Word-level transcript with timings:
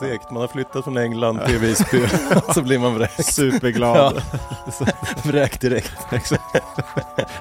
Segt. 0.00 0.30
Man 0.30 0.40
har 0.40 0.48
flyttat 0.48 0.84
från 0.84 0.96
England 0.96 1.40
till 1.46 1.58
Visby, 1.58 2.06
så 2.54 2.62
blir 2.62 2.78
man 2.78 2.94
vräkt. 2.94 3.26
Superglad. 3.34 4.22
Ja. 4.78 4.86
Vräkt 5.24 5.60
direkt. 5.60 5.92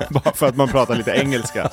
Bara 0.09 0.33
för 0.33 0.47
att 0.47 0.55
man 0.55 0.67
pratar 0.67 0.95
lite 0.95 1.11
engelska. 1.11 1.69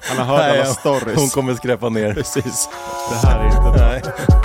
Han 0.00 0.18
har 0.18 0.24
hört 0.24 0.40
alla 0.40 0.64
Nej, 0.64 0.66
stories. 0.66 1.18
Hon 1.18 1.28
kommer 1.28 1.54
skräpa 1.54 1.88
ner. 1.88 2.14
Precis. 2.14 2.68
Det 3.10 3.28
här 3.28 3.40
är 3.40 3.46
inte 3.46 3.60
bra. 3.60 4.41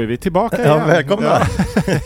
Då 0.00 0.04
är 0.04 0.08
vi 0.08 0.16
tillbaka 0.16 0.56
Ja, 0.64 0.74
igen. 0.76 0.86
välkomna. 0.88 1.26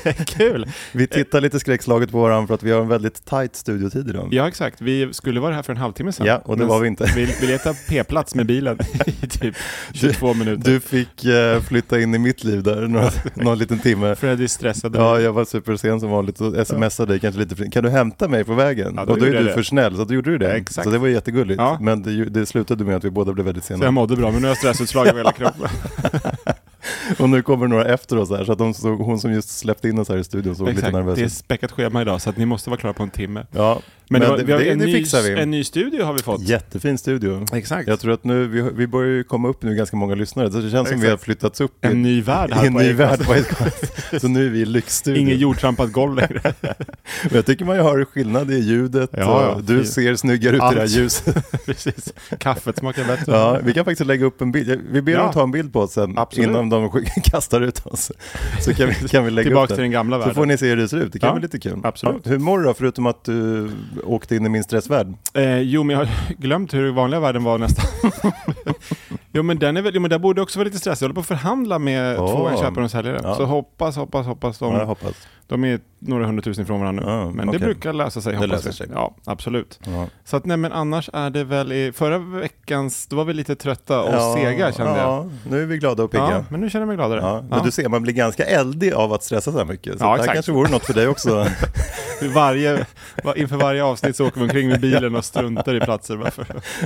Ja. 0.04 0.12
Kul. 0.26 0.66
Vi 0.92 1.06
tittar 1.06 1.40
lite 1.40 1.60
skräckslaget 1.60 2.10
på 2.10 2.20
varandra 2.22 2.46
för 2.46 2.54
att 2.54 2.62
vi 2.62 2.70
har 2.70 2.80
en 2.80 2.88
väldigt 2.88 3.24
tight 3.24 3.56
studiotid 3.56 4.08
idag. 4.08 4.28
Ja, 4.32 4.48
exakt. 4.48 4.80
Vi 4.80 5.08
skulle 5.12 5.40
vara 5.40 5.54
här 5.54 5.62
för 5.62 5.72
en 5.72 5.76
halvtimme 5.76 6.12
sedan. 6.12 6.26
Ja, 6.26 6.40
och 6.44 6.58
det 6.58 6.64
var 6.64 6.80
vi 6.80 6.88
inte. 6.88 7.12
Vi, 7.16 7.34
vi 7.40 7.46
letade 7.46 7.78
p-plats 7.88 8.34
med 8.34 8.46
bilen 8.46 8.78
i 9.06 9.26
typ 9.26 9.54
22 9.92 10.34
minuter. 10.34 10.70
Du 10.70 10.80
fick 10.80 11.24
eh, 11.24 11.60
flytta 11.60 12.00
in 12.00 12.14
i 12.14 12.18
mitt 12.18 12.44
liv 12.44 12.62
där 12.62 12.88
några, 12.88 13.10
någon 13.34 13.58
liten 13.58 13.78
timme. 13.78 14.14
Freddy 14.14 14.48
stressade. 14.48 14.98
Ja, 14.98 15.20
jag 15.20 15.32
var 15.32 15.44
supersen 15.44 16.00
som 16.00 16.10
vanligt 16.10 16.40
och 16.40 16.66
smsade 16.66 17.12
dig 17.12 17.20
kanske 17.20 17.40
lite 17.40 17.70
Kan 17.70 17.84
du 17.84 17.90
hämta 17.90 18.28
mig 18.28 18.44
på 18.44 18.54
vägen? 18.54 18.92
Ja, 18.96 19.04
då 19.04 19.12
och 19.12 19.18
då 19.18 19.26
är 19.26 19.30
du 19.30 19.44
det. 19.44 19.52
för 19.54 19.62
snäll, 19.62 19.96
så 19.96 20.04
då 20.04 20.14
gjorde 20.14 20.30
du 20.30 20.38
det. 20.38 20.48
Ja, 20.48 20.52
exakt. 20.56 20.84
Så 20.84 20.90
det 20.90 20.98
var 20.98 21.08
jättegulligt. 21.08 21.60
Ja. 21.60 21.78
Men 21.80 22.02
det, 22.02 22.24
det 22.24 22.46
slutade 22.46 22.84
med 22.84 22.96
att 22.96 23.04
vi 23.04 23.10
båda 23.10 23.32
blev 23.32 23.46
väldigt 23.46 23.64
Så 23.64 23.72
jag 23.72 23.78
sena. 23.80 23.90
mådde 23.90 24.16
bra, 24.16 24.30
men 24.30 24.40
nu 24.42 24.46
har 24.46 24.50
jag 24.50 24.58
stressutslag 24.58 25.06
över 25.06 25.18
hela 25.18 25.32
kroppen. 25.32 25.68
Och 27.18 27.28
nu 27.30 27.42
kommer 27.42 27.66
några 27.68 27.84
efter 27.84 28.16
oss 28.16 28.30
här, 28.30 28.44
så 28.44 28.52
att 28.52 28.58
de 28.58 28.74
såg, 28.74 28.98
hon 28.98 29.20
som 29.20 29.32
just 29.32 29.58
släppte 29.58 29.88
in 29.88 29.98
oss 29.98 30.08
här 30.08 30.16
i 30.16 30.24
studion 30.24 30.56
såg 30.56 30.66
lite 30.68 30.78
Exakt. 30.78 30.94
nervös 30.94 31.14
Det 31.16 31.22
är 31.22 31.26
ut. 31.26 31.32
späckat 31.32 31.72
schema 31.72 32.02
idag, 32.02 32.20
så 32.22 32.30
att 32.30 32.36
ni 32.36 32.46
måste 32.46 32.70
vara 32.70 32.80
klara 32.80 32.92
på 32.94 33.02
en 33.02 33.10
timme. 33.10 33.46
Ja, 33.50 33.80
Men, 34.18 34.20
det, 34.20 34.28
var, 34.28 34.36
det, 34.38 34.44
vi 34.44 34.52
har 34.52 34.58
det, 34.60 34.70
en, 34.70 34.78
det 34.78 34.86
ny, 34.86 35.04
vi. 35.34 35.40
en 35.40 35.50
ny 35.50 35.64
studio 35.64 36.04
har 36.04 36.12
vi 36.12 36.18
fått. 36.18 36.42
Jättefin 36.42 36.98
studio. 36.98 37.44
Exakt. 37.52 37.88
Jag 37.88 38.00
tror 38.00 38.12
att 38.12 38.24
nu, 38.24 38.46
vi, 38.46 38.62
vi 38.74 38.86
börjar 38.86 39.10
ju 39.10 39.24
komma 39.24 39.48
upp 39.48 39.62
nu 39.62 39.74
ganska 39.74 39.96
många 39.96 40.14
lyssnare, 40.14 40.50
så 40.52 40.58
det 40.58 40.70
känns 40.70 40.88
som 40.88 41.00
vi 41.00 41.08
har 41.10 41.16
flyttats 41.16 41.60
upp 41.60 41.84
i, 41.84 41.88
En 41.88 42.02
ny 42.02 42.22
värld 42.22 42.52
här 42.52 42.64
i 42.64 42.66
en 42.66 42.72
på 42.74 42.80
ny 42.80 42.92
värld 42.92 43.20
på. 43.26 43.34
Så 44.18 44.28
nu 44.28 44.46
är 44.46 44.50
vi 44.50 44.60
i 44.60 44.64
lyxstudion. 44.64 45.20
Ingen 45.22 45.38
jordtrampat 45.38 45.92
golv 45.92 46.14
längre. 46.16 46.52
Jag 47.32 47.46
tycker 47.46 47.64
man 47.64 47.76
ju 47.76 47.82
hör 47.82 48.04
skillnad 48.04 48.50
i 48.50 48.58
ljudet. 48.58 49.10
Ja, 49.12 49.60
du 49.66 49.84
ser 49.84 50.14
snyggare 50.16 50.56
ut 50.56 50.62
i 50.72 50.74
det 50.74 50.80
här 50.80 50.86
ljuset. 50.86 51.50
Precis. 51.66 52.12
Kaffet 52.38 52.78
smakar 52.78 53.04
bättre. 53.04 53.32
Ja, 53.32 53.58
vi 53.64 53.72
kan 53.74 53.84
faktiskt 53.84 54.06
lägga 54.06 54.26
upp 54.26 54.40
en 54.40 54.52
bild. 54.52 54.80
Vi 54.90 55.02
ber 55.02 55.12
Ja. 55.12 55.18
dem 55.22 55.32
ta 55.32 55.42
en 55.42 55.50
bild 55.50 55.72
på 55.72 55.80
oss 55.80 55.92
sen 55.92 56.18
Absolut. 56.18 56.48
innan 56.50 56.68
de 56.70 56.90
kastar 57.24 57.60
ut 57.60 57.86
oss. 57.86 58.12
Så 58.60 58.74
kan 58.74 58.88
vi, 58.88 59.08
kan 59.08 59.24
vi 59.24 59.30
lägga 59.30 59.44
Tillbaka 59.46 59.64
upp 59.64 59.68
till 59.68 59.76
den. 59.76 59.82
den 59.82 59.90
gamla 59.90 60.16
Så 60.16 60.20
världen. 60.20 60.34
får 60.34 60.46
ni 60.46 60.58
se 60.58 60.66
hur 60.68 60.76
det 60.76 60.88
ser 60.88 60.96
ut. 60.96 61.12
Det 61.12 61.18
kan 61.18 61.26
Ja, 61.26 61.32
vara 61.32 61.42
lite 61.42 61.58
kul. 61.60 61.80
absolut. 61.84 62.26
Hur 62.26 62.38
mår 62.38 62.58
du 62.58 62.64
då, 62.64 62.74
förutom 62.74 63.06
att 63.06 63.24
du 63.24 63.70
åkte 64.04 64.36
in 64.36 64.46
i 64.46 64.48
min 64.48 64.64
stressvärld? 64.64 65.14
Eh, 65.34 65.58
jo, 65.58 65.82
men 65.82 65.96
jag 65.98 66.06
har 66.06 66.34
glömt 66.38 66.74
hur 66.74 66.90
vanliga 66.92 67.20
världen 67.20 67.44
var 67.44 67.58
nästan. 67.58 67.84
jo, 69.34 69.42
men 69.42 69.58
den 69.58 69.76
är 69.76 69.82
väl, 69.82 69.94
jo, 69.94 70.00
men 70.00 70.10
där 70.10 70.18
borde 70.18 70.42
också 70.42 70.58
vara 70.58 70.64
lite 70.64 70.78
stressig. 70.78 71.02
Jag 71.04 71.08
håller 71.08 71.14
på 71.14 71.20
att 71.20 71.26
förhandla 71.26 71.78
med 71.78 72.18
Åh. 72.18 72.36
två 72.36 72.60
köpare 72.62 72.84
och 72.84 72.90
säljare. 72.90 73.20
Ja. 73.22 73.34
Så 73.34 73.44
hoppas, 73.44 73.96
hoppas, 73.96 74.26
hoppas 74.26 74.58
de, 74.58 74.74
Ja, 74.74 74.84
hoppas. 74.84 75.14
de 75.46 75.64
är 75.64 75.80
några 75.98 76.26
hundratusen 76.26 76.64
ifrån 76.64 76.80
varandra 76.80 77.04
nu. 77.06 77.10
Ja, 77.12 77.30
men 77.30 77.48
okej. 77.48 77.60
det 77.60 77.64
brukar 77.66 77.92
lösa 77.92 78.20
sig, 78.20 78.36
Det 78.36 78.46
löser 78.46 78.70
vi. 78.70 78.76
sig. 78.76 78.86
Ja, 78.94 79.14
absolut. 79.24 79.80
Ja. 79.86 80.06
Så 80.24 80.36
att 80.36 80.44
nej, 80.44 80.56
men 80.56 80.72
annars 80.72 81.10
är 81.12 81.30
det 81.30 81.44
väl 81.44 81.72
i 81.72 81.92
förra 81.92 82.18
veckans, 82.18 83.06
då 83.06 83.16
var 83.16 83.24
vi 83.24 83.32
lite 83.34 83.56
trötta 83.56 84.02
och 84.02 84.38
sega 84.38 84.72
kände 84.72 84.92
jag. 84.92 85.00
Ja, 85.00 85.26
nu 85.50 85.62
är 85.62 85.66
vi 85.66 85.78
glada 85.78 86.02
och 86.02 86.10
pigga. 86.10 86.44
Men 86.48 86.60
nu 86.60 86.70
känner 86.70 86.82
jag 86.82 86.86
mig 86.88 86.96
gladare. 86.96 87.20
Ja, 87.20 87.44
men 87.50 87.64
du 87.64 87.70
ser, 87.70 87.88
man 87.88 88.02
blir 88.02 88.12
ganska 88.14 88.44
eldig 88.44 88.92
av 88.92 89.12
att 89.12 89.22
stressa 89.22 89.52
så 89.52 89.58
här 89.58 89.64
mycket. 89.64 89.98
Så 89.98 90.04
Ja, 90.04 90.08
det 90.08 90.10
här 90.10 90.18
exakt. 90.18 90.34
kanske 90.34 90.52
vore 90.52 90.70
något 90.70 90.84
för 90.86 90.94
dig 90.94 91.08
också. 91.08 91.46
Varje, 92.34 92.86
va- 93.24 93.36
inför 93.36 93.56
varje 93.56 93.84
avsnitt 93.84 94.16
så 94.16 94.26
åker 94.26 94.40
vi 94.40 94.44
omkring 94.44 94.68
med 94.68 94.80
bilen 94.80 95.16
och 95.16 95.24
struntar 95.24 95.74
i 95.74 95.80
platser. 95.80 96.32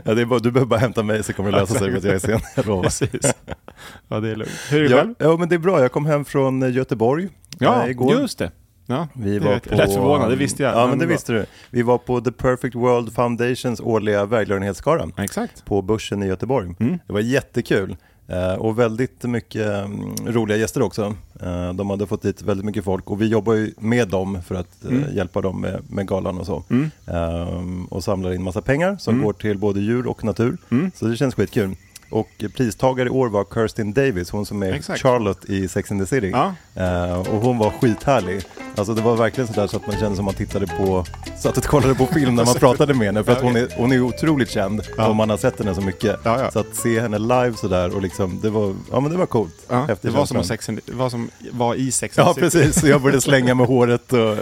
Ja, 0.05 0.15
det 0.15 0.21
är 0.23 0.25
bara, 0.27 0.39
du 0.39 0.51
behöver 0.51 0.69
bara 0.69 0.81
hämta 0.81 1.03
mig 1.03 1.23
så 1.23 1.33
kommer 1.33 1.53
det 1.53 1.59
lösa 1.61 1.75
sig 1.75 1.91
för 1.91 1.99
att 1.99 2.05
jag 2.05 2.15
är 2.15 2.19
sen. 2.19 2.38
Lovar. 2.67 2.83
Precis. 2.83 3.35
Ja, 4.09 4.21
det 4.21 4.31
är 4.31 4.37
lugnt. 4.37 4.53
Hur 4.71 4.85
är 4.85 4.89
det 4.89 4.95
Ja, 4.95 4.97
själv? 5.03 5.15
ja, 5.19 5.37
men 5.37 5.49
det 5.49 5.55
är 5.55 5.59
bra. 5.59 5.81
Jag 5.81 5.93
kom 5.93 6.07
hem 6.07 6.25
från 6.25 6.63
eh, 6.63 6.71
Göteborg 6.71 7.29
Ja, 7.59 7.85
eh, 7.85 7.91
igår. 7.91 8.21
just 8.21 8.39
det. 8.39 8.51
Ja, 8.87 9.09
Vi 9.15 9.39
det 9.39 9.45
var 9.47 9.59
på, 9.59 9.75
Rätt 9.75 9.95
förvånad, 9.95 10.31
det 10.31 10.37
visste 10.37 10.63
jag. 10.63 10.75
Ja, 10.75 10.87
men 10.87 10.99
det 10.99 11.07
bra. 11.07 11.15
visste 11.15 11.33
du. 11.33 11.47
Vi 11.71 11.83
var 11.83 11.99
på 11.99 12.21
The 12.21 12.33
Perfect 12.33 12.75
World 12.75 13.13
Foundations 13.15 13.81
årliga 13.81 14.25
välgörenhetsgala 14.27 15.09
Exakt. 15.19 15.65
på 15.65 15.83
Börsen 15.83 16.23
i 16.23 16.27
Göteborg. 16.27 16.75
Mm. 16.81 16.99
Det 17.07 17.13
var 17.13 17.21
jättekul. 17.21 17.97
Eh, 18.29 18.55
och 18.55 18.79
väldigt 18.79 19.23
mycket 19.25 19.67
mm, 19.67 20.15
roliga 20.27 20.57
gäster 20.59 20.83
också. 20.83 21.15
Eh, 21.43 21.73
de 21.73 21.91
hade 21.91 22.07
fått 22.07 22.23
dit 22.23 22.43
väldigt 22.43 22.67
mycket 22.67 22.85
folk 22.85 23.11
och 23.11 23.23
vi 23.23 23.27
jobbar 23.27 23.55
ju 23.55 23.73
med 23.79 24.09
dem 24.09 24.43
för 24.47 24.55
att 24.55 24.85
eh, 24.85 24.91
Mm. 24.91 25.17
hjälpa 25.17 25.41
dem 25.41 25.61
med, 25.61 25.83
med 25.91 26.09
galan 26.09 26.39
och 26.39 26.47
så. 26.47 26.65
Mm. 26.71 26.91
Ehm, 27.07 27.85
och 27.85 28.05
samlar 28.05 28.33
in 28.35 28.43
massa 28.43 28.63
pengar 28.63 28.97
som 28.97 29.15
Mm. 29.15 29.27
går 29.27 29.33
till 29.33 29.59
både 29.59 29.81
djur 29.81 30.07
och 30.07 30.25
natur. 30.25 30.57
Mm. 30.71 30.91
Så 30.95 31.05
det 31.07 31.17
känns 31.17 31.35
skitkul. 31.35 31.75
Och 32.11 32.29
pristagare 32.57 33.07
i 33.09 33.11
år 33.11 33.29
var 33.29 33.45
Kirstin 33.55 33.93
Davis, 33.93 34.31
hon 34.31 34.47
som 34.47 34.63
är 34.63 34.73
Exakt. 34.73 35.03
Charlotte 35.03 35.45
i 35.45 35.69
Sex 35.69 35.91
and 35.91 36.01
the 36.01 36.07
City. 36.07 36.31
Ja. 36.31 36.55
Eh, 36.75 37.19
och 37.19 37.41
hon 37.43 37.59
var 37.59 37.71
skithärlig. 37.71 38.43
Alltså 38.77 38.95
det 38.95 39.03
var 39.03 39.17
verkligen 39.17 39.49
sådär 39.49 39.67
så 39.67 39.77
att 39.77 39.87
man 39.87 39.97
kände 39.97 40.17
som 40.17 40.25
man 40.25 40.35
tittade 40.35 40.67
på, 40.67 41.05
satt 41.39 41.57
och 41.57 41.65
kollade 41.65 41.95
på 41.95 42.07
film 42.07 42.35
när 42.35 42.45
man 42.45 42.55
pratade 42.55 42.95
med 42.95 43.07
henne. 43.07 43.25
För 43.25 43.33
att 43.33 43.41
hon 43.43 43.57
är, 43.57 43.69
hon 43.77 43.93
är 43.93 44.01
otroligt 44.01 44.51
känd 44.51 44.83
Ja. 44.97 45.09
och 45.09 45.17
man 45.17 45.31
har 45.31 45.37
sett 45.37 45.59
henne 45.59 45.75
så 45.75 45.81
mycket. 45.81 46.17
Ja, 46.25 46.41
ja. 46.43 46.51
Så 46.51 46.59
att 46.59 46.77
se 46.77 47.01
henne 47.01 47.19
live 47.19 47.53
sådär 47.57 47.95
och 47.97 48.03
liksom, 48.03 48.41
det 48.43 48.51
var, 48.51 48.75
ja 48.93 49.01
men 49.01 49.13
det 49.13 49.19
var 49.19 49.27
coolt. 49.27 49.55
Ja, 49.69 49.87
det 50.03 50.11
var 50.11 50.27
som, 50.27 50.45
sex 50.45 50.69
and, 50.69 50.81
var 50.87 51.11
som 51.11 51.31
var 51.51 51.75
i 51.75 51.93
Sex 51.93 52.19
and 52.19 52.29
Ja 52.29 52.35
the 52.35 52.51
City. 52.51 52.59
precis, 52.65 52.81
så 52.81 52.89
jag 52.89 53.03
började 53.03 53.21
slänga 53.21 53.55
med 53.55 53.67
håret 53.67 54.13
och 54.13 54.37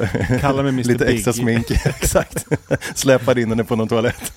lite 0.74 1.04
Big. 1.04 1.14
extra 1.16 1.32
smink. 1.32 1.70
Exakt. 1.84 2.46
Släpade 2.94 3.42
in 3.42 3.48
henne 3.48 3.64
på 3.64 3.76
någon 3.76 3.88
toalett. 3.88 4.32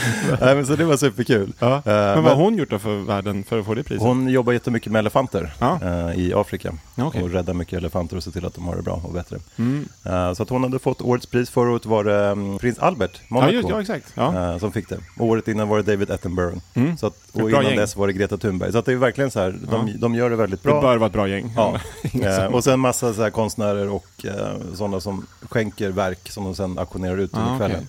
Nej, 0.40 0.54
men 0.54 0.66
så 0.66 0.76
det 0.76 0.84
var 0.84 0.96
superkul. 0.96 1.52
Ja. 1.58 1.74
Eh, 1.76 1.82
Men 1.84 2.22
vad 2.24 2.36
har 2.36 2.44
hon 2.44 2.54
gjort 2.56 2.70
då 2.70 2.78
för 2.78 2.96
världen 2.98 3.44
för 3.44 3.58
att 3.60 3.66
få 3.66 3.74
det 3.74 3.82
priset? 3.82 4.02
Hon 4.02 4.28
jobbar 4.28 4.52
jättemycket 4.52 4.92
med 4.92 4.98
elefanter 4.98 5.52
Ja. 5.58 5.78
eh, 5.82 6.18
i 6.20 6.32
Afrika. 6.34 6.72
Ja, 6.94 7.04
okej. 7.06 7.22
Och 7.22 7.30
räddar 7.30 7.54
mycket 7.54 7.78
elefanter 7.78 8.16
och 8.16 8.22
ser 8.24 8.30
till 8.30 8.46
att 8.46 8.54
de 8.54 8.66
har 8.66 8.76
det 8.76 8.82
bra 8.82 9.00
och 9.04 9.12
bättre. 9.12 9.36
Mm. 9.58 9.88
Eh, 10.04 10.32
så 10.32 10.42
att 10.42 10.48
hon 10.50 10.62
hade 10.62 10.78
fått 10.78 11.02
årets 11.02 11.26
pris. 11.26 11.50
Förra 11.50 11.70
året 11.70 11.86
var 11.86 12.04
det 12.04 12.26
mm, 12.26 12.58
prins 12.58 12.78
Albert, 12.78 13.20
Monaco, 13.28 13.52
just, 13.52 13.68
som 14.60 14.72
fick 14.72 14.88
det. 14.88 14.98
Året 15.18 15.48
innan 15.48 15.68
var 15.68 15.76
det 15.82 15.92
David 15.92 16.10
Attenborough. 16.10 16.58
Mm. 16.74 16.96
Så 16.96 17.06
att, 17.06 17.14
och 17.32 17.50
innan 17.50 17.64
gäng. 17.64 17.76
dess 17.76 17.96
var 17.96 18.06
det 18.06 18.12
Greta 18.12 18.36
Thunberg. 18.36 18.72
Så 18.72 18.78
att 18.78 18.84
det 18.84 18.92
är 18.92 18.96
verkligen 18.96 19.30
så 19.30 19.40
här, 19.40 19.54
de, 19.70 19.92
de 20.00 20.14
gör 20.14 20.30
det 20.30 20.36
väldigt 20.36 20.62
Det 20.62 20.68
bra. 20.68 20.80
bör 20.80 20.96
vara 20.96 21.06
ett 21.06 21.12
bra 21.12 21.28
gäng. 21.28 21.52
Ja. 21.56 21.78
Och 22.52 22.64
sen 22.64 22.80
massa 22.80 23.14
så 23.14 23.22
här 23.22 23.30
konstnärer 23.30 23.88
och 23.88 24.26
sådana 24.74 25.00
som 25.00 25.26
skänker 25.50 25.90
verk 25.90 26.30
som 26.30 26.44
de 26.44 26.54
sen 26.54 26.78
auktionerar 26.78 27.16
ut 27.18 27.34
under 27.34 27.54
Ah, 27.54 27.58
kvällen. 27.58 27.76
Eh, 27.80 27.86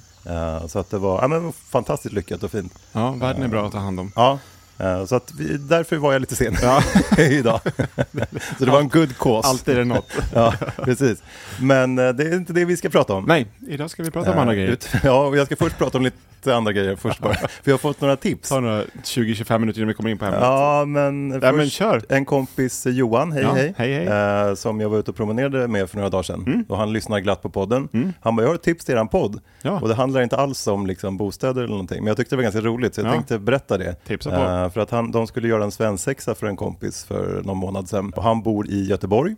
så 0.68 0.80
att 0.80 0.90
det 0.90 0.98
var, 0.98 1.22
ja, 1.22 1.28
men 1.28 1.54
fantastiskt 1.54 2.14
lyckat 2.16 2.44
och 2.44 2.52
fint. 2.52 2.74
ja, 2.92 3.12
världen 3.12 3.44
är 3.44 3.48
bra 3.48 3.66
att 3.66 3.72
ta 3.72 3.78
hand 3.80 4.00
om. 4.00 4.12
Ja, 4.16 4.40
Eh, 4.78 5.06
Så 5.06 5.16
att 5.16 5.32
vi, 5.38 5.58
därför 5.58 5.98
var 5.98 6.14
jag 6.14 6.20
lite 6.20 6.36
sen 6.36 6.56
idag. 7.18 7.62
Så 8.60 8.66
det 8.66 8.72
var 8.72 8.80
en 8.80 8.90
good 8.90 9.18
cause. 9.18 9.48
Alltid 9.48 9.74
är 9.76 9.80
det 9.80 9.86
något. 9.86 10.12
Ja, 10.34 10.54
precis. 10.84 11.24
Men 11.60 12.00
eh, 12.00 12.10
det 12.10 12.24
är 12.24 12.34
inte 12.36 12.54
det 12.54 12.66
vi 12.66 12.78
ska 12.78 12.90
prata 12.90 13.14
om. 13.14 13.26
Nej, 13.26 13.48
idag 13.68 13.90
ska 13.90 14.04
vi 14.04 14.12
prata 14.12 14.32
om 14.32 14.40
andra 14.40 14.54
Eh, 14.54 14.58
grejer. 14.58 14.78
Ja, 15.04 15.26
och 15.26 15.38
jag 15.38 15.46
ska 15.46 15.56
först 15.56 15.78
prata 15.78 15.98
om 15.98 16.04
lite 16.04 16.18
andra 16.48 16.72
grejer 16.74 16.96
först 16.96 17.20
bara. 17.20 17.34
För 17.34 17.48
jag 17.64 17.74
har 17.74 17.78
fått 17.78 18.02
några 18.02 18.16
tips. 18.16 18.50
Ta 18.50 18.60
några 18.60 18.84
20-25 18.84 19.58
minuter 19.60 19.80
innan 19.80 19.88
vi 19.88 19.94
kommer 19.94 20.10
in 20.10 20.18
på 20.18 20.26
ämnet. 20.26 20.40
Ja, 20.42 20.86
men, 20.86 21.28
men 21.28 21.42
först 21.42 21.74
kör. 21.74 22.02
en 22.10 22.26
kompis 22.26 22.86
Johan, 22.86 23.32
hej 23.32 23.42
Ja, 23.44 23.54
hej, 23.54 23.74
hej, 23.78 23.94
hej. 23.94 24.08
Eh, 24.50 24.54
som 24.56 24.82
jag 24.82 24.90
var 24.90 24.98
ute 25.00 25.12
och 25.12 25.18
promenerade 25.18 25.68
med 25.68 25.90
för 25.90 25.98
några 25.98 26.10
dagar 26.10 26.24
sedan. 26.24 26.44
Mm. 26.48 26.66
Och 26.70 26.78
han 26.78 26.94
lyssnar 26.94 27.20
glatt 27.20 27.42
på 27.42 27.50
podden. 27.50 27.88
Han 28.22 28.36
bara, 28.36 28.42
jag 28.42 28.50
har 28.50 28.56
ett 28.56 28.64
tips 28.64 28.86
till 28.86 28.96
eran 28.96 29.08
podd. 29.08 29.40
Ja. 29.62 29.80
Och 29.82 29.88
det 29.88 29.96
handlar 29.96 30.22
inte 30.22 30.38
alls 30.38 30.68
om 30.68 30.88
liksom, 30.88 31.18
bostäder 31.18 31.62
eller 31.62 31.72
någonting, 31.72 31.98
men 32.00 32.08
jag 32.08 32.18
tyckte 32.18 32.36
det 32.36 32.38
var 32.38 32.44
ganska 32.44 32.62
roligt 32.62 32.96
så 32.96 33.02
jag 33.02 33.08
Ja. 33.08 33.12
tänkte 33.14 33.40
berätta 33.40 33.78
det. 33.78 33.96
Tipsa 34.08 34.30
på. 34.30 34.36
Eh, 34.36 34.70
för 34.70 34.82
att 34.82 34.92
han, 34.92 35.12
de 35.12 35.28
skulle 35.28 35.48
göra 35.48 35.64
en 35.64 35.72
svensexa 35.72 36.36
för 36.36 36.48
en 36.48 36.56
kompis 36.56 37.04
för 37.04 37.42
någon 37.46 37.58
månad 37.58 37.90
sedan. 37.90 38.14
Och 38.16 38.24
han 38.24 38.42
bor 38.42 38.68
i 38.70 38.84
Göteborg. 38.86 39.36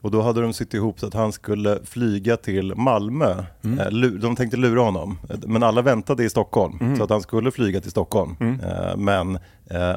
Och 0.00 0.10
då 0.10 0.22
hade 0.22 0.40
de 0.40 0.52
sytt 0.52 0.74
ihop 0.74 1.00
så 1.00 1.06
att 1.06 1.14
han 1.14 1.32
skulle 1.32 1.78
flyga 1.84 2.36
till 2.36 2.74
Malmö. 2.76 3.44
Mm. 3.64 3.78
Eh, 3.78 4.10
De 4.20 4.36
tänkte 4.36 4.56
lura 4.56 4.80
honom. 4.80 5.18
Eh, 5.30 5.36
Men 5.46 5.62
alla 5.62 5.82
väntade 5.82 6.24
i 6.24 6.30
Stockholm. 6.30 6.78
Mm. 6.80 6.96
Så 6.96 7.04
att 7.04 7.10
han 7.10 7.20
skulle 7.22 7.50
flyga 7.50 7.80
till 7.80 7.90
Stockholm. 7.90 8.36
Eh, 8.40 8.96
Men 8.96 9.38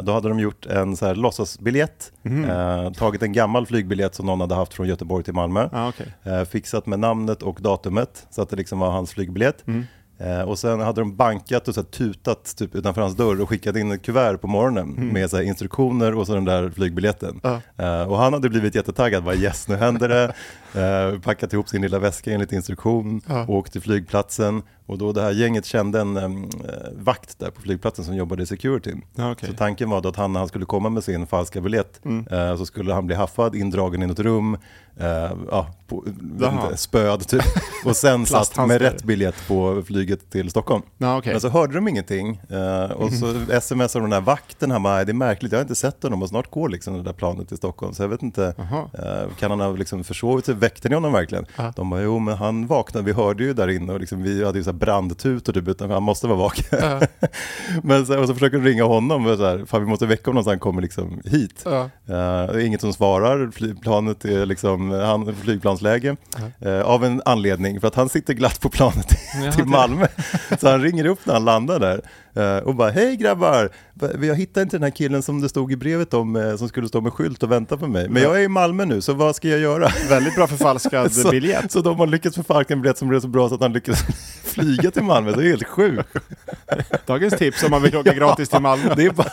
då 0.03 0.11
hade 0.11 0.29
de 0.29 0.39
gjort 0.39 0.65
en 0.65 0.97
så 0.97 1.05
här 1.05 1.15
låtsasbiljett. 1.15 2.11
Mm. 2.23 2.93
Tagit 2.93 3.23
en 3.23 3.33
gammal 3.33 3.65
flygbiljett 3.65 4.15
som 4.15 4.25
någon 4.25 4.41
hade 4.41 4.55
haft 4.55 4.73
från 4.73 4.87
Göteborg 4.87 5.23
till 5.23 5.33
Malmö. 5.33 5.69
Okej. 5.89 6.13
Eh, 6.23 6.43
Fixat 6.43 6.85
med 6.85 6.99
namnet 6.99 7.43
och 7.43 7.57
datumet. 7.61 8.27
Så 8.29 8.41
att 8.41 8.49
det 8.49 8.55
liksom 8.55 8.79
var 8.79 8.91
hans 8.91 9.11
flygbiljett. 9.13 9.63
Mm. 10.19 10.39
Eh, 10.39 10.41
och 10.41 10.59
sen 10.59 10.79
hade 10.79 11.01
de 11.01 11.15
bankat 11.15 11.67
och 11.67 11.75
så 11.75 11.83
tutat 11.83 12.55
typ 12.57 12.75
utanför 12.75 13.01
hans 13.01 13.15
dörr 13.15 13.41
och 13.41 13.49
skickat 13.49 13.75
in 13.75 13.91
ett 13.91 14.01
kuvert 14.01 14.37
på 14.37 14.47
morgonen 14.47 15.09
med 15.13 15.29
så 15.29 15.41
instruktioner 15.41 16.15
och 16.15 16.27
så 16.27 16.35
den 16.35 16.45
där 16.45 16.69
flygbiljetten. 16.69 17.39
Mm. 17.43 17.59
Ja. 17.75 18.01
Eh, 18.01 18.09
och 18.09 18.17
han 18.17 18.33
hade 18.33 18.49
blivit 18.49 18.75
jättetaggad, 18.75 19.23
bara 19.23 19.35
yes 19.35 19.67
nu 19.67 19.75
händer 19.75 20.09
det. 20.09 20.33
Eh, 20.75 21.19
packat 21.19 21.53
ihop 21.53 21.69
sin 21.69 21.81
lilla 21.81 21.99
väska 21.99 22.31
enligt 22.33 22.51
instruktion, 22.51 23.21
Ja. 23.27 23.45
åkt 23.47 23.71
till 23.71 23.81
flygplatsen. 23.81 24.61
Och 24.85 24.97
då 24.97 25.11
det 25.11 25.21
här 25.21 25.31
gänget 25.31 25.65
kände 25.65 25.99
en 26.01 26.17
eh, 26.17 26.29
vakt 26.97 27.39
där 27.39 27.51
på 27.51 27.61
flygplatsen 27.61 28.05
som 28.05 28.15
jobbade 28.15 28.43
i 28.43 28.45
securityn. 28.45 29.01
Ja, 29.15 29.31
okej. 29.31 29.49
Så 29.49 29.55
tanken 29.55 29.89
var 29.89 30.01
då 30.01 30.09
att 30.09 30.15
han 30.15 30.33
när 30.33 30.39
han 30.39 30.47
skulle 30.47 30.65
komma 30.65 30.89
med 30.89 31.03
sin 31.03 31.27
falska 31.27 31.61
biljett 31.61 32.05
Mm. 32.05 32.27
eh, 32.31 32.55
så 32.57 32.65
skulle 32.65 32.93
han 32.93 33.05
bli 33.07 33.15
haffad, 33.15 33.55
indragen 33.55 34.03
i 34.03 34.07
något 34.07 34.19
rum, 34.19 34.57
eh, 34.99 35.07
ja, 35.51 35.67
på, 35.87 36.05
Jaha. 36.39 36.63
inte, 36.65 36.77
spöd 36.77 37.27
typ. 37.27 37.41
Och 37.85 37.95
sen 37.95 38.25
satt 38.25 38.67
med 38.67 38.81
rätt 38.81 39.03
biljett 39.03 39.35
på 39.47 39.83
flyget 39.87 40.29
till 40.31 40.49
Stockholm. 40.49 40.81
Ja, 40.97 41.17
okej. 41.17 41.33
Men 41.33 41.41
så 41.41 41.49
hörde 41.49 41.73
de 41.73 41.87
ingenting 41.87 42.41
eh, 42.49 42.91
och 42.91 43.13
så 43.13 43.33
smsade 43.61 43.87
de 43.93 44.01
den 44.01 44.11
här 44.13 44.21
vakten, 44.21 44.71
han 44.71 44.83
bara, 44.83 44.95
"Nej, 44.95 45.05
det 45.05 45.11
är 45.11 45.13
märkligt, 45.13 45.51
jag 45.51 45.59
har 45.59 45.63
inte 45.63 45.75
sett 45.75 46.03
honom 46.03 46.21
och 46.23 46.29
snart 46.29 46.51
går 46.51 46.69
liksom 46.69 46.93
det 46.93 47.03
där 47.03 47.13
planet 47.13 47.47
till 47.47 47.57
Stockholm. 47.57 47.93
Så 47.93 48.03
jag 48.03 48.07
vet 48.09 48.21
inte, 48.23 48.53
eh, 48.93 49.35
kan 49.39 49.51
han 49.51 49.59
ha 49.59 49.71
liksom 49.71 50.03
försovit 50.03 50.45
sig, 50.45 50.55
väckte 50.59 50.89
ni 50.89 50.95
honom 50.95 51.13
verkligen? 51.13 51.45
Ja. 51.55 51.73
De 51.75 51.89
bara, 51.89 52.01
jo 52.01 52.19
men 52.19 52.37
han 52.37 52.67
vaknade, 52.67 53.05
vi 53.05 53.13
hörde 53.13 53.43
ju 53.43 53.53
där 53.53 53.67
inne 53.67 53.93
och 53.93 53.99
liksom, 53.99 54.23
vi 54.23 54.45
hade 54.45 54.57
ju 54.57 54.63
så 54.63 54.71
här 54.71 54.77
brandtutor 54.77 55.53
typ, 55.53 55.67
utan 55.67 55.91
han 55.91 56.03
måste 56.03 56.27
vara 56.27 56.37
vaken. 56.37 56.79
men 57.83 58.05
så, 58.05 58.19
och 58.19 58.27
så 58.27 58.33
försöker 58.33 58.57
de 58.57 58.65
ringa 58.65 58.83
honom, 58.83 59.25
och 59.25 59.37
så 59.37 59.45
här, 59.45 59.65
fan 59.65 59.81
vi 59.81 59.87
måste 59.87 60.05
väcka 60.05 60.29
honom 60.29 60.43
så 60.43 60.49
han 60.49 60.59
kommer 60.59 60.81
liksom 60.81 61.21
hit. 61.25 61.63
Eh, 61.65 61.87
det 62.05 62.13
är 62.13 62.59
inget 62.59 62.81
som 62.81 62.93
svarar, 62.93 63.51
flygplanet 63.51 64.25
är 64.25 64.45
liksom, 64.45 64.91
han 64.91 65.35
flygplansläge. 65.35 66.15
Eh, 66.59 66.81
av 66.81 67.05
en 67.05 67.21
anledning, 67.25 67.81
för 67.81 67.87
att 67.87 67.95
han 67.95 68.09
sitter 68.09 68.33
glatt 68.33 68.61
på 68.61 68.69
planet 68.69 69.07
till 69.55 69.65
Malmö. 69.65 70.07
Så 70.59 70.69
han 70.69 70.81
ringer 70.81 71.05
upp 71.05 71.25
när 71.25 71.33
han 71.33 71.45
landar 71.45 71.79
där 71.79 72.01
och 72.63 72.75
bara, 72.75 72.89
hej 72.89 73.15
grabbar, 73.15 73.69
vi 74.17 74.29
har 74.29 74.35
hittat 74.35 74.61
inte 74.61 74.75
den 74.77 74.83
här 74.83 74.89
killen 74.89 75.23
som 75.23 75.41
det 75.41 75.49
stod 75.49 75.71
i 75.71 75.75
brevet 75.75 76.13
om, 76.13 76.35
eh, 76.35 76.55
som 76.55 76.69
skulle 76.69 76.87
stå 76.87 77.01
med 77.01 77.13
skylt 77.13 77.43
och 77.43 77.51
vänta 77.51 77.77
på 77.77 77.87
mig. 77.87 78.09
Men 78.09 78.23
jag 78.23 78.35
är 78.39 78.43
i 78.43 78.47
Malmö 78.47 78.85
nu, 78.85 79.01
så 79.01 79.13
vad 79.13 79.35
ska 79.35 79.47
jag 79.47 79.59
göra? 79.59 79.87
Väldigt 80.09 80.35
bra 80.35 80.47
förfalskad 80.47 81.11
Så, 81.13 81.29
biljett. 81.29 81.71
så 81.71 81.81
de 81.81 81.99
har 81.99 82.07
lyckats 82.07 82.35
förfalska 82.35 82.73
en 82.73 82.81
biljett 82.81 82.97
som 82.97 83.07
blev 83.07 83.19
så 83.19 83.27
bra 83.27 83.49
så 83.49 83.55
att 83.55 83.61
han 83.61 83.73
lyckades 83.73 83.99
flyga 84.43 84.91
till 84.91 85.03
Malmö. 85.03 85.31
Det 85.31 85.41
är 85.43 85.47
helt 85.49 85.67
sjukt. 85.67 86.09
Dagens 87.05 87.37
tips 87.37 87.63
om 87.63 87.71
man 87.71 87.81
vill 87.81 87.95
åka 87.97 88.13
gratis 88.13 88.49
till 88.49 88.59
Malmö. 88.59 88.93
Det 88.95 89.05
är 89.05 89.11
bara, 89.11 89.31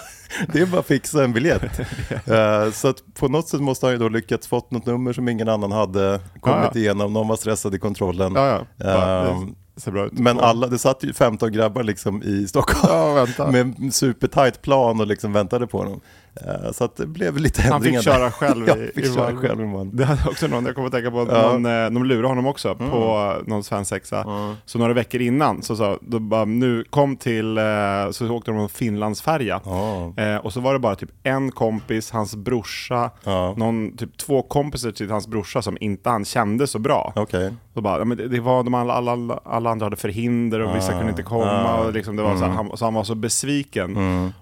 det 0.52 0.60
är 0.60 0.66
bara 0.66 0.81
att 0.81 0.87
fixa 0.87 1.25
en 1.25 1.32
biljett. 1.32 1.78
Eh, 2.26 2.70
så 2.72 2.88
att 2.88 3.14
på 3.14 3.28
något 3.28 3.49
sätt 3.49 3.60
måste 3.60 3.87
han 3.87 3.92
ju 3.92 3.99
då 3.99 4.08
lyckats 4.08 4.46
fått 4.49 4.70
något 4.70 4.87
nummer 4.87 5.12
som 5.12 5.28
ingen 5.28 5.49
annan 5.49 5.72
hade 5.72 6.20
kommit 6.40 6.58
Ja, 6.64 6.70
ja. 6.75 6.81
igenom. 6.81 7.12
Någon 7.12 7.28
var 7.28 7.37
stressad 7.37 7.75
i 7.75 7.78
kontrollen. 7.78 8.32
Ja, 8.34 8.60
ja. 8.76 8.84
Det 8.84 9.37
ser 9.76 9.90
bra 9.90 10.06
ut. 10.06 10.12
Men 10.12 10.40
alla, 10.40 10.67
det 10.67 10.78
satt 10.78 11.05
ju 11.05 11.12
15 11.12 11.52
grabbar 11.52 11.82
liksom 11.82 12.23
i 12.23 12.49
Stockholm 12.49 13.26
Ja, 13.38 13.46
med 13.50 13.94
supertight 13.94 14.62
plan 14.62 15.00
och 15.00 15.06
liksom 15.06 15.32
väntade 15.32 15.67
på 15.67 15.78
honom. 15.78 16.00
Eh, 16.47 16.73
Så 16.73 16.85
att 16.85 16.97
det 16.97 17.06
blev 17.06 17.37
lite 17.37 17.62
Han 17.62 17.73
ändringar 17.73 18.00
fick 18.00 18.12
köra 18.12 18.31
själv 18.31 18.69
i, 18.69 18.91
fick 18.94 19.05
i 19.05 19.15
köra 19.15 19.37
själv 19.37 19.61
i. 19.61 19.91
Det 19.93 20.05
hade 20.05 20.29
också 20.31 20.47
någon, 20.47 20.67
jag 20.67 20.75
kommer 20.75 20.87
att 20.87 20.93
tänka 20.94 21.11
på, 21.11 21.27
Ja. 21.31 21.53
någon, 21.53 21.67
eh, 21.67 21.91
de 21.91 22.05
lurade 22.05 22.29
honom 22.29 22.47
också 22.47 22.75
på 22.75 23.33
någon 23.47 23.65
svensexa. 23.65 24.25
Så 24.65 24.79
några 24.79 24.93
veckor 24.93 25.21
innan 25.21 25.62
så 25.62 25.77
sa 25.77 25.99
då 26.00 26.19
bara, 26.19 26.44
nu 26.44 26.85
kom 26.91 27.17
till, 27.17 27.59
eh, 27.59 27.65
så 28.11 28.31
åkte 28.31 28.50
de 28.50 28.61
en 28.61 28.69
Finlandsfärja. 28.69 29.61
Ja. 29.65 30.12
Eh, 30.23 30.37
och 30.37 30.53
så 30.53 30.61
var 30.61 30.73
det 30.73 30.79
bara 30.79 30.94
typ 30.94 31.11
en 31.23 31.50
kompis, 31.53 32.11
hans 32.11 32.37
brorsa, 32.37 33.11
Ja. 33.25 33.55
någon, 33.56 33.97
typ 33.97 34.17
två 34.17 34.43
kompisar 34.43 34.91
till 34.91 35.11
hans 35.11 35.27
brorsa 35.29 35.62
som 35.62 35.77
inte 35.81 36.11
han 36.11 36.25
kände 36.25 36.67
så 36.67 36.79
bra. 36.79 37.12
Okej. 37.17 37.55
Så 37.75 37.81
bara, 37.81 37.99
ja, 37.99 38.05
men 38.05 38.17
det, 38.17 38.29
det 38.29 38.41
var 38.41 38.62
de 38.62 38.75
alla, 38.75 38.93
alla, 38.94 39.41
alla 39.44 39.71
andra 39.71 39.87
hade 39.87 39.97
förhinder 39.97 40.61
och 40.61 40.77
vissa 40.77 40.93
kunde 40.93 41.09
inte 41.11 41.23
komma. 41.23 41.44
ah. 41.65 41.85
Och 41.85 41.93
liksom 41.93 42.17
det 42.17 42.23
var 42.23 42.37
så, 42.37 42.44
här, 42.44 42.50
han, 42.53 42.77
så 42.77 42.85
han 42.85 42.94
var 42.94 43.05
så 43.05 43.15
besviken. 43.15 43.97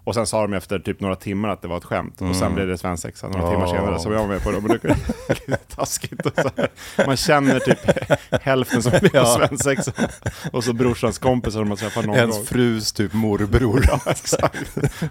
Och 0.05 0.15
sen 0.15 0.27
sa 0.27 0.43
de 0.43 0.53
efter 0.53 0.79
typ 0.79 1.01
några 1.01 1.15
timmar 1.17 1.49
att 1.49 1.63
det 1.63 1.69
var 1.69 1.81
ett 1.85 1.89
skämt. 1.89 2.21
Och 2.23 2.37
sen 2.37 2.55
blev 2.55 2.69
det 2.69 2.79
svensexa 2.79 3.29
några 3.29 3.51
timmar 3.51 3.65
Ah. 3.65 3.71
senare. 3.71 3.99
Så 4.01 4.13
jag 4.13 4.19
var 4.21 4.27
med 4.27 4.43
på 4.43 4.51
det. 4.51 4.61
Men 4.61 4.69
det 4.69 4.85
är 5.29 5.51
lite 5.51 5.57
taskigt. 5.77 6.27
Och 6.27 6.33
så 6.37 6.51
här. 6.57 6.69
Man 7.07 7.17
känner 7.17 7.59
typ 7.61 7.79
hälften 8.43 8.83
som 8.83 8.91
blir 9.01 9.11
på 9.11 9.17
Ja. 9.17 9.37
svensexa. 9.49 9.93
Och 10.53 10.65
så 10.65 10.73
brorsans 10.73 11.19
kompisar 11.19 11.59
som 11.61 11.69
man 11.69 11.77
träffar 11.77 12.03
någon 12.03 12.17
Ens 12.17 12.37
gång. 12.37 12.45
frus 12.47 12.93
typ 12.93 13.13
morbror 13.13 13.83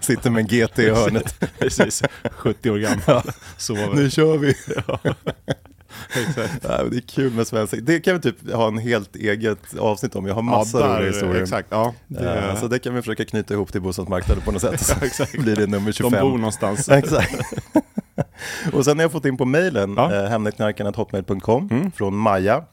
sitter 0.00 0.30
med 0.30 0.40
en 0.40 0.46
GT 0.46 0.78
i 0.78 0.90
hörnet. 0.90 1.40
Precis, 1.58 2.02
70 2.30 2.70
år 2.70 2.78
gammal. 2.78 3.30
Sover. 3.56 3.94
Nu 3.94 4.10
kör 4.10 4.36
vi! 4.38 4.54
Exakt. 6.28 6.64
Ja, 6.68 6.82
det 6.90 6.96
är 6.96 7.00
kul 7.00 7.32
med 7.32 7.46
svensexa. 7.46 7.84
Det 7.86 8.00
kan 8.00 8.14
vi 8.14 8.20
typ 8.20 8.52
ha 8.52 8.68
en 8.68 8.78
helt 8.78 9.16
eget 9.16 9.78
avsnitt 9.78 10.16
om. 10.16 10.26
Jag 10.26 10.34
har 10.34 10.42
massa 10.42 10.80
Ja, 10.80 10.86
där, 10.86 10.94
roliga 10.96 11.10
historier. 11.12 11.42
Exakt, 11.42 11.68
ja. 11.70 11.94
Det, 12.08 12.38
Eh, 12.38 12.60
Så 12.60 12.68
det 12.68 12.78
kan 12.78 12.94
vi 12.94 13.02
försöka 13.02 13.24
knyta 13.24 13.54
ihop 13.54 13.72
till 13.72 13.80
bostadsmarknaden 13.82 14.42
på 14.44 14.52
något 14.52 14.62
sätt. 14.62 14.80
Så 14.86 15.04
exakt. 15.04 15.38
blir 15.38 15.56
det 15.56 15.66
nummer 15.66 15.86
de 15.86 15.92
25. 15.92 16.20
bor 16.30 16.38
någonstans. 16.38 16.88
Exakt. 16.88 17.34
Och 18.72 18.84
sen 18.84 18.98
har 18.98 19.04
jag 19.04 19.12
fått 19.12 19.24
in 19.24 19.36
på 19.36 19.44
mejlen, 19.44 19.94
Ja. 19.96 20.06
Mm. 20.12 20.24
eh, 20.24 20.30
hemnetknarkarna.hotmail.com 20.30 21.90
från 21.96 22.16
Maja. 22.16 22.64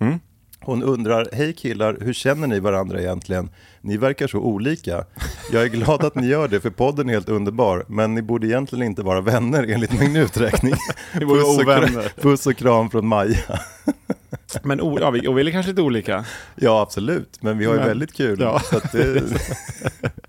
Hon 0.64 0.84
undrar, 0.84 1.28
hej 1.34 1.54
killar, 1.54 1.98
hur 2.02 2.14
känner 2.14 2.48
ni 2.48 2.60
varandra 2.60 3.00
egentligen? 3.02 3.50
Ni 3.84 3.98
verkar 3.98 4.28
så 4.28 4.38
olika. 4.38 5.06
Jag 5.52 5.64
är 5.64 5.68
glad 5.68 6.04
att 6.06 6.16
ni 6.16 6.28
gör 6.28 6.48
det, 6.48 6.60
för 6.60 6.70
podden 6.70 7.10
är 7.10 7.14
helt 7.14 7.30
underbar, 7.30 7.86
men 7.88 8.14
ni 8.14 8.22
borde 8.22 8.48
egentligen 8.48 8.86
inte 8.86 9.02
vara 9.02 9.22
vänner 9.22 9.64
enligt 9.70 10.00
min 10.00 10.16
uträkning. 10.16 10.74
Ni 11.20 11.26
borde 11.26 11.42
Puss 11.42 11.58
och, 11.58 11.64
kram, 11.64 12.04
puss 12.16 12.48
och 12.48 12.56
kram 12.58 12.90
från 12.90 13.08
Maja. 13.08 13.38
Men 14.64 14.80
ja, 15.00 15.12
vi, 15.12 15.28
och 15.28 15.38
vi 15.38 15.48
är 15.48 15.52
kanske 15.52 15.70
lite 15.72 15.82
olika. 15.82 16.26
Ja, 16.56 16.82
absolut, 16.82 17.38
men 17.42 17.58
vi 17.58 17.66
har 17.66 17.74
ju 17.74 17.80
Men- 17.80 17.88
väldigt 17.88 18.14
kul. 18.14 18.40
Ja. 18.42 18.60
Så 18.60 18.80
det, 18.92 19.24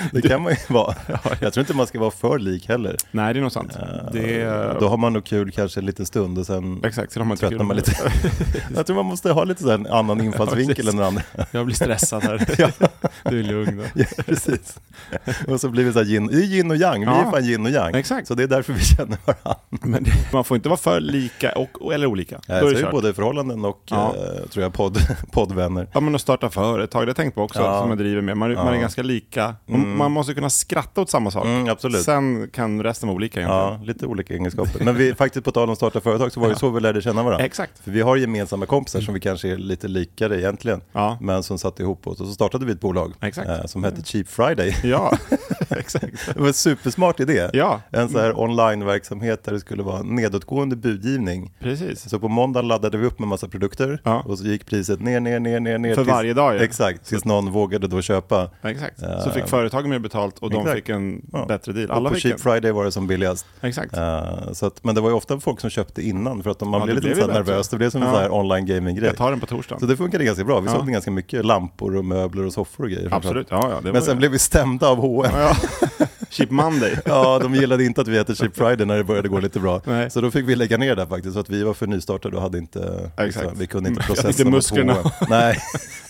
det 0.12 0.22
kan 0.28 0.42
man 0.42 0.52
ju 0.52 0.74
vara. 0.74 0.94
Jag 1.40 1.52
tror 1.52 1.62
inte 1.62 1.74
man 1.74 1.86
ska 1.86 2.00
vara 2.00 2.10
för 2.10 2.38
lik 2.38 2.68
heller. 2.68 2.96
Nej, 3.10 3.34
det 3.34 3.40
är 3.40 3.42
nog 3.42 3.52
sant. 3.52 3.78
Det 4.12 4.40
är... 4.42 4.80
Då 4.80 4.88
har 4.88 4.96
man 4.96 5.12
nog 5.12 5.24
kul 5.24 5.50
kanske 5.52 5.80
en 5.80 5.86
liten 5.86 6.06
stund 6.06 6.38
och 6.38 6.46
sen 6.46 6.80
Exakt, 6.84 7.14
de 7.14 7.20
har 7.20 7.30
inte 7.30 7.40
tröttnar 7.40 7.58
kul. 7.58 7.66
man 7.66 7.76
lite. 7.76 7.92
Jag 8.76 8.86
tror 8.86 8.96
man 8.96 9.06
måste 9.06 9.30
ha 9.32 9.44
lite 9.44 9.62
så 9.62 9.70
en 9.70 9.86
annan 9.86 10.20
infallsvinkel 10.20 10.74
precis. 10.76 10.90
än 10.92 10.96
den 10.96 11.06
andra. 11.06 11.22
Jag 11.50 11.66
blir 11.66 11.76
stressad 11.76 12.22
här. 12.22 12.46
Du 13.30 13.38
är 13.40 13.44
lugn 13.44 13.76
då. 13.76 13.84
Ja, 13.94 14.04
precis. 14.26 14.78
Och 15.48 15.60
så 15.60 15.68
blir 15.68 15.84
vi 15.84 15.92
så 15.92 15.98
här 15.98 16.06
yin, 16.06 16.26
det 16.26 16.34
är 16.34 16.42
yin 16.42 16.70
och 16.70 16.76
yang, 16.76 17.00
vi 17.00 17.06
Ja. 17.06 17.26
är 17.26 17.30
fan 17.30 17.44
yin 17.44 17.66
och 17.66 17.70
yang. 17.72 17.94
Exakt. 17.94 18.28
Så 18.28 18.34
det 18.34 18.42
är 18.42 18.46
därför 18.46 18.72
vi 18.72 18.80
känner 18.84 19.18
varandra. 19.24 19.60
Men 19.68 20.02
det, 20.04 20.10
man 20.32 20.44
får 20.44 20.54
inte 20.56 20.68
vara 20.68 20.78
för 20.78 21.00
lika 21.00 21.52
och, 21.52 21.94
eller 21.94 22.06
olika. 22.06 22.40
Är 22.48 22.60
Så 22.60 22.66
det 22.70 22.78
är 22.78 22.84
det 22.84 22.90
både 22.92 23.14
förhållanden 23.14 23.64
och 23.64 23.82
Ja. 23.90 24.14
eh, 24.16 24.48
tror 24.48 24.62
jag 24.62 24.72
podd, 24.72 24.98
poddvänner. 25.32 25.86
Ja 25.92 26.00
men 26.00 26.14
att 26.14 26.20
starta 26.20 26.50
företag, 26.50 27.00
det 27.00 27.04
har 27.04 27.06
jag 27.06 27.16
tänkt 27.16 27.34
på 27.34 27.42
också, 27.42 27.60
Ja. 27.60 27.80
som 27.80 27.88
jag 27.88 27.98
driver 27.98 28.22
med. 28.22 28.36
Man, 28.36 28.54
man 28.54 28.74
är 28.74 28.78
ganska 28.80 29.02
lika. 29.02 29.54
Och 29.92 29.98
Man 29.98 30.12
måste 30.12 30.34
kunna 30.34 30.50
skratta 30.50 31.00
åt 31.00 31.10
samma 31.10 31.30
sak. 31.30 31.44
Mm, 31.44 31.68
absolut. 31.68 32.02
Sen 32.02 32.50
kan 32.52 32.82
resten 32.82 33.06
vara 33.08 33.16
olika 33.16 33.40
egentligen. 33.40 33.64
Ja, 33.64 33.80
lite 33.84 34.06
olika 34.06 34.34
egenskaper. 34.34 34.84
Men 34.84 34.96
vi, 34.96 35.14
faktiskt 35.14 35.44
på 35.44 35.52
tal 35.52 35.68
om 35.68 35.76
starta 35.76 36.00
företag 36.00 36.32
så 36.32 36.40
var 36.40 36.48
det 36.48 36.56
så 36.56 36.70
vi 36.70 36.80
lärde 36.80 37.02
känna 37.02 37.22
varandra. 37.22 37.44
Exakt. 37.46 37.78
För 37.84 37.90
vi 37.90 38.00
har 38.00 38.16
gemensamma 38.16 38.66
kompisar 38.66 39.00
som 39.00 39.14
vi 39.14 39.20
kanske 39.20 39.48
är 39.48 39.56
lite 39.56 39.88
likare 39.88 40.38
egentligen. 40.40 40.80
Ja. 40.92 41.18
Men 41.20 41.42
som 41.42 41.58
satte 41.58 41.82
ihop 41.82 42.06
oss 42.06 42.20
och 42.20 42.26
så 42.26 42.32
startade 42.32 42.66
vi 42.66 42.72
ett 42.72 42.80
bolag 42.80 43.12
eh, 43.20 43.64
som 43.66 43.84
hette 43.84 44.02
Cheap 44.02 44.28
Friday. 44.28 44.76
Ja, 44.84 45.12
Exakt. 45.68 46.34
Det 46.34 46.40
var 46.40 46.46
en 46.46 46.54
supersmart 46.54 47.20
idé. 47.20 47.50
Ja. 47.52 47.80
En 47.90 48.08
så 48.08 48.18
här 48.18 48.40
online-verksamhet 48.40 49.44
där 49.44 49.52
det 49.52 49.60
skulle 49.60 49.82
vara 49.82 50.02
nedåtgående 50.02 50.76
budgivning. 50.76 51.52
Precis. 51.60 52.10
Så 52.10 52.18
på 52.18 52.28
måndag 52.28 52.62
laddade 52.62 52.98
vi 52.98 53.06
upp 53.06 53.18
med 53.18 53.28
massa 53.28 53.48
produkter 53.48 54.00
Ja. 54.04 54.22
och 54.26 54.38
så 54.38 54.44
gick 54.44 54.66
priset 54.66 55.00
ner, 55.00 55.20
ner, 55.20 55.40
ner, 55.40 55.60
ner, 55.60 55.78
ner. 55.78 55.94
För 55.94 56.02
tills- 56.04 56.14
varje 56.14 56.34
dag, 56.34 56.54
ja. 56.56 56.58
Exakt, 56.58 57.06
tills 57.08 57.24
någon 57.24 57.50
vågade 57.52 57.88
då 57.88 58.02
köpa. 58.02 58.50
Exakt. 58.62 59.02
Eh, 59.02 59.20
Så 59.24 59.30
fick 59.30 59.46
företagen 59.82 59.90
mer 59.90 59.98
betalt 59.98 60.38
och 60.38 60.50
de 60.50 60.56
exakt. 60.60 60.76
fick 60.76 60.88
en 60.88 61.22
Ja. 61.32 61.44
bättre 61.48 61.72
deal. 61.72 61.90
Och 61.90 61.96
Alla 61.96 62.08
på 62.08 62.14
fick 62.14 62.22
Cheap 62.22 62.32
en. 62.34 62.38
Friday 62.38 62.72
var 62.72 62.84
det 62.84 62.92
som 62.92 63.06
billigast. 63.06 63.46
Exakt. 63.60 63.96
Eh, 63.96 64.52
så 64.52 64.66
att, 64.66 64.84
men 64.84 64.94
det 64.94 65.00
var 65.00 65.08
ju 65.10 65.14
ofta 65.16 65.40
folk 65.40 65.60
som 65.60 65.70
köpte 65.70 66.02
innan 66.02 66.42
för 66.42 66.50
att 66.50 66.58
de, 66.58 66.68
man 66.70 66.80
Ja, 66.80 66.84
blev 66.84 66.96
lite 66.96 67.06
blev 67.14 67.20
så 67.26 67.32
nervös. 67.32 67.68
Det 67.68 67.76
blev 67.76 67.90
som 67.90 68.02
en 68.02 68.08
Ja. 68.14 68.30
online 68.30 68.66
gaming-grej. 68.66 69.06
Jag 69.06 69.16
tar 69.16 69.30
den 69.30 69.40
på 69.40 69.46
torsdagen. 69.46 69.80
Så 69.80 69.86
det 69.86 69.96
funkade 69.96 70.24
ganska 70.24 70.44
bra. 70.44 70.60
Vi 70.60 70.66
Ja. 70.66 70.74
sålde 70.76 70.92
ganska 70.92 71.10
mycket 71.10 71.44
lampor 71.44 71.96
och 71.96 72.04
möbler 72.04 72.46
och 72.46 72.52
soffor 72.52 72.84
och 72.84 72.90
grejer. 72.90 73.08
Absolut, 73.14 73.46
ja, 73.50 73.70
ja. 73.84 73.92
Men 73.92 74.02
sen 74.02 74.16
blev 74.16 74.30
vi 74.30 74.38
stämda 74.38 74.88
av 74.88 74.96
H&M. 74.98 75.32
Ja. 76.30 76.34
Cheap 76.36 76.50
Monday. 76.50 76.96
Ja, 77.04 77.38
de 77.42 77.54
gillade 77.54 77.84
inte 77.84 78.00
att 78.00 78.08
vi 78.08 78.18
hette 78.18 78.34
Cheap 78.34 78.56
Friday 78.56 78.86
när 78.86 78.96
det 78.96 79.04
började 79.04 79.28
gå 79.28 79.38
lite 79.40 79.60
bra. 79.60 79.80
Nej. 79.84 80.10
Så 80.10 80.20
då 80.20 80.30
fick 80.30 80.48
vi 80.48 80.54
lägga 80.56 80.76
ner 80.76 80.96
det 80.96 81.06
faktiskt, 81.06 81.34
så 81.34 81.40
att 81.40 81.50
vi 81.50 81.62
var 81.62 81.74
för 81.74 81.86
nystartade 81.86 82.36
och 82.36 82.42
hade 82.42 82.58
inte, 82.58 83.10
så 83.34 83.50
vi 83.56 83.66
kunde 83.66 83.88
inte 83.88 84.00
Mm, 84.00 84.14
processa 84.14 84.44
mot 84.44 84.52
musklerna. 84.52 84.96
Nej, 85.28 85.56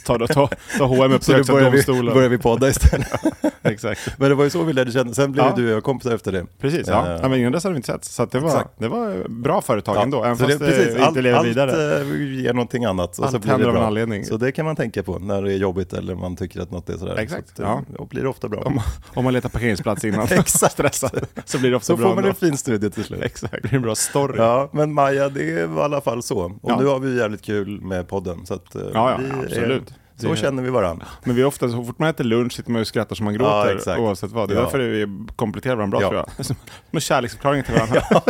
Ta, 0.06 0.18
då, 0.18 0.26
ta, 0.26 0.48
ta 0.78 0.84
H&M 0.84 1.12
upp 1.12 1.24
så 1.24 1.32
då 1.32 1.44
började 1.44 1.70
vi, 1.70 1.76
domstolen. 1.76 2.14
började 2.14 2.28
vi 2.36 2.38
podda 2.42 2.68
istället. 2.68 3.08
Exakt. 3.62 4.00
Men 4.18 4.28
det 4.28 4.34
var 4.34 4.44
ju 4.44 4.50
så 4.50 4.62
vi 4.62 4.72
lärde 4.72 4.92
känna, 4.92 5.12
sen 5.14 5.32
blev 5.32 5.44
Ja. 5.46 5.52
du 5.56 5.66
och 5.66 5.72
jag 5.76 5.82
kompisar 5.84 6.14
efter 6.14 6.32
det. 6.32 6.46
Precis, 6.60 6.88
ja. 6.88 7.06
Eh, 7.06 7.18
ja 7.22 7.28
men 7.28 7.38
innan 7.40 7.52
dess 7.52 7.64
hade 7.64 7.72
vi 7.74 7.76
inte 7.76 7.86
sett. 7.92 8.04
Så 8.04 8.26
det, 8.26 8.38
var, 8.38 8.48
Exakt. 8.48 8.70
det 8.78 8.88
var 8.88 9.28
bra 9.28 9.60
företag 9.62 10.02
ändå, 10.02 10.24
även 10.24 10.36
så 10.36 10.46
fast 10.46 10.58
det, 10.58 10.66
precis, 10.66 10.88
inte 10.90 11.04
allt, 11.04 11.16
lever 11.16 11.38
allt 11.38 11.46
vidare. 11.48 12.00
eh, 12.00 12.40
ger 12.42 12.52
någonting 12.52 12.84
annat. 12.84 13.18
Och 13.18 13.24
Allt 13.24 13.32
så 13.32 13.38
blir 13.38 13.46
det 13.48 13.52
händer 13.52 13.68
av 13.68 13.74
en 13.74 13.80
bra. 13.80 13.86
anledning. 13.86 14.24
Så 14.24 14.36
det 14.36 14.52
kan 14.52 14.64
man 14.64 14.76
tänka 14.76 15.02
på 15.02 15.18
när 15.18 15.42
det 15.42 15.52
är 15.52 15.56
jobbigt 15.56 15.92
eller 15.92 16.14
man 16.14 16.36
tycker 16.36 16.60
att 16.60 16.70
något 16.70 16.88
är 16.88 16.96
sådär. 16.98 17.16
Exakt, 17.16 17.56
Så 17.56 17.62
eh, 17.62 17.68
ja. 17.68 17.82
Då 17.98 18.04
blir 18.04 18.22
det 18.22 18.28
ofta 18.28 18.48
bra. 18.48 18.60
Om, 18.60 18.80
om 19.14 19.24
man 19.24 19.32
letar 19.32 19.48
parkeringsplats 19.48 20.04
innan. 20.14 20.26
Exakt. 20.30 20.72
Stressad. 20.72 21.26
Så 21.44 21.58
blir 21.58 21.70
det 21.70 21.76
ofta 21.76 21.86
Så 21.86 21.96
bra 21.96 22.08
får 22.08 22.14
man 22.14 22.18
ändå. 22.24 22.28
en 22.30 22.34
fin 22.50 22.56
studie 22.56 22.90
till 22.90 23.04
slut. 23.04 23.22
Exakt, 23.22 23.52
det 23.52 23.60
blir 23.62 23.74
en 23.74 23.82
bra 23.82 23.94
story. 23.94 24.34
Ja, 24.38 24.70
men 24.72 24.92
Maja, 24.94 25.28
det 25.28 25.66
var 25.66 25.82
i 25.82 25.84
alla 25.84 26.00
fall 26.00 26.22
så. 26.22 26.38
Och 26.38 26.70
Ja. 26.70 26.76
nu 26.80 26.86
har 26.86 26.98
vi 26.98 27.18
jävligt 27.18 27.42
kul 27.42 27.80
med 27.80 28.08
podden. 28.08 28.46
Så 28.46 28.54
att, 28.54 28.74
eh, 28.74 28.82
Ja, 28.94 29.10
ja, 29.10 29.18
absolut. 29.44 29.88
Är, 29.90 29.94
så 30.16 30.28
Det- 30.30 30.36
känner 30.36 30.62
vi 30.62 30.70
varandra. 30.70 31.06
Men 31.24 31.36
vi 31.36 31.42
är 31.42 31.46
ofta, 31.46 31.68
så 31.68 31.84
fort 31.84 31.98
man 31.98 32.08
äter 32.08 32.24
lunch 32.24 32.52
sitter 32.52 32.70
man 32.70 32.80
och 32.80 32.86
skrattar 32.86 33.16
som 33.16 33.24
man 33.24 33.34
Ja, 33.34 33.38
gråter 33.40 33.76
exakt. 33.76 34.00
oavsett 34.00 34.30
vad. 34.32 34.48
Det 34.48 34.54
är 34.54 34.56
Ja. 34.56 34.62
därför 34.62 34.78
vi 34.78 35.06
kompletterar 35.36 35.76
varandra 35.76 35.98
bra 35.98 36.02
Ja. 36.06 36.08
tror 36.24 36.24
jag. 36.36 36.46
Som 36.46 36.56
en 36.90 37.00
kärleksförklaring 37.00 37.62
till 37.62 37.74
varandra. 37.74 38.02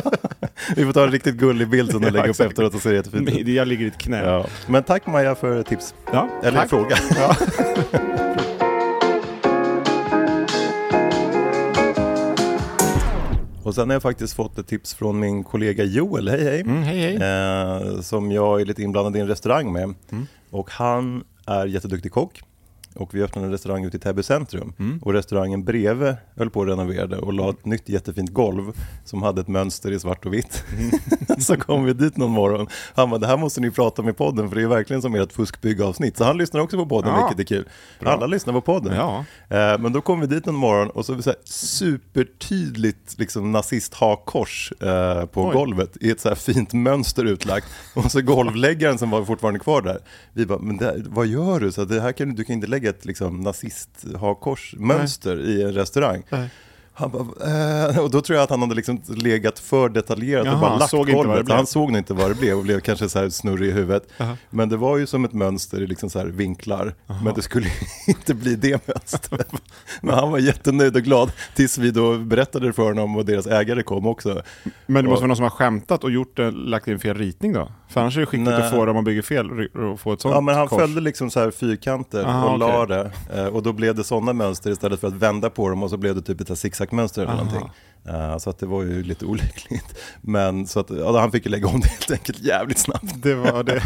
Vi 0.76 0.84
får 0.84 0.92
ta 0.92 1.04
en 1.04 1.10
riktigt 1.12 1.34
gullig 1.34 1.68
bild 1.68 1.90
som 1.90 2.00
du 2.00 2.06
Ja, 2.06 2.12
lägger 2.12 2.24
upp 2.24 2.30
exakt. 2.30 2.50
efteråt 2.50 2.74
och 2.74 2.82
ser 2.82 2.92
jättefint 2.94 3.28
ut. 3.28 3.48
Jag 3.48 3.68
ligger 3.68 3.84
i 3.84 3.88
ett 3.88 3.98
knä. 3.98 4.24
Ja. 4.24 4.46
Men 4.66 4.82
tack 4.82 5.06
Maja 5.06 5.34
för 5.34 5.62
tips. 5.62 5.94
Ja, 6.12 6.28
Eller 6.42 6.58
tack. 6.58 6.70
fråga. 6.70 6.96
Och 13.70 13.74
sen 13.74 13.88
har 13.88 13.94
jag 13.94 14.02
faktiskt 14.02 14.34
fått 14.34 14.58
ett 14.58 14.66
tips 14.66 14.94
från 14.94 15.20
min 15.20 15.44
kollega 15.44 15.84
Joel, 15.84 16.28
hej 16.28 16.44
hej. 16.44 16.60
Mm, 16.60 16.82
hej 16.82 16.98
hej. 16.98 17.16
Eh, 17.16 18.00
som 18.00 18.32
jag 18.32 18.60
är 18.60 18.64
lite 18.64 18.82
inblandad 18.82 19.16
i 19.16 19.20
en 19.20 19.28
restaurang 19.28 19.72
med. 19.72 19.82
Mm. 19.82 20.26
Och 20.50 20.70
han 20.70 21.24
är 21.46 21.66
jätteduktig 21.66 22.12
kock. 22.12 22.42
Och 22.94 23.14
vi 23.14 23.22
öppnade 23.22 23.46
en 23.46 23.52
restaurang 23.52 23.84
ute 23.84 23.96
i 23.96 24.00
Täby 24.00 24.22
centrum. 24.22 24.72
Mm. 24.78 24.98
Och 25.02 25.12
restaurangen 25.12 25.64
bredvid 25.64 26.14
höll 26.36 26.50
på 26.50 26.62
att 26.62 26.68
renovera 26.68 27.18
och 27.18 27.32
la 27.32 27.50
ett 27.50 27.64
nytt 27.64 27.88
jättefint 27.88 28.30
golv 28.30 28.72
som 29.04 29.22
hade 29.22 29.40
ett 29.40 29.48
mönster 29.48 29.90
i 29.92 30.00
svart 30.00 30.26
och 30.26 30.34
vitt. 30.34 30.64
Mm. 30.78 30.90
så 31.40 31.56
kom 31.56 31.84
vi 31.84 31.92
dit 31.92 32.16
någon 32.16 32.30
morgon. 32.30 32.66
Han 32.94 33.10
bara, 33.10 33.18
det 33.18 33.26
här 33.26 33.36
måste 33.36 33.60
ni 33.60 33.70
prata 33.70 34.02
om 34.02 34.08
i 34.08 34.12
podden 34.12 34.48
för 34.48 34.56
det 34.56 34.62
är 34.62 34.66
verkligen 34.66 35.02
som 35.02 35.14
ert 35.14 35.32
fuskbyggavsnitt. 35.32 36.16
Så 36.16 36.24
han 36.24 36.38
lyssnar 36.38 36.60
också 36.60 36.76
på 36.76 36.86
podden, 36.86 37.10
Ja. 37.14 37.26
vilket 37.28 37.52
är 37.52 37.56
kul. 37.56 37.68
Alla 38.08 38.26
lyssnar 38.26 38.52
på 38.52 38.60
podden. 38.60 38.94
Ja. 38.96 39.24
Eh, 39.48 39.78
Men 39.78 39.92
då 39.92 40.00
kom 40.00 40.20
vi 40.20 40.26
dit 40.26 40.46
någon 40.46 40.54
morgon 40.54 40.90
och 40.90 41.06
så 41.06 41.12
var 41.12 41.16
det 41.16 41.22
så 41.22 41.30
här 41.30 41.38
supertydligt 41.44 43.18
liksom 43.18 43.52
nazist-hakkors 43.56 44.72
eh, 44.82 45.26
på 45.26 45.46
Oj. 45.48 45.52
golvet 45.54 45.96
i 46.00 46.10
ett 46.10 46.20
så 46.20 46.28
här 46.28 46.36
fint 46.36 46.72
mönster 46.72 47.24
utlagt. 47.24 47.66
Och 47.94 48.10
så 48.12 48.20
golvläggaren 48.22 48.98
som 48.98 49.10
var 49.10 49.24
fortfarande 49.24 49.60
kvar 49.60 49.82
där. 49.82 49.98
Vi 50.32 50.46
bara, 50.46 50.58
men 50.58 50.76
det, 50.76 51.02
vad 51.08 51.26
gör 51.26 51.60
du? 51.60 51.72
Så 51.72 51.84
det 51.84 52.00
här 52.00 52.12
kan, 52.12 52.28
du- 52.28 52.34
du 52.34 52.44
kan 52.44 52.54
inte 52.54 52.66
lägga 52.66 52.79
ett 52.84 53.04
liksom, 53.04 53.40
nazist-hakkors-mönster 53.40 55.46
i 55.46 55.62
en 55.62 55.72
restaurang. 55.72 56.22
Nej. 56.30 56.48
Han 57.00 57.10
bara, 57.10 57.88
eh, 57.90 57.98
och 57.98 58.10
då 58.10 58.20
tror 58.20 58.36
jag 58.36 58.42
att 58.44 58.50
han 58.50 58.60
hade 58.62 58.74
liksom 58.74 59.00
legat 59.08 59.58
för 59.58 59.88
detaljerat 59.88 60.46
Jaha, 60.46 60.54
och 60.54 60.60
bara 60.60 60.76
lagt 60.78 60.90
såg 60.90 61.10
golvet. 61.12 61.48
Han 61.50 61.66
såg 61.66 61.90
nog 61.90 61.98
inte 61.98 62.14
vad 62.14 62.30
det 62.30 62.34
blev 62.34 62.56
och 62.56 62.62
blev 62.62 62.80
kanske 62.80 63.08
så 63.08 63.18
här 63.18 63.28
snurrig 63.28 63.68
i 63.68 63.72
huvudet. 63.72 64.08
Men 64.50 64.68
det 64.68 64.76
var 64.76 64.96
ju 64.98 65.06
som 65.06 65.24
ett 65.24 65.32
mönster 65.32 65.80
i 65.82 65.86
liksom 65.86 66.10
så 66.10 66.18
här 66.18 66.26
vinklar. 66.26 66.94
Men 67.24 67.34
det 67.34 67.42
skulle 67.42 67.66
inte 68.06 68.34
bli 68.34 68.56
det 68.56 68.88
mönstret. 68.88 69.52
Men 70.00 70.14
han 70.14 70.30
var 70.30 70.38
jättenöjd 70.38 70.96
och 70.96 71.02
glad 71.02 71.32
tills 71.54 71.78
vi 71.78 71.90
då 71.90 72.18
berättade 72.18 72.72
för 72.72 72.82
honom 72.82 73.16
och 73.16 73.24
deras 73.24 73.46
ägare 73.46 73.82
kom 73.82 74.06
också. 74.06 74.42
Men 74.86 75.04
det 75.04 75.10
måste 75.10 75.14
Och- 75.14 75.20
vara 75.20 75.26
någon 75.26 75.36
som 75.36 75.42
har 75.42 75.50
skämtat 75.50 76.04
och 76.04 76.10
gjort 76.10 76.36
det, 76.36 76.50
lagt 76.50 76.88
in 76.88 76.98
fel 76.98 77.16
ritning 77.16 77.52
då? 77.52 77.68
För 77.88 78.00
annars 78.00 78.16
är 78.16 78.20
det 78.20 78.26
skickligt 78.26 78.50
Nej. 78.50 78.62
att 78.62 78.70
få 78.70 78.86
om 78.88 78.94
man 78.94 79.04
bygger 79.04 79.22
fel 79.22 79.50
och 79.92 80.00
få 80.00 80.12
ett 80.12 80.20
sånt 80.20 80.34
Ja 80.34 80.40
men 80.40 80.54
han 80.54 80.68
kors. 80.68 80.80
följde 80.80 81.00
liksom 81.00 81.30
så 81.30 81.40
här 81.40 81.50
fyrkanter 81.50 82.24
Aha, 82.24 82.48
och 82.52 82.58
la 82.58 82.82
okej. 82.82 82.96
det. 83.30 83.40
Eh, 83.40 83.46
Och 83.46 83.62
då 83.62 83.72
blev 83.72 83.94
det 83.94 84.04
sådana 84.04 84.32
mönster 84.32 84.70
istället 84.70 85.00
för 85.00 85.08
att 85.08 85.14
vända 85.14 85.50
på 85.50 85.68
dem 85.68 85.82
och 85.82 85.90
så 85.90 85.96
blev 85.96 86.14
det 86.14 86.22
typ 86.22 86.40
ett 86.40 86.48
så 86.48 86.56
zigzagmönster 86.90 87.22
eller 87.22 87.32
Aha. 87.32 87.44
någonting. 87.44 87.70
Eh, 88.08 88.38
Så 88.38 88.50
att 88.50 88.58
det 88.58 88.66
var 88.66 88.82
ju 88.82 89.02
lite 89.02 89.24
olyckligt. 89.24 89.98
Men 90.20 90.66
så 90.66 90.80
att, 90.80 90.90
ja, 90.90 91.20
han 91.20 91.32
fick 91.32 91.44
ju 91.46 91.50
lägga 91.50 91.68
om 91.68 91.80
det 91.80 91.88
helt 91.88 92.10
enkelt 92.10 92.38
jävligt 92.40 92.78
snabbt. 92.78 93.22
Det 93.22 93.34
var 93.34 93.62
det 93.62 93.82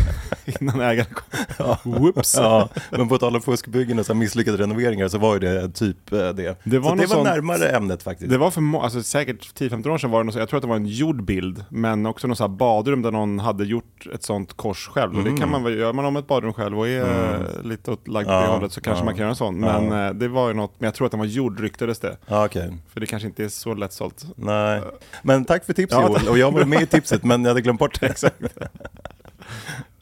innan 0.60 0.80
ägaren 0.80 1.14
kom. 1.14 1.76
Whoops. 1.92 2.34
Ja, 2.36 2.68
men 2.90 3.08
på 3.08 3.18
tal 3.18 3.36
om 3.36 3.42
fuskbyggen 3.42 3.98
och 3.98 4.06
så 4.06 4.14
misslyckade 4.14 4.56
renoveringar 4.58 5.08
så 5.08 5.18
var 5.18 5.34
ju 5.34 5.40
det 5.40 5.68
typ 5.68 6.12
eh, 6.12 6.18
det. 6.28 6.56
Det 6.64 6.78
var 6.78 6.90
så 6.90 6.96
det 6.96 7.06
var 7.06 7.14
sånt- 7.16 7.24
närmare 7.28 7.68
ämnet 7.68 8.02
faktiskt. 8.02 8.30
Det 8.30 8.38
var 8.38 8.50
för 8.50 8.82
alltså 8.84 9.02
säkert 9.02 9.54
10-15 9.60 9.88
år 9.90 9.98
sedan 9.98 10.10
var 10.10 10.18
det 10.20 10.24
något, 10.24 10.32
så- 10.34 10.38
jag 10.40 10.48
tror 10.48 10.58
att 10.58 10.62
det 10.62 10.68
var 10.68 10.76
en 10.76 10.86
gjord 10.86 11.24
bild, 11.24 11.64
men 11.68 12.06
också 12.06 12.26
något 12.26 12.38
så 12.38 12.48
badrum 12.48 13.02
där 13.02 13.10
någon 13.10 13.38
hade 13.38 13.64
gjort 13.64 14.06
ett 14.14 14.22
sånt 14.22 14.52
kors 14.56 14.88
själv. 14.88 15.16
Och 15.18 15.24
det 15.24 15.36
kan 15.36 15.50
man 15.50 15.62
väl, 15.64 15.78
gör 15.78 15.92
man 15.92 16.04
om 16.04 16.16
ett 16.16 16.26
badrum 16.26 16.52
själv 16.52 16.78
och 16.78 16.88
är 16.88 17.02
eh, 17.04 17.62
lite 17.62 17.90
åt 17.90 18.08
lagd 18.08 18.28
Mm. 18.28 18.40
Ja, 18.40 18.46
det 18.46 18.52
hållet 18.54 18.72
så 18.72 18.80
kanske 18.80 19.00
ja, 19.00 19.04
man 19.04 19.14
kan 19.14 19.20
göra 19.20 19.30
en 19.30 19.36
sån. 19.36 19.60
Men 19.60 19.92
eh, 20.06 20.14
det 20.14 20.28
var 20.28 20.48
ju 20.48 20.54
något, 20.54 20.72
men 20.78 20.86
jag 20.86 20.94
tror 20.94 21.04
att 21.06 21.10
den 21.10 21.20
var 21.20 21.26
gjord 21.26 21.60
ryktades 21.60 21.98
det. 21.98 22.16
Ja, 22.26 22.44
okej. 22.46 22.72
För 22.92 23.00
det 23.00 23.06
kanske 23.06 23.26
inte 23.28 23.44
är 23.44 23.48
så 23.48 23.74
lättsålt. 24.04 24.34
Nej. 24.36 24.82
Men 25.22 25.44
tack 25.44 25.64
för 25.64 25.72
tipset 25.72 25.98
Ja, 26.00 26.08
Joel. 26.08 26.28
Och 26.28 26.38
jag 26.38 26.50
var 26.52 26.64
med 26.64 26.82
i 26.82 26.86
tipset 26.86 27.24
men 27.24 27.42
jag 27.42 27.50
hade 27.50 27.60
glömt 27.60 27.80
bort 27.80 28.00
det. 28.00 28.06
Exakt. 28.06 28.36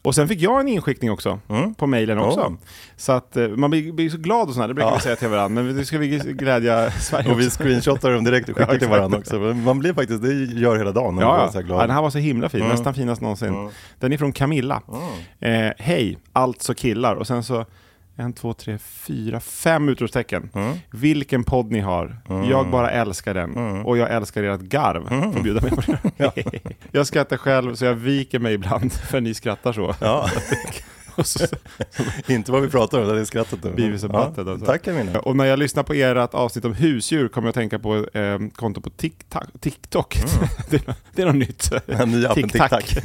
Och 0.05 0.15
sen 0.15 0.29
fick 0.29 0.41
jag 0.41 0.61
en 0.61 0.69
inskickning 0.69 1.11
också, 1.11 1.41
på 1.77 1.87
mejlen 1.87 2.19
också. 2.19 2.41
Ja. 2.41 2.53
Så 2.97 3.13
att 3.13 3.37
eh, 3.37 3.49
man 3.49 3.71
blir, 3.71 3.93
blir 3.93 4.11
så 4.11 4.17
glad 4.17 4.49
och 4.49 4.55
sådär, 4.55 4.69
det 4.69 4.75
brukar 4.75 4.91
Ja. 4.91 4.95
vi 4.95 5.01
säga 5.01 5.17
till 5.17 5.29
varandra, 5.29 5.63
men 5.63 5.77
nu 5.77 5.85
ska 5.85 5.99
vi 5.99 6.09
glädja 6.19 6.91
Sverige 6.91 7.31
Och 7.33 7.41
vi 7.41 7.51
screenshotar 7.51 8.11
dem 8.11 8.25
direkt 8.25 8.49
och 8.49 8.57
skickar 8.57 8.73
Ja, 8.73 8.79
till 8.79 8.89
varandra 8.89 9.19
också. 9.19 9.39
Man 9.39 9.79
blir 9.79 9.93
faktiskt, 9.95 10.23
det 10.23 10.33
gör 10.61 10.77
hela 10.79 10.93
dagen 10.93 11.19
Ja, 11.19 11.51
ja. 11.55 11.63
ja, 11.69 11.81
den 11.81 11.91
här 11.91 12.03
var 12.03 12.11
så 12.11 12.19
himla 12.19 12.49
fin, 12.49 12.69
nästan 12.69 12.95
finast 12.95 13.21
någonsin. 13.21 13.71
Den 13.99 14.13
är 14.13 14.19
från 14.19 14.33
Camilla. 14.33 14.83
Eh, 15.41 15.71
Hej, 15.79 16.19
alltså 16.33 16.75
killar. 16.75 17.15
Och 17.15 17.27
sen 17.27 17.43
så 17.45 17.65
en, 18.17 18.33
två, 18.33 18.55
tre, 18.55 18.79
fyra, 18.79 19.41
fem 19.41 19.89
utropstecken. 19.89 20.51
Vilken 20.91 21.45
podd 21.45 21.71
ni 21.71 21.81
har. 21.81 22.17
Jag 22.51 22.71
bara 22.71 22.91
älskar 22.91 23.35
den. 23.35 23.57
Och 23.85 23.99
jag 23.99 24.11
älskar 24.11 24.43
ert 24.43 24.61
garv. 24.61 25.33
Får 25.33 25.43
bjuda 25.43 25.61
mig 25.61 25.71
på 25.71 25.81
det. 25.81 26.53
jag 26.93 27.07
skrattar 27.07 27.37
själv 27.37 27.75
så 27.75 27.85
jag 27.85 27.95
viker 27.95 28.39
mig 28.39 28.55
ibland 28.55 28.93
för 29.11 29.21
ni 29.21 29.35
skrattar 29.35 29.73
så. 29.73 29.95
Ja, 30.01 30.29
inte 32.27 32.53
vad 32.53 32.63
vi 32.63 32.69
pratar 32.69 33.01
om, 33.01 33.09
det 33.09 33.21
är 33.21 33.25
skrattet 33.25 33.65
nu. 33.65 33.71
Butthead, 33.71 34.49
alltså. 34.49 34.67
Tack 34.67 34.83
Camilla. 34.83 35.21
Och 35.21 35.37
när 35.37 35.45
jag 35.45 35.59
lyssnar 35.59 35.83
på 35.83 35.93
ert 35.93 36.35
avsnitt 36.35 36.65
om 36.65 36.75
husdjur 36.75 37.29
kommer 37.29 37.47
jag 37.47 37.51
att 37.51 37.55
tänka 37.55 37.79
på 37.79 37.97
eh, 37.97 38.39
konto 38.55 38.81
på 38.81 38.91
TikTok. 38.91 39.43
TikTok. 39.61 40.19
det, 40.71 40.77
är, 40.89 40.95
det 41.15 41.23
är 41.23 41.27
något 41.27 41.35
nytt. 41.35 41.71
Den 41.87 42.11
nya 42.11 42.31
appen. 42.31 42.45
Exakt. 42.45 42.97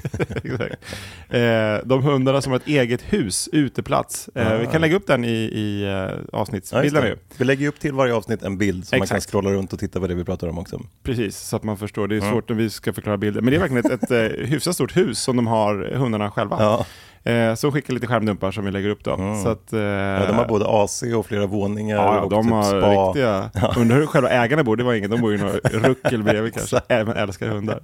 eh, 1.29 1.39
de 1.85 2.03
hundarna 2.03 2.41
som 2.41 2.51
har 2.51 2.59
ett 2.59 2.67
eget 2.67 3.01
hus, 3.01 3.49
uteplats. 3.51 4.29
Eh, 4.35 4.57
Vi 4.59 4.67
kan 4.67 4.81
lägga 4.81 4.95
upp 4.95 5.07
den 5.07 5.25
i, 5.25 5.29
i 5.37 5.83
eh, 5.83 5.89
Ja, 5.89 6.39
avsnittsbilden 6.39 7.03
nu. 7.03 7.19
Vi 7.37 7.45
lägger 7.45 7.67
upp 7.67 7.79
till 7.79 7.93
varje 7.93 8.13
avsnitt 8.13 8.43
en 8.43 8.57
bild 8.57 8.87
så 8.87 8.95
man 8.97 9.07
kan 9.07 9.17
Exakt. 9.17 9.31
scrolla 9.31 9.51
runt 9.51 9.73
och 9.73 9.79
titta 9.79 9.99
på 9.99 10.07
det 10.07 10.15
vi 10.15 10.23
pratar 10.23 10.47
om 10.47 10.57
också. 10.57 10.81
Precis, 11.03 11.37
så 11.37 11.55
att 11.55 11.63
man 11.63 11.77
förstår. 11.77 12.07
Det 12.07 12.15
är 12.17 12.21
svårt 12.31 12.49
när 12.49 12.55
vi 12.55 12.69
ska 12.69 12.93
förklara 12.93 13.17
bilder. 13.17 13.41
Men 13.41 13.51
det 13.51 13.57
är 13.57 13.59
verkligen 13.59 13.85
ett, 13.91 14.03
ett 14.03 14.11
eh, 14.11 14.45
hyfsat 14.47 14.73
stort 14.75 14.97
hus 14.97 15.19
som 15.19 15.35
de 15.35 15.47
har, 15.47 15.91
hundarna 15.95 16.31
själva. 16.31 16.57
Ja, 16.59 16.85
Eh, 17.27 17.55
så 17.55 17.71
skickar 17.71 17.93
lite 17.93 18.07
skärmdumpar 18.07 18.51
som 18.51 18.65
vi 18.65 18.71
lägger 18.71 18.89
upp 18.89 19.03
då. 19.03 19.17
Så 19.43 19.49
att, 19.49 19.73
eh, 19.73 19.79
ja 19.79 20.25
de 20.27 20.35
har 20.37 20.45
både 20.45 20.65
AC 20.67 21.03
och 21.15 21.25
flera 21.25 21.45
våningar 21.45 21.95
Ja, 21.95 22.15
ja, 22.15 22.21
och 22.21 22.29
de 22.29 22.43
typ 22.43 22.51
har 22.53 22.63
spa. 22.63 22.77
riktiga... 23.07 23.49
Undrar 23.77 23.97
hur 23.97 24.05
själva 24.05 24.29
ägarna 24.29 24.63
bor, 24.63 24.75
det 24.75 24.83
var 24.83 24.93
inget. 24.93 25.11
De 25.11 25.21
bor 25.21 25.33
i 25.35 25.37
något 25.37 25.59
ruckel 25.71 26.23
bredvid 26.23 26.53
kanske. 26.53 26.81
Även 26.87 27.17
älskar 27.17 27.47
hundar. 27.47 27.79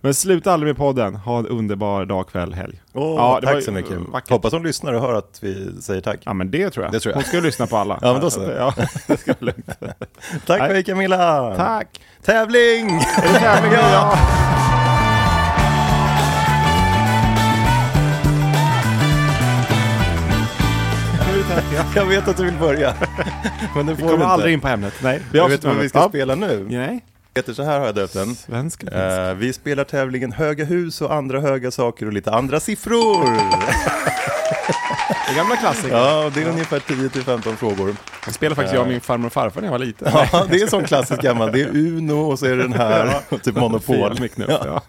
Men 0.00 0.14
sluta 0.14 0.52
aldrig 0.52 0.68
med 0.70 0.76
podden. 0.76 1.14
Ha 1.14 1.38
en 1.38 1.46
underbar 1.46 2.04
dag, 2.04 2.28
kväll, 2.28 2.54
helg. 2.54 2.80
Åh, 2.92 3.14
Ja, 3.16 3.28
var 3.32 3.40
tack 3.40 3.54
ju 3.54 3.62
så 3.62 3.72
mycket. 3.72 3.98
vackert. 4.12 4.30
Hoppas 4.30 4.52
de 4.52 4.64
lyssnar 4.64 4.92
och 4.92 5.00
hör 5.00 5.14
att 5.14 5.38
vi 5.42 5.82
säger 5.82 6.00
tack. 6.00 6.18
Ja, 6.24 6.32
men 6.32 6.50
det 6.50 6.70
tror 6.70 6.84
jag. 6.84 6.92
Det 6.92 7.00
tror 7.00 7.10
jag. 7.12 7.16
Hon 7.16 7.24
ska 7.24 7.40
lyssna 7.40 7.66
på 7.66 7.76
alla. 7.76 7.98
Ja, 8.02 8.12
men 8.12 8.20
då 8.22 8.30
så. 8.30 8.42
Ja, 8.58 8.74
det 9.06 9.16
ska 9.16 9.32
vara 9.40 9.52
lugnt. 9.52 9.70
Tack 10.46 10.58
för 10.66 10.68
dig 10.74 10.84
Camilla! 10.84 11.54
Tack! 11.56 12.00
Tävling! 12.24 12.90
Är 12.90 13.32
det 13.32 13.38
tävling? 13.38 13.72
Ja. 13.72 14.18
Jag 21.96 22.06
vet 22.06 22.28
att 22.28 22.36
du 22.36 22.44
vill 22.44 22.54
börja. 22.58 22.94
Men 23.74 23.86
det 23.86 23.94
Vi 23.94 24.02
får 24.02 24.08
kommer 24.10 24.24
du 24.24 24.30
aldrig 24.30 24.54
inte. 24.54 24.54
in 24.54 24.60
på 24.60 24.68
ämnet. 24.68 24.94
Nej, 25.02 25.20
vi 25.32 25.38
vet 25.38 25.44
avslutar 25.44 25.68
vad 25.68 25.78
vi 25.78 25.88
ska 25.88 25.98
Ja. 25.98 26.08
spela 26.08 26.34
nu. 26.34 26.66
Nej. 26.70 27.04
Peter, 27.34 27.52
så 27.52 27.62
här 27.62 27.78
har 27.78 27.86
jag 27.86 27.94
döpt 27.94 28.12
den. 28.14 28.34
Svensk 28.34 28.80
finsk? 28.80 28.94
Eh, 28.94 29.34
vi 29.34 29.52
spelar 29.52 29.84
tävlingen 29.84 30.32
Höga 30.32 30.64
hus 30.64 31.00
och 31.00 31.14
andra 31.14 31.40
höga 31.40 31.70
saker 31.70 32.06
och 32.06 32.12
lite 32.12 32.30
andra 32.32 32.60
siffror. 32.60 33.24
Det 35.26 35.32
är 35.32 35.36
gamla 35.36 35.56
klassiker. 35.56 35.96
Ja, 35.96 36.30
det 36.34 36.42
är 36.42 36.48
ungefär 36.48 36.78
10-15 36.80 37.56
frågor. 37.56 37.96
Jag 38.24 38.34
spelade 38.34 38.54
faktiskt 38.56 38.74
jag 38.74 38.82
och 38.82 38.88
min 38.88 39.00
farmor 39.00 39.26
och 39.26 39.32
farfar 39.32 39.60
när 39.60 39.68
jag 39.68 39.72
var 39.72 39.78
liten. 39.78 40.08
Ja, 40.32 40.46
det 40.50 40.56
är 40.56 40.62
en 40.62 40.68
sån 40.70 40.84
klassisk 40.84 41.22
gammal. 41.22 41.52
Det 41.52 41.60
är 41.60 41.68
Uno 41.68 42.12
och 42.20 42.38
så 42.38 42.46
är 42.46 42.50
det 42.56 42.62
den 42.62 42.72
här, 42.72 43.14
och 43.28 43.42
typ 43.42 43.56
Monopol. 43.56 44.18
Ja. 44.48 44.82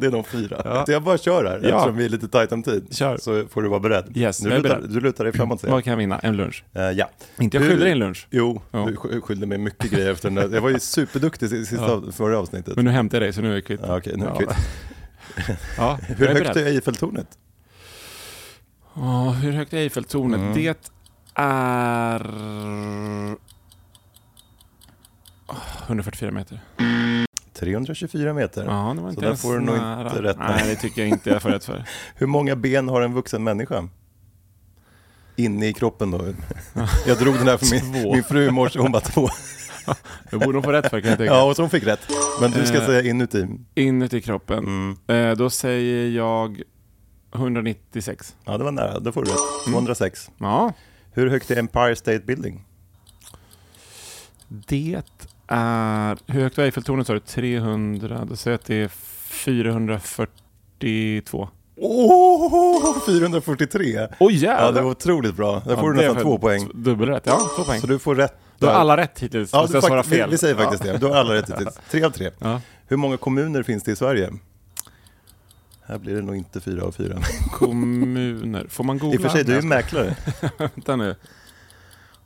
Det 0.00 0.06
är 0.06 0.10
de 0.10 0.24
fyra. 0.24 0.84
Så 0.86 0.92
jag 0.92 1.02
bara 1.02 1.18
kör 1.18 1.44
här, 1.44 1.60
Ja. 1.62 1.76
eftersom 1.76 1.96
vi 1.96 2.04
är 2.04 2.08
lite 2.08 2.28
tajt 2.28 2.52
om 2.52 2.62
tid. 2.62 2.86
Kör. 2.96 3.16
Så 3.16 3.44
får 3.50 3.62
du 3.62 3.68
vara 3.68 3.80
beredd. 3.80 4.16
Yes, 4.16 4.38
du, 4.38 4.48
jag 4.48 4.58
är 4.58 4.62
lutar, 4.62 4.76
beredd. 4.76 4.90
du 4.90 5.00
lutar 5.00 5.24
dig 5.24 5.32
framåt. 5.32 5.60
säger 5.60 5.70
jag. 5.72 5.76
Vad 5.76 5.84
kan 5.84 5.90
jag 5.90 5.98
vinna? 5.98 6.18
En 6.18 6.36
lunch? 6.36 6.64
Eh, 6.74 6.82
ja. 6.82 7.10
Inte 7.40 7.56
jag 7.56 7.62
Hur- 7.62 7.70
skyller 7.70 7.84
dig 7.84 7.92
en 7.92 7.98
lunch. 7.98 8.26
Jo, 8.30 8.62
Ja. 8.70 8.78
du 8.86 8.94
sk- 8.94 9.20
skyllde 9.20 9.46
mig 9.46 9.58
mycket 9.58 9.90
grejer 9.90 10.12
efter 10.12 10.30
den 10.30 10.34
där. 10.50 10.54
Jag 10.56 10.62
var 10.62 10.70
ju 10.70 10.78
superduktig 10.80 11.46
i 11.52 11.66
sista 11.66 11.76
Ja. 12.06 12.12
förra 12.12 12.38
avsnittet. 12.38 12.76
Men 12.76 12.84
nu 12.84 12.90
hämtar 12.90 13.16
jag 13.18 13.22
dig 13.22 13.32
så 13.32 13.40
nu 13.40 13.50
är 13.50 13.54
vi 13.54 13.62
kvitt. 13.62 13.80
Ja, 13.82 13.96
okej, 13.98 14.12
nu 14.16 14.24
är 14.24 14.28
vi 14.28 14.34
Ja. 14.34 14.38
kvitt. 14.38 15.56
Ja, 15.78 15.98
Hur 16.02 16.26
jag 16.26 16.30
är 16.36 16.40
högt 16.44 16.54
beredd. 16.54 16.66
är 16.68 16.70
Eiffeltornet? 16.72 17.28
Ja, 18.94 19.30
hur 19.42 19.52
högt 19.52 19.72
är 19.72 19.76
Eiffeltornet? 19.78 20.40
Mm. 20.40 20.54
Det 20.54 20.76
är... 21.34 22.26
Åh, 25.48 25.56
144 25.86 26.30
meter. 26.30 26.60
324 27.58 28.32
meter. 28.34 28.64
Ja, 28.64 28.92
det 28.96 29.00
var 29.02 29.08
Så 29.08 29.08
inte 29.08 29.20
där 29.20 29.26
ens 29.26 29.42
får 29.42 29.54
du 29.54 29.60
nog 29.60 29.76
inte 29.76 30.22
rätt. 30.22 30.38
Nej, 30.38 30.62
det 30.66 30.76
tycker 30.76 31.00
jag 31.02 31.08
inte 31.08 31.30
jag 31.30 31.42
får 31.42 31.50
rätt 31.50 31.64
för. 31.64 31.84
Hur 32.14 32.26
många 32.26 32.56
ben 32.56 32.88
har 32.88 33.00
en 33.02 33.14
vuxen 33.14 33.44
människa? 33.44 33.88
Inne 35.36 35.66
i 35.66 35.72
kroppen 35.72 36.10
då. 36.10 36.20
Jag 37.06 37.18
drog 37.18 37.34
den 37.34 37.46
här 37.48 37.56
för 37.56 37.92
min, 37.92 38.12
min 38.12 38.24
fru 38.24 38.48
i 38.48 38.50
morse, 38.50 38.78
hon 38.78 38.92
bara 38.92 39.00
två. 39.02 39.28
Det 40.30 40.38
borde 40.38 40.52
hon 40.58 40.62
få 40.62 40.72
rätt 40.72 40.90
för 40.90 41.00
kan 41.00 41.10
jag 41.10 41.18
tänka. 41.18 41.34
Ja, 41.34 41.42
och 41.42 41.56
så 41.56 41.62
hon 41.62 41.70
fick 41.70 41.84
rätt. 41.86 42.00
Men 42.40 42.50
du 42.50 42.66
ska 42.66 42.78
Eh. 42.78 42.86
säga 42.86 43.02
inuti. 43.10 43.46
Inuti 43.74 44.20
kroppen. 44.20 44.58
Mm. 44.58 44.96
Eh, 45.30 45.36
då 45.36 45.50
säger 45.50 46.10
jag 46.10 46.62
196. 47.34 48.36
Ja, 48.44 48.58
det 48.58 48.64
var 48.64 48.70
nära. 48.72 48.98
Då 48.98 49.12
får 49.12 49.24
du 49.24 49.30
rätt. 49.30 49.38
206. 49.66 50.30
Ja, 50.38 50.72
Hur 51.12 51.30
högt 51.30 51.50
är 51.50 51.56
Empire 51.56 51.96
State 51.96 52.18
Building? 52.18 52.64
det 54.48 55.02
är... 55.48 56.18
Hur 56.26 56.42
högt 56.42 56.56
var 56.56 56.64
Eiffeltornet 56.64 57.06
sa 57.06 57.12
du? 57.12 57.20
300? 57.20 58.24
Då 58.24 58.36
säger 58.36 58.52
jag 58.52 58.58
att 58.60 58.66
det 58.66 58.82
är 58.82 58.88
442. 58.88 61.48
Åh, 61.78 62.96
443! 63.06 64.08
Oj 64.18 64.18
Ja, 64.18 64.30
jävlar! 64.30 64.72
det 64.72 64.80
var 64.80 64.90
otroligt 64.90 65.36
bra. 65.36 65.62
Där 65.66 65.76
får 65.76 65.84
Ja, 65.84 65.90
du 65.92 65.98
det 65.98 66.04
är 66.04 66.08
nästan 66.08 66.22
två 66.22 66.38
poäng. 66.38 66.70
Dubbelrätt, 66.74 67.22
ja. 67.26 67.50
Två 67.56 67.64
poäng. 67.64 67.80
Så 67.80 67.86
du 67.86 67.98
får 67.98 68.14
rätt. 68.14 68.34
Du 68.58 68.66
har 68.66 68.72
alla 68.72 68.96
rätt 68.96 69.20
hittills. 69.20 69.50
Ja, 69.52 69.66
du 69.66 69.74
jag 69.74 70.06
fel? 70.06 70.28
Vi, 70.28 70.30
vi 70.30 70.38
säger 70.38 70.54
faktiskt 70.54 70.84
ja. 70.84 70.92
det. 70.92 70.98
Du 70.98 71.06
har 71.06 71.16
alla 71.16 71.34
rätt 71.34 71.50
hittills. 71.50 71.78
Tre 71.90 72.04
av 72.04 72.10
tre. 72.10 72.30
Ja. 72.38 72.60
Hur 72.86 72.96
många 72.96 73.16
kommuner 73.16 73.62
finns 73.62 73.82
det 73.82 73.92
i 73.92 73.96
Sverige? 73.96 74.30
Här 75.82 75.98
blir 75.98 76.14
det 76.14 76.22
nog 76.22 76.36
inte 76.36 76.60
fyra 76.60 76.84
av 76.84 76.92
fyra. 76.92 77.18
Kommuner. 77.52 78.66
Får 78.68 78.84
man 78.84 78.98
googla? 78.98 79.14
I 79.14 79.18
och 79.18 79.22
för 79.22 79.28
sig, 79.28 79.44
du 79.44 79.52
är 79.52 79.60
ju 79.60 79.68
mäklare. 79.68 80.16
Vänta 80.58 80.96
nu. 80.96 81.14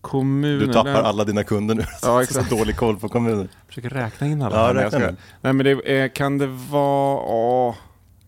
Kommuner. 0.00 0.66
Du 0.66 0.72
tappar 0.72 1.02
alla 1.02 1.24
dina 1.24 1.44
kunder 1.44 1.74
nu. 1.74 1.82
Ja, 1.82 1.88
Så 2.00 2.20
exakt. 2.20 2.50
dålig 2.50 2.76
koll 2.76 2.96
på 2.98 3.08
kommuner. 3.08 3.48
Försöker 3.68 3.90
räkna 3.90 4.26
in 4.26 4.42
alla. 4.42 4.56
Ja, 4.56 4.74
räkna 4.84 4.98
nu. 4.98 5.16
Nej 5.40 5.52
men 5.52 5.64
det 5.64 5.70
är, 5.70 6.08
kan 6.08 6.38
det 6.38 6.46
vara... 6.46 7.20
Åh, 7.24 7.74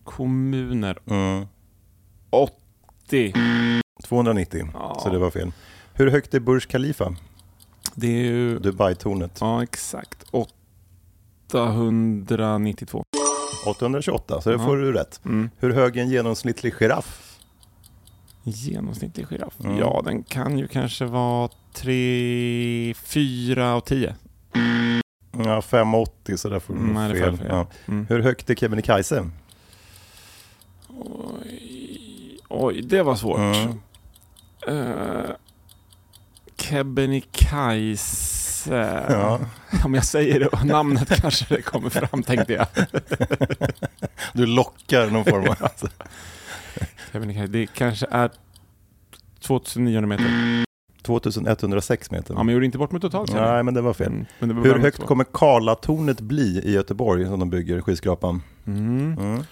kommuner. 0.03 0.97
Mm. 1.09 1.45
80. 2.29 3.33
290, 4.03 4.69
Ja. 4.73 4.99
så 5.03 5.09
det 5.09 5.17
var 5.17 5.31
fel. 5.31 5.51
Hur 5.93 6.11
högt 6.11 6.33
är 6.33 6.39
Burj 6.39 6.61
Khalifa? 6.61 7.15
Det 7.95 8.07
är 8.07 8.23
ju... 8.23 8.59
Dubai-tornet. 8.59 9.37
Ja, 9.41 9.63
exakt. 9.63 10.23
892. 10.31 13.03
828, 13.67 14.41
så 14.41 14.49
det 14.49 14.55
Ja. 14.55 14.65
får 14.65 14.77
du 14.77 14.93
rätt. 14.93 15.21
Mm. 15.25 15.49
Hur 15.57 15.73
hög 15.73 15.97
är 15.97 16.01
en 16.01 16.09
genomsnittlig 16.09 16.73
giraff? 16.79 17.32
Genomsnittlig 18.43 19.27
giraff. 19.29 19.53
Mm. 19.63 19.77
Ja, 19.77 20.01
den 20.05 20.23
kan 20.23 20.57
ju 20.59 20.67
kanske 20.67 21.05
vara 21.05 21.49
3, 21.73 22.93
4 23.03 23.75
och 23.75 23.85
10. 23.85 24.15
Ja, 25.45 25.61
580, 25.61 26.37
så 26.37 26.49
där 26.49 26.59
får 26.59 26.73
du 26.73 26.79
Mm, 26.79 26.93
nej, 26.93 27.09
det 27.13 27.19
får 27.19 27.25
fel. 27.25 27.37
fel. 27.37 27.47
Ja. 27.49 27.67
Mm. 27.85 28.05
Hur 28.09 28.19
högt 28.19 28.49
är 28.49 28.55
Kebnekaise? 28.55 29.29
Oj, 30.89 32.39
oj, 32.49 32.81
det 32.81 33.03
var 33.03 33.15
svårt. 33.15 33.39
Mm. 33.39 33.77
Uh, 34.69 35.29
Kebnekaise. 37.53 38.75
Ja. 39.09 39.39
Om 39.85 39.93
jag 39.93 40.05
säger 40.05 40.39
det 40.39 40.63
namnet 40.63 41.21
kanske 41.21 41.55
det 41.55 41.61
kommer 41.61 41.89
fram 41.89 42.23
tänkte 42.23 42.53
jag. 42.53 42.67
Du 44.33 44.45
lockar 44.45 45.09
någon 45.09 45.25
form 45.25 45.47
av... 45.49 45.57
Kebnekaise, 47.13 47.51
det 47.51 47.67
kanske 47.67 48.05
är 48.11 48.31
2900 49.39 50.07
meter. 50.07 50.63
2106 51.01 52.11
meter. 52.11 52.33
Ja, 52.33 52.37
men 52.37 52.47
jag 52.47 52.53
gjorde 52.53 52.65
inte 52.65 52.77
bort 52.77 52.91
mig 52.91 53.01
totalt. 53.01 53.31
jag. 53.33 53.41
Nej, 53.41 53.63
men 53.63 53.73
det 53.73 53.81
var 53.81 53.93
fel. 53.93 54.07
Mm, 54.07 54.25
det 54.39 54.53
var 54.53 54.63
Hur 54.63 54.79
högt 54.79 55.05
kommer 55.05 55.23
Karlatornet 55.23 56.21
bli 56.21 56.59
i 56.63 56.71
Göteborg 56.71 57.25
som 57.25 57.39
de 57.39 57.49
bygger 57.49 57.81
skyskrapan? 57.81 58.41
Mm. 58.65 59.17
Mm. 59.19 59.43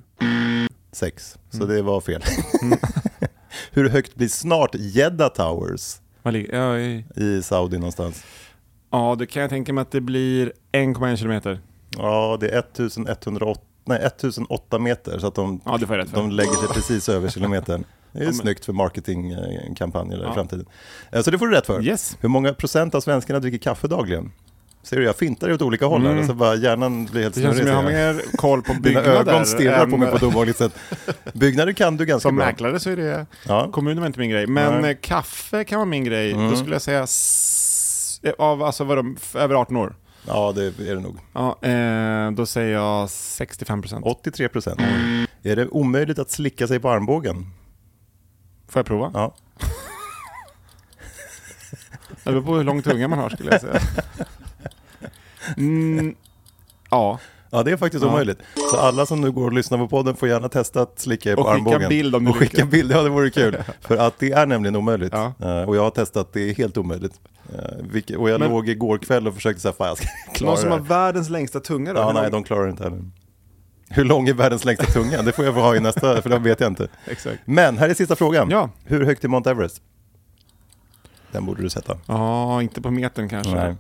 Sex. 0.93 1.39
Så 1.51 1.57
Mm. 1.63 1.69
det 1.77 1.83
var 1.83 2.01
fel. 2.01 2.23
Hur 3.71 3.89
högt 3.89 4.15
blir 4.15 4.29
snart 4.29 4.75
Jeddah 4.75 5.29
Towers 5.29 5.97
Ja, 6.23 6.79
i- 6.79 7.05
i 7.17 7.43
Saudi 7.43 7.79
någonstans? 7.79 8.25
ja, 8.91 9.17
då 9.19 9.27
kan 9.27 9.43
jag 9.43 9.51
tänka 9.51 9.73
mig 9.73 9.83
att 9.83 9.91
det 9.91 10.01
blir 10.01 10.53
1,1 10.73 11.17
kilometer. 11.17 11.61
Ja, 11.97 12.37
det 12.41 12.49
är 12.49 12.59
1108, 12.59 13.61
nej, 13.85 13.99
1008 14.03 14.79
meter 14.79 15.19
så 15.19 15.27
att 15.27 15.35
de, 15.35 15.61
Ja, 15.65 15.77
det 15.79 16.05
de 16.15 16.31
lägger 16.31 16.53
sig 16.53 16.69
precis 16.69 17.09
över 17.09 17.29
kilometern. 17.29 17.85
Det 18.13 18.19
är 18.19 18.23
Ja, 18.23 18.27
men- 18.27 18.35
snyggt 18.35 18.65
för 18.65 18.73
marketingkampanjer 18.73 20.19
Ja. 20.23 20.31
i 20.31 20.35
framtiden. 20.35 20.67
Eh, 21.13 21.23
Så 21.23 21.31
det 21.31 21.39
får 21.39 21.47
du 21.47 21.55
rätt 21.55 21.67
för. 21.67 21.83
Yes. 21.85 22.17
Hur 22.21 22.29
många 22.29 22.55
procent 22.55 22.95
av 22.95 23.01
svenskarna 23.01 23.41
dricker 23.41 23.59
kaffe 23.59 23.89
dagligen? 23.89 24.33
Ser 24.85 24.97
du, 24.97 25.05
jag 25.05 25.17
fintar 25.17 25.53
åt 25.53 25.63
olika 25.63 25.87
håll 25.87 26.03
här, 26.03 26.13
Mm. 26.13 26.27
så 26.27 26.35
bara 26.35 26.55
hjärnan 26.55 27.05
blir 27.05 27.23
helt 27.23 27.35
Det 27.35 27.41
känns 27.41 27.59
som 27.59 27.67
jag 27.67 27.75
har 27.75 27.83
mer 27.83 28.37
koll 28.37 28.63
på 28.63 28.73
Dina 28.73 28.83
byggnader. 28.83 29.11
ögon 29.33 29.47
stirrar 29.47 29.87
på 29.87 29.95
än- 29.95 30.01
mig 30.01 30.11
på 30.11 30.17
ett 30.17 30.23
obehagligt 30.23 30.57
sätt. 30.57 30.73
Byggnader 31.33 31.73
kan 31.73 31.97
du 31.97 32.05
ganska 32.07 32.29
Som 32.29 32.37
bra. 32.37 32.47
mäklare 32.47 32.81
så 32.81 32.91
är 32.91 32.97
det... 32.97 33.27
Ja. 33.47 33.69
Kommunen 33.73 34.01
var 34.01 34.07
inte 34.07 34.19
min 34.19 34.31
grej. 34.31 34.47
Men 34.47 34.81
Nej. 34.83 34.91
eh, 34.91 34.97
kaffe 35.01 35.65
kan 35.65 35.79
vara 35.79 35.87
min 35.89 36.05
grej. 36.05 36.33
Mm. 36.33 36.51
Då 36.51 36.57
skulle 36.57 36.75
jag 36.75 36.83
säga... 36.83 37.03
s- 37.03 38.21
Av, 38.39 38.63
alltså 38.63 38.85
vadå, 38.85 39.15
f- 39.17 39.37
över 39.37 39.55
18 39.55 39.77
år? 39.77 39.95
ja, 40.27 40.53
det 40.57 40.65
är 40.65 40.95
det 40.95 41.01
nog. 41.01 41.19
Ja, 41.33 41.59
eh, 41.69 42.31
då 42.31 42.47
säger 42.47 42.73
jag 42.75 43.11
65 43.11 43.83
procent. 43.83 44.05
83 44.07 44.49
procent. 44.49 44.81
Är 45.43 45.57
det 45.57 45.69
omöjligt 45.69 46.19
att 46.19 46.31
slicka 46.31 46.67
sig 46.67 46.81
på 46.81 46.91
armbågen? 46.91 47.47
Får 48.69 48.79
jag 48.81 48.87
prova? 48.87 49.11
Ja. 49.15 49.35
Det 52.25 52.31
beror 52.31 52.43
på 52.43 52.57
hur 52.57 52.65
lång 52.65 52.83
tunga 52.83 53.09
man 53.09 53.19
har 53.19 53.31
skulle 53.31 53.51
jag 53.53 53.61
säga. 53.61 53.81
Mm, 55.57 56.15
ja, 56.91 57.19
Ja, 57.51 57.63
det 57.63 57.71
är 57.73 57.77
faktiskt 57.77 58.05
Ja. 58.05 58.11
omöjligt. 58.11 58.39
Så 58.71 58.77
alla 58.77 59.07
som 59.07 59.21
nu 59.21 59.31
går 59.33 59.45
och 59.45 59.53
lyssnar 59.53 59.79
på 59.79 59.89
podden 59.89 60.17
får 60.17 60.29
gärna 60.29 60.49
testa 60.49 60.83
att 60.83 60.99
slicka 61.01 61.31
er 61.31 61.39
Och 61.39 61.45
på 61.45 61.51
skicka 61.53 61.55
armbågen. 61.71 61.89
bild 61.89 62.15
om 62.15 62.25
ni 62.25 62.31
Och 62.31 62.37
skicka 62.37 62.57
lyckas. 62.57 62.71
bild, 62.71 62.93
ja 62.93 63.03
det 63.03 63.09
vore 63.09 63.31
kul. 63.31 63.57
För 63.81 63.97
att 63.97 64.19
det 64.19 64.33
är 64.33 64.47
nämligen 64.47 64.77
omöjligt. 64.77 65.13
Ja. 65.13 65.33
Eh, 65.43 65.63
och 65.69 65.77
jag 65.77 65.83
har 65.83 65.91
testat, 65.91 66.33
det 66.33 66.51
är 66.51 66.55
helt 66.55 66.77
omöjligt. 66.77 67.21
Eh, 67.55 67.59
vilket, 67.91 68.17
och 68.17 68.31
jag 68.31 68.41
Men- 68.41 68.51
låg 68.51 68.69
igår 68.69 68.99
kväll 68.99 69.29
och 69.29 69.35
försökte 69.35 69.63
säga, 69.63 69.73
fan 69.73 69.87
jag 69.89 69.97
ska 69.97 70.07
klara 70.35 70.51
någon 70.51 70.61
som 70.61 70.71
det 70.71 70.77
har 70.77 70.83
världens 70.83 71.31
längsta 71.31 71.61
tunga 71.61 71.93
då? 71.93 72.01
Ja, 72.01 72.13
nej, 72.13 72.31
de 72.31 72.45
klarar 72.45 72.65
det 72.65 72.71
inte 72.71 72.83
heller. 72.85 73.03
Hur 73.89 74.05
lång 74.05 74.29
är 74.29 74.35
världens 74.35 74.65
längsta 74.65 74.85
tunga? 74.87 75.23
Det 75.23 75.33
får 75.33 75.45
jag 75.45 75.55
få 75.55 75.61
ha 75.61 75.77
i 75.77 75.81
nästa, 75.81 76.23
för 76.23 76.31
det 76.31 76.39
vet 76.39 76.61
jag 76.61 76.71
inte. 76.71 76.89
Exakt. 77.07 77.39
Men 77.45 77.79
här 77.79 77.89
är 77.89 77.95
sista 77.95 78.17
frågan. 78.17 78.51
Ja. 78.51 78.71
Hur 78.85 79.05
högt 79.05 79.25
är 79.25 79.29
Mount 79.29 79.51
Everest? 79.51 79.83
Den 81.33 81.47
borde 81.47 81.63
du 81.63 81.71
sätta. 81.71 81.97
Ja, 82.07 82.63
inte 82.63 82.81
på 82.83 82.91
metern 82.91 83.29
kanske. 83.29 83.55
Nej. 83.55 83.75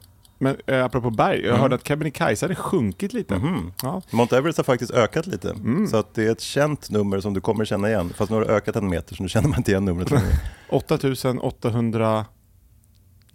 Men 0.44 0.56
eh, 0.66 0.84
apropå 0.84 1.10
berg, 1.10 1.38
jag 1.40 1.48
Mm. 1.48 1.60
hörde 1.60 1.74
att 1.74 1.88
Kebnekaise 1.88 2.44
hade 2.44 2.54
sjunkit 2.54 3.12
lite. 3.12 3.34
Mhm. 3.38 3.72
Ja. 3.82 4.02
Mount 4.10 4.36
Everest 4.36 4.58
har 4.58 4.64
faktiskt 4.64 4.90
ökat 4.92 5.26
lite. 5.26 5.50
Mm. 5.50 5.86
Så 5.86 5.96
att 5.96 6.14
det 6.14 6.24
är 6.26 6.32
ett 6.32 6.40
känt 6.40 6.90
nummer 6.90 7.20
som 7.20 7.34
du 7.34 7.40
kommer 7.40 7.64
känna 7.64 7.88
igen. 7.88 8.12
Fast 8.16 8.30
nu 8.30 8.36
har 8.36 8.44
det 8.44 8.50
ökat 8.52 8.76
en 8.76 8.88
meter 8.88 9.14
så 9.14 9.22
nu 9.22 9.28
känner 9.28 9.48
man 9.48 9.58
inte 9.58 9.70
igen 9.70 9.84
numret 9.84 10.10
längre. 10.10 10.26
8800... 10.68 12.24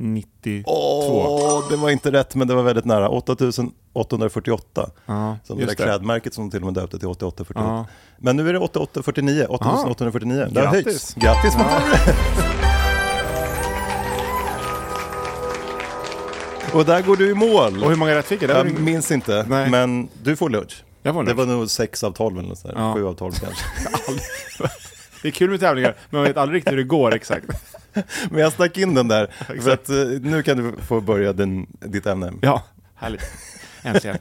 92. 0.02 0.72
Åh, 0.72 1.70
det 1.70 1.76
var 1.76 1.90
inte 1.90 2.12
rätt, 2.12 2.36
men 2.36 2.48
det 2.48 2.56
var 2.56 2.64
väldigt 2.64 2.86
nära. 2.86 3.10
8848. 3.10 4.90
Ja, 5.06 5.38
som 5.44 5.58
det 5.60 5.66
där 5.66 5.74
klädmärket 5.76 6.34
som 6.34 6.44
de 6.44 6.52
till 6.52 6.60
och 6.60 6.66
med 6.66 6.74
döpte 6.74 7.00
till 7.00 7.08
8848. 7.08 7.70
Ja. 7.70 7.86
Men 8.18 8.36
nu 8.36 8.50
är 8.50 8.54
det 8.54 8.60
8849. 8.60 9.46
8849. 9.50 10.48
Det 10.52 10.60
har 10.60 10.66
Grattis. 10.74 10.86
höjts. 10.86 11.14
Grattis 11.14 11.56
Montana! 11.58 11.82
Och 16.74 16.86
där 16.86 17.02
går 17.02 17.16
du 17.18 17.32
i 17.32 17.34
mål. 17.34 17.84
Och 17.84 17.90
hur 17.90 17.96
många 17.96 18.16
rätt 18.16 18.26
fick 18.26 18.42
jag? 18.42 18.50
Det 18.50 18.54
Jag 18.56 18.80
minns 18.80 19.12
inte, 19.12 19.46
Nej. 19.50 19.70
men 19.70 20.10
du 20.24 20.36
får 20.36 20.50
lunch. 20.50 20.84
Jag 21.04 21.14
får 21.14 21.24
Det 21.24 21.34
lunch. 21.34 21.48
var 21.48 21.56
nog 21.56 21.70
6 21.70 22.04
av 22.04 22.12
12 22.12 22.38
eller 22.40 22.50
något 22.50 22.58
sådär. 22.58 22.76
Ja. 22.78 22.94
7 22.94 23.06
av 23.06 23.14
12 23.14 23.32
kanske. 23.32 23.66
Det 25.22 25.28
är 25.28 25.32
kul 25.32 25.50
med 25.50 25.60
tävlingar, 25.60 25.96
men 26.10 26.20
man 26.20 26.28
vet 26.28 26.38
aldrig 26.38 26.58
riktigt 26.58 26.72
hur 26.74 26.78
det 26.78 26.84
går 26.84 27.14
exakt. 27.16 27.46
Men 28.32 28.42
jag 28.42 28.54
stack 28.54 28.78
in 28.78 28.96
den 28.96 29.08
där, 29.08 29.28
för 29.62 29.72
att 29.72 29.90
eh, 29.90 29.96
nu 30.22 30.44
kan 30.44 30.58
du 30.58 30.74
få 30.82 31.02
börja 31.02 31.34
din, 31.34 31.68
ditt 31.80 32.06
ämne. 32.06 32.34
Ja, 32.42 32.64
härligt. 32.96 33.22
Äntligen. 33.84 34.18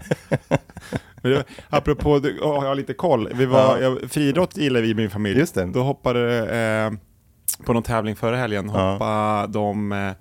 Men 1.23 1.33
det, 1.33 1.45
apropå, 1.71 2.19
du- 2.19 2.39
oh, 2.41 2.55
jag 2.55 2.69
har 2.69 2.75
lite 2.75 2.95
koll. 2.95 3.29
Vi 3.35 3.47
var, 3.47 3.79
Ja. 3.79 3.97
friidrott 4.09 4.57
gillar 4.57 4.81
vi 4.81 4.89
i 4.89 4.95
min 4.95 5.11
familj. 5.11 5.39
Just 5.39 5.55
det. 5.55 5.65
Då 5.67 5.83
hoppade 5.83 6.49
eh, 6.57 6.93
på 7.67 7.73
någon 7.73 7.83
tävling 7.83 8.17
förra 8.17 8.37
helgen, 8.37 8.71
Ja. 8.75 8.93
hoppa 8.93 9.47
de 9.47 9.93
eh, 9.93 10.13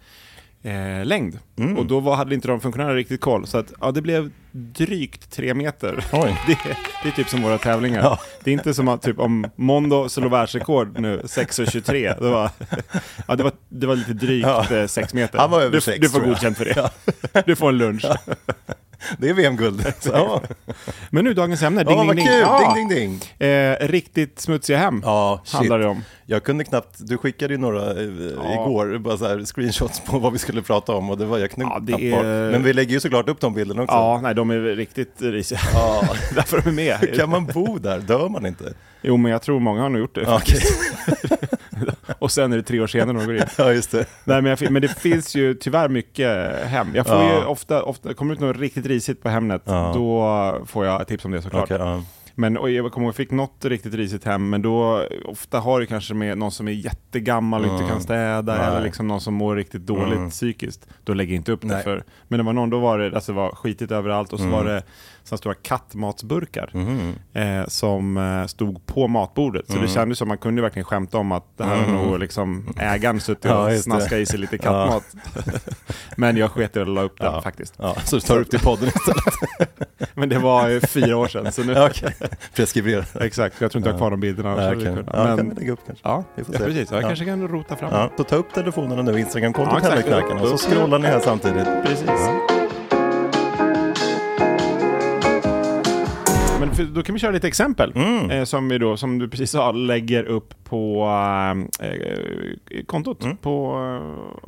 eh, 0.63 1.05
längd. 1.05 1.39
Mm. 1.59 1.77
Och 1.77 1.85
då 1.85 1.99
var, 1.99 2.15
hade 2.15 2.35
inte 2.35 2.47
de 2.47 2.59
funktionärerna 2.61 2.95
riktigt 2.95 3.21
koll. 3.21 3.47
Så 3.47 3.57
att, 3.57 3.73
ja, 3.81 3.91
det 3.91 4.01
blev 4.01 4.31
drygt 4.51 5.31
tre 5.31 5.53
meter. 5.53 6.05
Det, 6.47 6.57
det 7.03 7.09
är 7.09 7.11
typ 7.11 7.29
som 7.29 7.41
våra 7.41 7.57
tävlingar. 7.57 8.01
Ja. 8.01 8.19
Det 8.43 8.51
är 8.51 8.53
inte 8.53 8.73
som 8.73 8.87
att 8.87 9.01
typ 9.01 9.19
om 9.19 9.45
Mondo 9.55 10.09
slår 10.09 10.29
världsrekord 10.29 10.99
nu, 10.99 11.21
6,23. 11.23 12.19
Det 12.23 12.29
var, 12.29 12.49
ja, 13.27 13.35
det 13.35 13.43
var, 13.43 13.51
det 13.69 13.87
var 13.87 13.95
lite 13.95 14.13
drygt 14.13 14.47
Ja. 14.47 14.75
eh, 14.75 14.87
sex 14.87 15.13
meter. 15.13 15.39
Han 15.39 15.51
var 15.51 15.61
över 15.61 15.71
du, 15.71 15.81
sex, 15.81 15.99
du 15.99 16.09
får 16.09 16.19
godkänt 16.19 16.57
för 16.57 16.65
det. 16.65 16.91
Du 17.45 17.55
får 17.55 17.69
en 17.69 17.77
lunch. 17.77 18.05
Det 19.17 19.29
är 19.29 19.33
VM-guld. 19.33 19.93
Ja, 20.13 20.41
Men 21.09 21.23
nu 21.23 21.33
dagens 21.33 21.63
ämne, 21.63 21.83
ding 21.83 21.93
ja 21.93 21.99
ding 21.99 22.07
vad 22.07 22.15
ding. 22.15 22.25
kul! 22.27 22.39
Ja. 22.39 22.73
Ding, 22.75 22.87
ding, 22.89 23.19
ding. 23.39 23.47
Eh, 23.49 23.75
riktigt 23.87 24.39
smutsiga 24.39 24.77
hem 24.77 25.01
Ja, 25.05 25.41
shit. 25.45 25.53
handlar 25.55 25.79
det 25.79 25.87
om. 25.87 26.03
Jag 26.25 26.43
kunde 26.43 26.63
knappt, 26.63 26.95
du 26.99 27.17
skickade 27.17 27.53
ju 27.53 27.57
några 27.59 27.91
eh, 27.91 28.53
igår, 28.53 28.97
bara 28.97 29.17
så 29.17 29.27
här 29.27 29.45
screenshots 29.45 29.99
på 29.99 30.19
vad 30.19 30.33
vi 30.33 30.39
skulle 30.39 30.61
prata 30.61 30.93
om 30.95 31.09
och 31.09 31.17
det 31.17 31.25
var 31.25 31.37
jag 31.37 31.51
kunde 31.51 31.69
Ja, 31.73 31.79
det 31.79 31.93
knappt 31.93 32.23
är-. 32.23 32.51
Men 32.51 32.63
vi 32.63 32.73
lägger 32.73 32.91
ju 32.93 32.99
såklart 32.99 33.29
upp 33.29 33.39
de 33.39 33.53
bilderna 33.53 33.81
också. 33.83 33.95
Ja, 33.95 34.19
nej 34.23 34.35
de 34.35 34.49
är 34.49 34.59
riktigt 34.59 35.13
risiga. 35.21 35.59
Ja. 35.73 36.03
Därför 36.35 36.61
de 36.61 36.69
är 36.69 36.73
med. 36.73 36.97
Hur 36.99 37.15
kan 37.15 37.29
man 37.29 37.45
bo 37.45 37.77
där? 37.77 37.99
Dör 37.99 38.29
man 38.29 38.45
inte? 38.45 38.73
Jo, 39.01 39.17
men 39.17 39.31
jag 39.31 39.41
tror 39.41 39.59
många 39.59 39.81
har 39.81 39.89
nog 39.89 39.99
gjort 40.01 40.15
det. 40.15 40.21
Ja, 40.21 40.35
Okej, 40.35 40.59
Och 42.19 42.31
sen 42.31 42.53
är 42.53 42.57
det 42.57 42.63
tre 42.63 42.79
år 42.79 42.87
senare 42.87 43.17
de 43.17 43.25
går 43.25 43.35
in. 43.35 43.43
ja 43.57 43.71
just 43.73 43.91
det. 43.91 44.05
Nej, 44.23 44.41
men, 44.41 44.57
jag, 44.59 44.71
men 44.71 44.81
det 44.81 44.99
finns 44.99 45.35
ju 45.35 45.53
tyvärr 45.53 45.89
mycket 45.89 46.55
hem. 46.65 46.87
Jag 46.95 47.07
får 47.07 47.15
Ja. 47.15 47.33
ju 47.39 47.45
ofta, 47.45 47.83
ofta, 47.83 48.13
kommer 48.13 48.33
ut 48.33 48.39
något 48.39 48.57
riktigt 48.57 48.85
risigt 48.85 49.23
på 49.23 49.29
Hemnet, 49.29 49.61
Ja. 49.65 49.91
då 49.95 50.65
får 50.65 50.85
jag 50.85 51.07
tips 51.07 51.25
om 51.25 51.31
det 51.31 51.41
såklart. 51.41 51.63
Okej, 51.63 51.77
ja. 51.79 52.03
Men 52.39 52.57
och 52.57 52.69
jag 52.69 52.91
kommer 52.91 53.05
ihåg, 53.05 53.09
jag 53.11 53.15
fick 53.15 53.31
något 53.31 53.65
riktigt 53.65 53.93
risigt 53.93 54.23
hem, 54.23 54.49
men 54.49 54.61
då 54.61 55.03
ofta 55.25 55.59
har 55.59 55.79
det 55.79 55.85
kanske 55.85 56.13
med 56.13 56.37
någon 56.37 56.51
som 56.51 56.67
är 56.67 56.71
jättegammal 56.71 57.65
och 57.65 57.71
inte 57.73 57.87
kan 57.89 58.01
städa, 58.01 58.55
Nej. 58.57 58.67
eller 58.67 58.81
liksom 58.81 59.07
någon 59.07 59.21
som 59.21 59.33
mår 59.33 59.55
riktigt 59.55 59.81
dåligt 59.81 60.29
psykiskt. 60.29 60.87
Då 61.03 61.13
lägger 61.13 61.33
jag 61.33 61.39
inte 61.39 61.51
upp 61.51 61.61
det 61.61 61.67
Nej. 61.67 61.83
för. 61.83 62.03
Men 62.27 62.37
det 62.37 62.43
var 62.43 62.53
någon, 62.53 62.69
då 62.69 62.79
var 62.79 62.99
det, 62.99 63.15
alltså 63.15 63.31
det 63.31 63.35
var 63.35 63.49
skitigt 63.55 63.91
överallt 63.91 64.33
och 64.33 64.39
så 64.39 64.47
var 64.47 64.63
det 64.63 64.83
sådana 65.27 65.37
stora 65.37 65.53
kattmatsburkar 65.53 66.71
eh, 67.33 67.67
som 67.67 68.17
eh, 68.17 68.45
stod 68.47 68.85
på 68.85 69.07
matbordet. 69.07 69.67
Så 69.71 69.77
det 69.79 69.87
kändes 69.87 70.17
som 70.17 70.27
man 70.27 70.37
kunde 70.37 70.61
verkligen 70.61 70.85
skämta 70.85 71.17
om 71.17 71.31
att 71.31 71.57
det 71.57 71.63
här 71.63 71.83
är 71.83 71.87
nog 71.91 72.19
liksom 72.19 72.73
ägaren 72.79 73.19
suttit 73.19 73.45
Ja, 73.45 73.63
och 73.63 73.69
det. 73.69 73.77
snaskat 73.79 74.13
i 74.19 74.25
sig 74.25 74.39
lite 74.39 74.57
kattmat. 74.57 75.03
men 76.17 76.37
jag 76.37 76.51
sket 76.51 76.75
i 76.75 76.79
att 76.79 76.87
la 76.87 77.01
upp 77.01 77.19
den 77.19 77.41
faktiskt. 77.41 77.73
ja, 77.77 77.95
så 78.03 78.15
du 78.15 78.21
tar 78.21 78.39
upp 78.39 78.51
det 78.51 78.57
i 78.57 78.59
podden 78.59 78.87
istället. 78.87 79.33
Men 80.13 80.29
det 80.29 80.39
var 80.39 80.67
ju 80.69 80.81
fyra 80.81 81.17
år 81.17 81.27
sedan, 81.27 81.51
så 81.51 81.63
nu... 81.63 81.73
Ja, 81.73 81.89
Okej, 81.89 82.15
preskriberar. 82.55 83.05
Exakt, 83.21 83.61
jag 83.61 83.71
tror 83.71 83.79
inte 83.79 83.89
jag 83.89 83.93
har 83.93 83.97
kvar 83.99 84.11
de 84.11 84.19
bilderna. 84.19 84.51
annars 84.51 84.83
Ja. 84.83 84.91
Ja, 85.13 85.23
Men- 85.23 85.37
kan 85.37 85.49
vi 85.49 85.55
lägga 85.55 85.71
upp 85.73 85.79
kanske. 85.87 86.07
Ja, 86.07 86.23
Vi 86.35 86.43
får 86.43 86.55
ja 86.55 86.59
se. 86.59 86.65
precis. 86.65 86.91
Jag 86.91 87.03
Ja. 87.03 87.07
kanske 87.07 87.25
kan 87.25 87.47
rota 87.47 87.75
fram 87.75 87.89
Ja, 87.93 88.09
då 88.17 88.23
ta 88.23 88.35
upp 88.35 88.53
telefonen 88.53 89.05
nu, 89.05 89.19
Instagramkontot 89.19 89.83
Ja, 89.83 90.41
och 90.41 90.59
så 90.59 90.69
scrollar 90.69 90.99
ni 90.99 91.07
här 91.07 91.19
samtidigt. 91.19 91.67
Precis. 91.85 92.09
Men 96.59 96.75
för, 96.75 96.83
då 96.83 97.03
kan 97.03 97.13
vi 97.13 97.19
köra 97.19 97.31
lite 97.31 97.47
exempel. 97.47 97.91
Mm. 97.95 98.31
Eh, 98.31 98.43
som, 98.43 98.69
vi 98.69 98.77
då, 98.77 98.97
som 98.97 99.19
du 99.19 99.27
precis 99.29 99.51
sa, 99.51 99.71
lägger 99.71 100.23
upp 100.23 100.53
på 100.63 101.05
eh, 101.81 101.87
eh, 101.89 102.83
kontot, 102.85 103.23
Mm. 103.23 103.37
på 103.37 103.75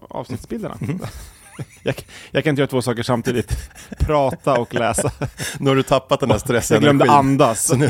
eh, 0.10 0.16
avsnittsbilderna. 0.18 0.78
jag, 1.84 1.96
jag 2.32 2.44
kan 2.44 2.50
inte 2.50 2.60
göra 2.62 2.68
två 2.70 2.82
saker 2.82 3.04
samtidigt. 3.04 3.58
Prata 4.00 4.60
och 4.60 4.74
läsa. 4.74 5.12
Nu 5.60 5.70
har 5.70 5.76
du 5.76 5.84
tappat 5.84 6.20
den 6.20 6.30
här 6.30 6.36
Jag 6.36 6.42
stressenergin. 6.42 6.84
glömde 6.98 7.12
andas. 7.14 7.74
Nu, 7.78 7.90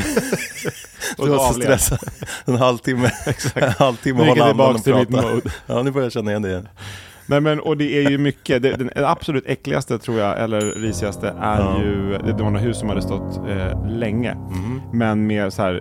Och 1.18 1.26
du 1.26 1.32
var 1.32 1.48
så 1.52 1.60
stressad. 1.60 1.98
En 2.44 2.54
halvtimme. 2.56 3.10
En 3.54 3.72
halvtimme 3.78 4.18
hålla 4.18 4.36
jag 4.36 4.48
andan 4.50 4.74
och 4.76 4.84
prata. 4.84 5.50
Ja, 5.66 5.82
nu 5.82 5.90
börjar 5.90 6.04
jag 6.06 6.12
känna 6.12 6.30
igen 6.30 6.42
det 6.42 6.48
igen. 6.48 6.68
Nej 7.30 7.40
men 7.40 7.60
och 7.60 7.76
det 7.76 8.04
är 8.06 8.10
ju 8.10 8.18
mycket, 8.18 8.62
det, 8.62 8.72
den 8.72 8.90
absolut 8.94 9.46
äckligaste 9.46 9.98
tror 9.98 10.18
jag, 10.18 10.40
eller 10.40 10.60
risigaste, 10.60 11.34
är 11.40 11.58
Ja. 11.60 11.78
ju, 11.82 12.18
det, 12.18 12.32
var 12.32 12.50
några 12.50 12.58
hus 12.58 12.78
som 12.78 12.88
hade 12.88 13.02
stått 13.02 13.36
eh, 13.48 13.88
länge. 13.88 14.34
Mhm. 14.34 14.80
Men 14.92 15.26
med 15.26 15.52
så 15.52 15.62
här 15.62 15.80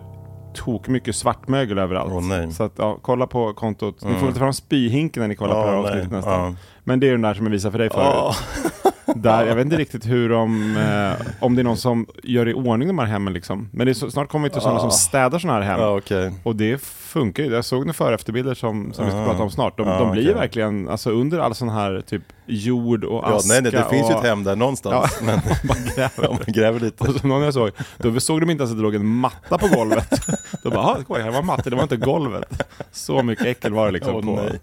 tok 0.53 0.87
mycket 0.87 1.15
svartmögel 1.15 1.77
överallt. 1.77 2.23
Nej. 2.23 2.51
Så 2.51 2.63
att, 2.63 2.73
ja, 2.75 2.99
kolla 3.01 3.27
på 3.27 3.53
kontot. 3.53 4.03
Ni 4.03 4.13
får 4.13 4.27
inte 4.27 4.39
fram 4.39 4.53
spyhinken 4.53 5.21
när 5.21 5.27
ni 5.27 5.35
kollar 5.35 5.53
på 5.53 5.59
det 5.61 5.67
här 5.71 5.77
avsnittet 5.77 6.11
nästan. 6.11 6.33
Ja. 6.33 6.55
Men 6.83 6.99
det 6.99 7.07
är 7.07 7.11
den 7.11 7.21
där 7.21 7.33
som 7.33 7.45
jag 7.45 7.51
visade 7.51 7.71
för 7.71 7.79
dig 7.79 7.89
förut. 7.89 8.35
Ja. 9.15 9.21
Där, 9.21 9.45
jag 9.45 9.55
vet 9.55 9.65
inte 9.65 9.77
riktigt 9.77 10.05
hur 10.05 10.29
de, 10.29 10.77
eh, 10.77 11.25
om 11.39 11.55
det 11.55 11.61
är 11.61 11.63
någon 11.63 11.77
som 11.77 12.05
gör 12.23 12.49
i 12.49 12.53
ordning 12.53 12.87
de 12.87 12.99
här 12.99 13.05
hemmen 13.05 13.33
liksom. 13.33 13.69
Men 13.73 13.85
det 13.85 13.91
är 13.91 13.93
så, 13.93 14.11
snart 14.11 14.29
kommer 14.29 14.47
vi 14.49 14.53
till 14.53 14.61
sådana 14.61 14.79
som 14.79 14.91
städar 14.91 15.39
sådana 15.39 15.59
här 15.59 15.71
hem. 15.71 15.79
Ja, 15.79 15.97
okej. 15.97 16.31
Och 16.43 16.55
det 16.55 16.81
funkar 16.81 17.43
ju. 17.43 17.53
Jag 17.53 17.65
såg 17.65 17.79
några 17.79 17.93
före 17.93 18.15
efterbilder 18.15 18.53
som, 18.53 18.93
som 18.93 19.05
vi 19.05 19.11
ska 19.11 19.19
Ah. 19.21 19.25
prata 19.25 19.43
om 19.43 19.51
snart. 19.51 19.77
De, 19.77 19.87
Ah, 19.87 19.99
de 19.99 20.11
blir 20.11 20.21
ju 20.23 20.29
okej. 20.29 20.39
verkligen, 20.41 20.89
alltså 20.89 21.09
under 21.11 21.39
all 21.39 21.55
sån 21.55 21.69
här 21.69 22.01
typ 22.07 22.21
jord 22.45 23.03
och 23.03 23.23
Ja, 23.23 23.35
aska 23.35 23.53
nej, 23.53 23.61
nej, 23.61 23.71
det 23.71 23.85
finns 23.89 24.09
ju 24.09 24.13
och, 24.13 24.19
ett 24.23 24.29
hem 24.29 24.43
där 24.43 24.55
någonstans. 24.55 25.17
Ja. 25.21 25.25
Men 25.25 25.39
Man 25.63 25.77
gräver. 25.95 26.29
om 26.29 26.35
man 26.45 26.53
gräver 26.53 26.79
lite. 26.79 27.03
Och 27.07 27.15
så 27.15 27.27
någon 27.27 27.41
jag 27.43 27.53
såg, 27.53 27.71
då 27.97 28.19
såg 28.19 28.39
de 28.41 28.49
inte 28.49 28.61
ens 28.61 28.71
att 28.71 28.77
det 28.77 28.83
låg 28.83 28.95
en 28.95 29.05
matta 29.05 29.57
på 29.57 29.67
golvet. 29.67 30.21
Då 30.63 30.69
bara, 30.69 30.79
"Ah, 30.85 30.97
oj, 31.07 31.21
här 31.21 31.31
var 31.31 31.41
matta, 31.43 31.69
det 31.69 31.75
var 31.75 31.83
inte 31.83 31.97
golvet. 31.97 32.63
Så 32.91 33.23
mycket 33.23 33.45
äckel 33.45 33.73
var 33.73 33.85
det 33.85 33.91
liksom 33.91 34.15
Åh, 34.15 34.21
på. 34.21 34.35
nej. 34.41 34.59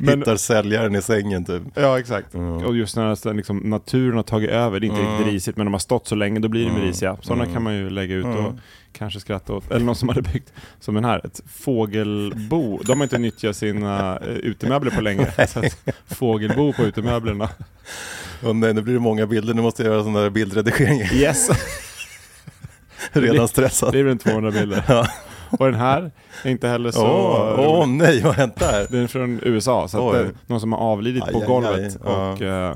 Men- 0.00 0.18
Hittar 0.18 0.36
säljaren 0.36 0.94
i 0.96 1.02
sängen 1.02 1.44
typ. 1.44 1.62
Ja, 1.74 1.98
exakt. 1.98 2.34
Och 2.64 2.76
just 2.76 2.96
när 2.96 3.34
liksom, 3.34 3.58
naturen 3.58 4.16
har 4.16 4.22
tagit 4.22 4.50
över, 4.50 4.80
det 4.80 4.86
är 4.86 4.88
inte 4.88 5.02
riktigt 5.02 5.32
risigt, 5.34 5.56
men 5.56 5.66
de 5.66 5.72
har 5.72 5.78
stått 5.78 6.06
så 6.08 6.14
länge, 6.14 6.40
då 6.40 6.48
blir 6.48 6.66
de 6.66 6.80
risiga. 6.80 7.16
Sådana 7.22 7.46
kan 7.46 7.62
man 7.62 7.74
ju 7.76 7.90
lägga 7.90 8.14
ut 8.14 8.24
och 8.24 8.52
kanske 8.92 9.20
skratta 9.20 9.52
åt. 9.52 9.70
Eller 9.70 9.84
någon 9.86 9.96
som 9.96 10.08
hade 10.08 10.22
byggt, 10.22 10.52
som 10.80 10.94
den 10.94 11.04
här, 11.04 11.26
ett 11.26 11.40
fågelbo. 11.46 12.78
De 12.84 12.98
har 12.98 13.02
inte 13.04 13.18
nyttjat 13.18 13.56
sina 13.56 14.18
eh, 14.18 14.28
utemöbler 14.28 14.90
på 14.90 15.00
länge. 15.00 15.46
Så 15.48 15.58
att, 15.58 15.76
fågelbo 16.06 16.72
på 16.72 16.82
utemöblerna. 16.82 17.48
Och 18.42 18.56
nej, 18.56 18.74
nu 18.74 18.82
blir 18.82 18.94
det 18.94 19.00
många 19.00 19.26
bilder. 19.26 19.54
Nu 19.54 19.62
måste 19.62 19.82
jag 19.82 19.92
göra 19.92 20.02
sån 20.04 20.12
där 20.12 20.30
bildredigering. 20.30 21.00
Yes! 21.00 21.48
Redan 23.12 23.48
stressad. 23.48 23.92
Det 23.92 23.98
är 23.98 24.02
väl 24.04 24.18
200 24.18 24.50
bilder. 24.50 24.84
Ja. 24.88 25.06
Och 25.58 25.66
den 25.66 25.74
här 25.74 26.10
är 26.42 26.50
inte 26.50 26.68
heller 26.68 26.90
så... 26.90 27.06
Åh 27.06 27.54
åh, 27.58 27.86
nej, 27.86 28.20
vad 28.20 28.34
har 28.34 28.40
hänt 28.40 28.56
där? 28.56 28.86
Den 28.90 29.02
är 29.02 29.06
från 29.06 29.40
USA, 29.42 29.88
så 29.88 30.08
att 30.08 30.14
det 30.14 30.20
är 30.20 30.30
någon 30.46 30.60
som 30.60 30.72
har 30.72 30.78
avlidit 30.78 31.24
Aj, 31.24 31.32
på 31.32 31.40
aj, 31.40 31.46
golvet 31.46 31.80
aj. 31.80 31.96
Ja. 32.04 32.32
och 32.32 32.42
eh, 32.42 32.74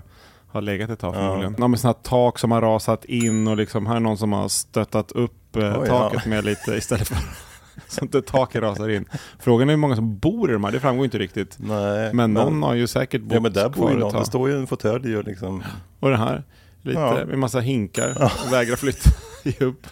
har 0.51 0.61
legat 0.61 0.91
ett 0.91 0.99
tag 0.99 1.15
förmodligen. 1.15 1.55
Ja. 1.59 1.69
med 1.69 1.81
sådana 1.81 1.95
tak 1.95 2.39
som 2.39 2.51
har 2.51 2.61
rasat 2.61 3.05
in 3.05 3.49
och 3.49 3.57
liksom 3.57 3.87
här 3.87 3.97
är 3.97 4.01
någon 4.01 4.19
som 4.19 4.33
har 4.33 4.49
stöttat 4.49 5.13
upp 5.13 5.57
eh, 5.57 5.81
Oj, 5.81 5.89
taket 5.89 6.21
ja. 6.25 6.31
med 6.31 6.45
lite 6.45 6.75
istället 6.75 7.09
för 7.09 7.17
så 7.89 8.05
inte 8.05 8.23
taket 8.23 8.63
rasar 8.63 8.89
in. 8.89 9.05
Frågan 9.39 9.69
är 9.69 9.73
hur 9.73 9.79
många 9.79 9.97
som 9.97 10.19
bor 10.19 10.51
i 10.51 10.53
de 10.53 10.65
här, 10.65 10.73
det 10.73 10.81
framgår 10.81 11.05
inte 11.05 11.19
riktigt. 11.19 11.57
Nej. 11.59 12.15
Men 12.15 12.35
någon 12.35 12.63
har 12.63 12.75
ju 12.75 12.87
säkert 12.87 13.23
bott 13.23 13.33
Ja 13.33 13.41
men 13.41 13.53
där 13.53 13.69
bor 13.69 13.91
ju 13.91 13.99
någon. 13.99 14.15
Det 14.15 14.25
står 14.27 14.49
ju 14.49 14.57
en 14.59 14.67
fåtölj 14.67 15.17
och 15.17 15.25
liksom. 15.25 15.63
Och 16.01 16.11
den 16.11 16.19
här, 16.21 16.43
lite 16.83 17.01
Ja. 17.01 17.25
med 17.27 17.39
massa 17.39 17.61
hinkar, 17.61 18.33
vägrar 18.51 18.77
flytta, 18.77 19.11
ge 19.45 19.67
upp. 19.67 19.87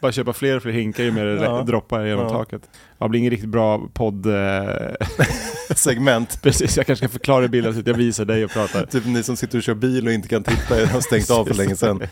Bara 0.00 0.12
köpa 0.12 0.32
fler 0.32 0.56
och 0.56 0.62
fler 0.62 0.72
hinkar 0.72 1.04
ju 1.04 1.10
mer 1.12 1.24
det 1.24 1.44
Ja. 1.44 1.62
droppar 1.62 2.04
genom 2.04 2.24
Ja. 2.24 2.30
taket. 2.30 2.62
Ja, 2.98 3.04
det 3.04 3.10
blir 3.10 3.20
ingen 3.20 3.30
riktigt 3.30 3.48
bra 3.50 3.82
podd... 3.92 4.26
Eh, 4.26 4.62
segment. 5.76 6.38
precis, 6.42 6.76
jag 6.76 6.86
kanske 6.86 7.08
ska 7.08 7.12
förklara 7.12 7.48
bilden 7.48 7.74
så 7.74 7.80
att 7.80 7.86
jag 7.86 7.94
visar 7.94 8.24
dig 8.24 8.44
och 8.44 8.50
pratar. 8.50 8.86
Typ 8.86 9.06
ni 9.06 9.22
som 9.22 9.36
sitter 9.36 9.58
och 9.58 9.62
kör 9.62 9.74
bil 9.74 10.06
och 10.06 10.12
inte 10.12 10.28
kan 10.28 10.42
titta 10.42 10.74
har 10.86 11.00
stängt 11.00 11.30
av 11.30 11.44
för 11.44 11.54
länge 11.54 11.76
sedan. 11.76 12.02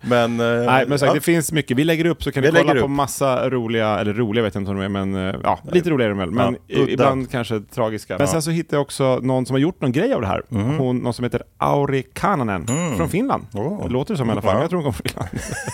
Men, 0.00 0.40
eh, 0.40 0.46
Nej 0.66 0.84
men 0.88 0.98
sagt, 0.98 1.08
ja. 1.08 1.14
det 1.14 1.20
finns 1.20 1.52
mycket. 1.52 1.76
Vi 1.76 1.84
lägger 1.84 2.06
upp 2.06 2.22
så 2.22 2.32
kan 2.32 2.42
Vi 2.42 2.48
ni 2.48 2.52
kolla 2.58 2.68
lägger 2.72 2.82
på 2.82 2.88
massa 2.88 3.50
roliga, 3.50 3.98
eller 3.98 4.12
roliga 4.14 4.42
vet 4.44 4.54
jag 4.54 4.60
inte 4.60 4.70
om 4.70 4.76
de 4.76 4.84
är, 4.84 5.04
men 5.04 5.28
eh, 5.28 5.34
ja, 5.42 5.58
lite 5.72 5.88
är 5.90 6.08
de 6.08 6.18
väl. 6.18 6.30
Men 6.30 6.56
Ja, 6.66 6.78
ibland 6.88 7.30
kanske 7.30 7.60
tragiska. 7.60 8.18
Men 8.18 8.28
sen 8.28 8.42
så 8.42 8.50
hittade 8.50 8.76
jag 8.76 8.82
också 8.82 9.18
någon 9.22 9.46
som 9.46 9.54
har 9.54 9.58
gjort 9.60 9.80
någon 9.80 9.92
grej 9.92 10.12
av 10.14 10.20
det 10.20 10.26
här. 10.26 10.42
Hon, 10.78 10.98
någon 10.98 11.14
som 11.14 11.24
heter 11.24 11.42
Auri 11.58 12.02
Kananen 12.02 12.66
från 12.96 13.08
Finland. 13.08 13.44
Oh. 13.52 13.90
Låter 13.90 14.14
det 14.14 14.18
som 14.18 14.28
i 14.28 14.32
alla 14.32 14.42
fall, 14.42 14.54
Ja. 14.56 14.60
jag 14.60 14.70
tror 14.70 14.82
hon 14.82 14.92
kommer 14.92 15.10
från 15.12 15.28
Finland. 15.28 15.54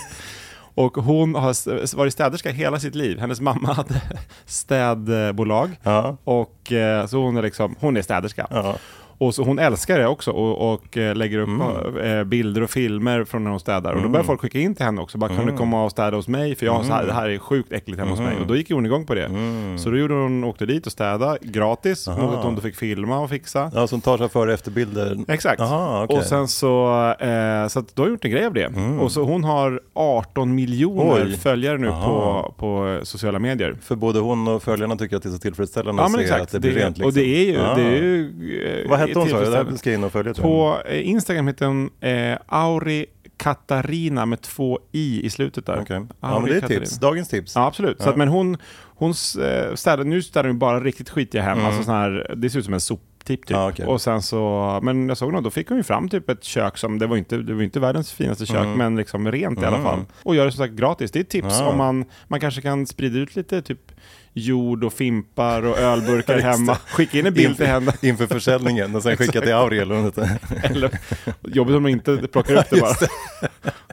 Och 0.75 0.97
hon 0.97 1.35
har 1.35 1.95
varit 1.95 2.13
städerska 2.13 2.51
hela 2.51 2.79
sitt 2.79 2.95
liv. 2.95 3.19
Hennes 3.19 3.41
mamma 3.41 3.73
hade 3.73 4.01
städbolag. 4.45 5.79
Ja. 5.83 6.17
Och 6.23 6.71
eh, 6.71 7.05
så 7.05 7.17
hon 7.17 7.37
är 7.37 7.41
liksom, 7.41 7.75
hon 7.79 7.97
är 7.97 8.01
städerska. 8.01 8.47
Ja. 8.49 8.75
Och 9.21 9.35
så 9.35 9.43
hon 9.43 9.59
älskar 9.59 9.99
det 9.99 10.07
också 10.07 10.31
och, 10.31 10.73
och 10.73 10.97
eh, 10.97 11.15
lägger 11.15 11.39
upp 11.39 11.47
mm. 11.47 11.97
Eh, 11.97 12.23
bilder 12.23 12.63
och 12.63 12.69
filmer 12.69 13.23
från 13.23 13.43
när 13.43 13.51
hon 13.51 13.59
städar. 13.59 13.93
Och 13.93 14.01
då 14.01 14.07
börjar 14.07 14.23
mm. 14.23 14.27
folk 14.27 14.41
skicka 14.41 14.59
in 14.59 14.75
till 14.75 14.85
henne 14.85 15.01
också. 15.01 15.17
Bara, 15.17 15.27
kan 15.27 15.37
du 15.37 15.43
mm. 15.43 15.57
komma 15.57 15.83
och 15.83 15.91
städa 15.91 16.17
hos 16.17 16.27
mig? 16.27 16.55
För 16.55 16.65
jag 16.65 16.73
har 16.73 16.83
så 16.83 16.93
här, 16.93 17.03
mm. 17.03 17.07
det 17.07 17.13
här 17.13 17.29
är 17.29 17.37
sjukt 17.37 17.73
äckligt 17.73 17.99
hemma 17.99 18.11
hos 18.11 18.19
mig. 18.19 18.37
Och 18.41 18.47
då 18.47 18.55
gick 18.55 18.71
hon 18.71 18.85
igång 18.85 19.05
på 19.05 19.15
det. 19.15 19.29
Så 19.77 19.89
då 19.89 19.97
gjorde 19.97 20.13
hon, 20.13 20.43
åkte 20.43 20.65
dit 20.65 20.85
och 20.85 20.91
städade 20.91 21.37
gratis. 21.41 22.07
Aha. 22.07 22.21
Mot 22.21 22.35
att 22.35 22.43
hon 22.43 22.55
då 22.55 22.61
fick 22.61 22.75
filma 22.75 23.19
och 23.19 23.29
fixa. 23.29 23.71
Ja, 23.75 23.87
hon 23.91 24.01
tar 24.01 24.17
sig 24.17 24.29
före 24.29 24.47
och 24.47 24.53
efterbilder. 24.53 25.17
Exakt. 25.27 25.61
Aha, 25.61 26.03
okay. 26.03 26.17
Och 26.17 26.23
sen 26.23 26.47
så, 26.47 27.07
eh, 27.19 27.67
så 27.67 27.79
att 27.79 27.95
då 27.95 28.03
har 28.03 28.09
gjort 28.09 28.25
en 28.25 28.31
grej 28.31 28.45
av 28.45 28.53
det. 28.53 28.67
Och 28.99 29.11
så 29.11 29.23
hon 29.23 29.43
har 29.43 29.81
18 29.93 30.55
miljoner 30.55 31.25
Oj. 31.25 31.37
följare 31.37 31.77
nu 31.77 31.87
på, 31.87 32.53
på 32.57 32.99
sociala 33.03 33.39
medier. 33.39 33.75
För 33.81 33.95
både 33.95 34.19
hon 34.19 34.47
och 34.47 34.63
följarna 34.63 34.95
tycker 34.95 35.17
att 35.17 35.23
det 35.23 35.29
är 35.29 35.33
så 35.33 35.39
tillfredsställande 35.39 36.01
ja, 36.01 36.05
att 36.05 36.27
se 36.27 36.33
att 36.33 36.51
det 36.51 36.59
blir 36.59 36.71
rent. 36.71 36.97
Liksom. 36.97 37.05
Och 37.05 37.13
det 37.13 37.25
är 37.25 37.45
ju, 37.45 37.53
ja. 37.53 37.73
det 37.75 37.83
är 37.83 37.91
ju, 37.91 38.87
vad 38.89 39.10
2013 39.13 39.65
sa 39.65 39.69
jag, 39.69 39.79
ska 39.79 39.93
in 39.93 40.03
och 40.03 40.11
följa. 40.11 40.33
På 40.33 40.81
eh, 40.85 41.09
Instagram 41.09 41.47
heter 41.47 41.65
hon 41.65 41.89
eh, 41.99 42.37
Auri 42.45 43.05
Katarina 43.37 44.25
med 44.25 44.41
två 44.41 44.79
i 44.91 45.25
i 45.25 45.29
slutet 45.29 45.65
där. 45.65 45.81
Okay. 45.81 46.01
Ja, 46.19 46.39
men 46.39 46.49
det 46.49 46.55
är 46.55 46.61
Katarina. 46.61 46.85
tips. 46.85 46.99
Dagens 46.99 47.29
tips. 47.29 47.55
Ja, 47.55 47.65
absolut. 47.65 47.95
Ja. 47.99 48.03
Så 48.03 48.09
att, 48.09 48.17
men 48.17 48.27
hon, 48.27 48.57
hon 48.95 49.09
eh, 49.09 49.75
städar, 49.75 50.03
nu 50.03 50.21
städar 50.21 50.49
hon 50.49 50.59
bara 50.59 50.79
riktigt 50.79 51.09
skitiga 51.09 51.41
hem. 51.41 51.53
Mm. 51.53 51.65
Alltså 51.65 51.83
sån 51.83 51.95
här, 51.95 52.33
det 52.37 52.49
ser 52.49 52.59
ut 52.59 52.65
som 52.65 52.73
en 52.73 52.81
soptipp 52.81 53.45
typ. 53.45 53.57
Ah, 53.57 53.69
okay. 53.69 53.85
Och 53.85 54.01
sen 54.01 54.21
så, 54.21 54.79
men 54.83 55.07
jag 55.07 55.17
såg 55.17 55.33
nog, 55.33 55.43
då 55.43 55.49
fick 55.49 55.69
hon 55.69 55.77
ju 55.77 55.83
fram 55.83 56.09
typ 56.09 56.29
ett 56.29 56.43
kök 56.43 56.77
som, 56.77 56.99
det 56.99 57.07
var 57.07 57.17
inte, 57.17 57.37
det 57.37 57.53
var 57.53 57.61
inte 57.61 57.79
världens 57.79 58.11
finaste 58.11 58.45
kök, 58.45 58.65
mm. 58.65 58.77
men 58.77 58.95
liksom 58.95 59.31
rent 59.31 59.57
mm. 59.57 59.63
i 59.63 59.67
alla 59.67 59.77
mm. 59.77 59.89
fall. 59.89 60.05
Och 60.23 60.35
gör 60.35 60.45
det 60.45 60.51
som 60.51 60.65
sagt 60.65 60.73
gratis. 60.73 61.11
Det 61.11 61.19
är 61.19 61.21
ett 61.21 61.29
tips 61.29 61.61
ah. 61.61 61.69
om 61.69 61.77
man, 61.77 62.05
man 62.27 62.39
kanske 62.39 62.61
kan 62.61 62.87
sprida 62.87 63.19
ut 63.19 63.35
lite 63.35 63.61
typ 63.61 63.91
jord 64.33 64.83
och 64.83 64.93
fimpar 64.93 65.65
och 65.65 65.77
ölburkar 65.77 66.35
det. 66.37 66.41
hemma. 66.41 66.75
Skicka 66.75 67.19
in 67.19 67.25
en 67.25 67.33
bild 67.33 67.57
till 67.57 67.65
henne. 67.67 67.93
Inför 68.01 68.27
försäljningen 68.27 68.95
och 68.95 69.03
sen 69.03 69.17
skicka 69.17 69.41
till 69.41 69.53
Auriel. 69.53 69.91
Eller 70.63 70.99
jobbigt 71.41 71.75
om 71.75 71.83
man 71.83 71.91
inte 71.91 72.17
plockar 72.17 72.55
upp 72.55 72.69
det 72.69 72.81
bara. 72.81 72.95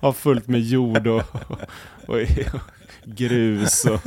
Har 0.00 0.12
fullt 0.12 0.48
med 0.48 0.60
jord 0.60 1.06
och, 1.06 1.22
och, 1.48 1.58
och 2.06 2.18
grus 3.04 3.84
och 3.84 4.00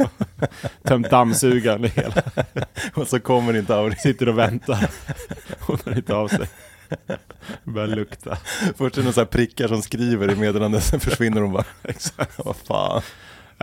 tömt 0.87 1.09
dammsugaren. 1.09 1.81
det 1.81 1.87
hela. 1.87 2.23
Och 2.93 3.07
så 3.07 3.19
kommer 3.19 3.57
inte 3.57 3.75
Auriel. 3.75 3.99
Sitter 3.99 4.29
och 4.29 4.37
väntar. 4.37 4.89
Hon 5.59 5.77
har 5.85 5.95
inte 5.95 6.15
av 6.15 6.27
sig. 6.27 6.47
Börjar 7.63 7.87
lukta. 7.87 8.37
Först 8.77 8.97
är 8.97 9.01
det 9.01 9.07
några 9.07 9.25
prickar 9.25 9.67
som 9.67 9.81
skriver 9.81 10.31
i 10.31 10.35
meddelandet, 10.35 10.83
sen 10.83 10.99
försvinner 10.99 11.41
de 11.41 11.51
bara. 11.51 11.63
Exakt. 11.83 12.39
Vad 12.45 12.55
fan. 12.55 13.01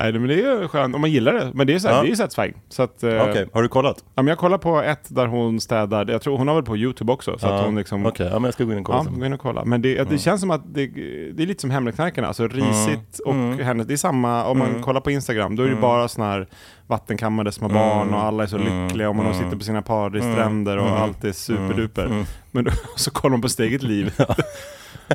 Nej 0.02 0.12
men 0.12 0.28
det 0.28 0.40
är 0.42 0.68
skönt 0.68 0.94
om 0.94 1.00
man 1.00 1.11
gillar 1.11 1.32
det. 1.34 1.50
Men 1.54 1.66
det 1.66 1.74
är, 1.74 1.78
så 1.78 1.88
här, 1.88 1.94
Ja. 1.94 2.00
det 2.02 2.06
är 2.06 2.11
ju 2.11 2.16
satisfying. 2.16 2.54
Så 2.68 2.82
att, 2.82 3.02
eh, 3.02 3.22
Okej, 3.22 3.48
har 3.52 3.62
du 3.62 3.68
kollat? 3.68 3.96
ja, 4.14 4.22
men 4.22 4.26
jag 4.26 4.38
kollar 4.38 4.58
på 4.58 4.82
ett 4.82 5.04
där 5.08 5.26
hon 5.26 5.61
städar. 5.61 6.06
Jag 6.11 6.22
tror 6.22 6.38
hon 6.38 6.48
har 6.48 6.54
väl 6.54 6.64
på 6.64 6.76
YouTube 6.76 7.12
också. 7.12 7.38
Så 7.38 7.46
att 7.46 7.64
hon 7.64 7.76
liksom 7.76 8.06
Okej, 8.06 8.26
ja, 8.26 8.32
men 8.32 8.44
jag 8.44 8.54
ska 8.54 8.64
gå 8.64 8.72
in 8.72 8.78
och 8.78 8.84
kolla 8.84 9.04
Ja, 9.04 9.18
gå 9.18 9.26
in 9.26 9.32
och 9.32 9.40
kolla. 9.40 9.64
Men 9.64 9.82
det, 9.82 10.11
det 10.11 10.18
känns 10.18 10.40
som 10.40 10.50
att 10.50 10.74
det, 10.74 10.87
det 11.32 11.42
är 11.42 11.46
lite 11.46 11.61
som 11.61 11.70
Hemligknarkarna, 11.70 12.28
alltså 12.28 12.46
risigt 12.48 13.18
och 13.18 13.34
hennes, 13.34 13.87
det 13.87 13.92
är 13.94 13.96
samma, 13.96 14.44
om 14.44 14.58
man 14.58 14.82
kollar 14.82 15.00
på 15.00 15.11
Instagram, 15.11 15.56
då 15.56 15.62
är 15.62 15.68
det 15.68 15.76
bara 15.76 16.08
sådana 16.08 16.32
här 16.32 16.46
vattenkammade 16.87 17.52
små 17.52 17.68
barn 17.68 18.14
och 18.14 18.20
alla 18.20 18.42
är 18.42 18.46
så 18.46 18.58
lyckliga 18.58 19.08
och 19.08 19.16
man 19.16 19.34
sitter 19.34 19.56
på 19.56 19.64
sina 19.64 19.82
paradisstränder 19.82 20.76
och 20.78 20.88
allt 20.88 21.24
är 21.24 21.32
superduper. 21.32 22.24
Men 22.50 22.64
då, 22.64 22.70
så 22.96 23.11
kollar 23.11 23.30
man 23.30 23.40
på 23.42 23.48
sitt 23.48 23.61
eget 23.61 23.82
liv. 23.82 24.12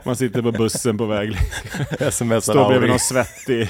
Man 0.06 0.16
sitter 0.16 0.42
på 0.42 0.52
bussen 0.52 0.98
på 0.98 1.06
väg, 1.06 1.38
står 2.12 2.68
bredvid 2.70 2.90
någon 2.90 3.00
svettig 3.00 3.70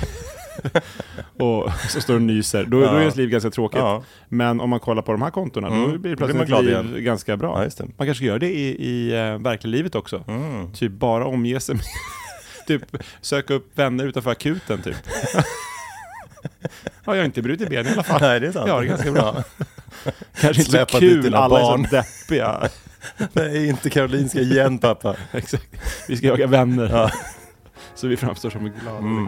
och 1.40 1.72
så 1.90 2.02
står 2.02 2.16
och 2.16 2.22
nyser. 2.22 2.64
Då, 2.64 2.80
då 2.80 2.86
är 2.86 3.00
ens 3.00 3.16
liv 3.16 3.30
ganska 3.30 3.50
tråkigt. 3.50 3.80
Ja. 3.80 4.04
Men 4.30 4.62
om 4.62 4.70
man 4.70 4.80
kollar 4.80 5.02
på 5.02 5.12
de 5.12 5.22
här 5.22 5.30
kontona, 5.30 5.70
då 5.70 5.76
Mm. 5.76 5.86
blir 5.90 5.92
det 5.92 5.98
Då 5.98 6.02
blir 6.02 6.16
plötsligt 6.16 6.36
man 6.36 6.44
ett 6.44 6.48
glad 6.72 6.86
liv 6.94 7.04
ganska 7.04 7.38
bra. 7.38 7.64
Ja, 7.64 7.70
det. 7.78 7.86
Man 7.98 8.08
kanske 8.08 8.26
göra 8.26 8.40
det 8.40 8.50
i, 8.50 8.86
i 8.90 9.12
uh, 9.12 9.38
verkliga 9.42 9.72
livet 9.72 9.96
också. 9.96 10.24
Mm. 10.28 10.74
Typ 10.74 10.92
bara 10.92 11.26
omge 11.26 11.60
sig 11.60 11.76
med, 11.76 11.84
typ 12.68 12.98
söka 13.22 13.54
upp 13.54 13.78
vänner 13.80 14.06
utanför 14.06 14.32
akuten 14.32 14.82
typ. 14.82 14.96
ja, 17.06 17.16
jag 17.16 17.16
har 17.16 17.24
inte 17.26 17.42
brutit 17.42 17.70
ben 17.70 17.88
i 17.88 17.90
alla 17.92 18.04
fall. 18.04 18.22
Nej, 18.22 18.40
det 18.40 18.48
är 18.48 18.52
sant. 18.52 18.68
Ja, 18.68 18.80
det 18.80 18.86
är 18.86 18.90
ganska 18.90 19.12
bra. 19.12 19.36
Ja. 19.36 20.12
Kanske 20.42 20.62
inte 20.62 20.64
så 20.64 20.72
Släppa 20.72 21.00
dit 21.00 21.24
kul, 21.24 21.36
alla 21.36 21.50
barn. 21.50 21.82
är 21.86 21.88
så 21.88 21.96
deppiga. 21.96 22.70
Nej, 23.34 23.68
inte 23.68 23.90
Karolinska 23.90 24.40
igen 24.40 24.78
pappa. 24.78 25.16
Exakt. 25.32 25.68
Vi 26.08 26.18
ska 26.18 26.28
jaga 26.28 26.48
vänner. 26.48 26.90
Ja. 26.92 27.12
Så 27.96 28.08
vi 28.08 28.18
framstår 28.18 28.50
som 28.50 28.72
glada. 28.82 28.98
Mm. 28.98 29.28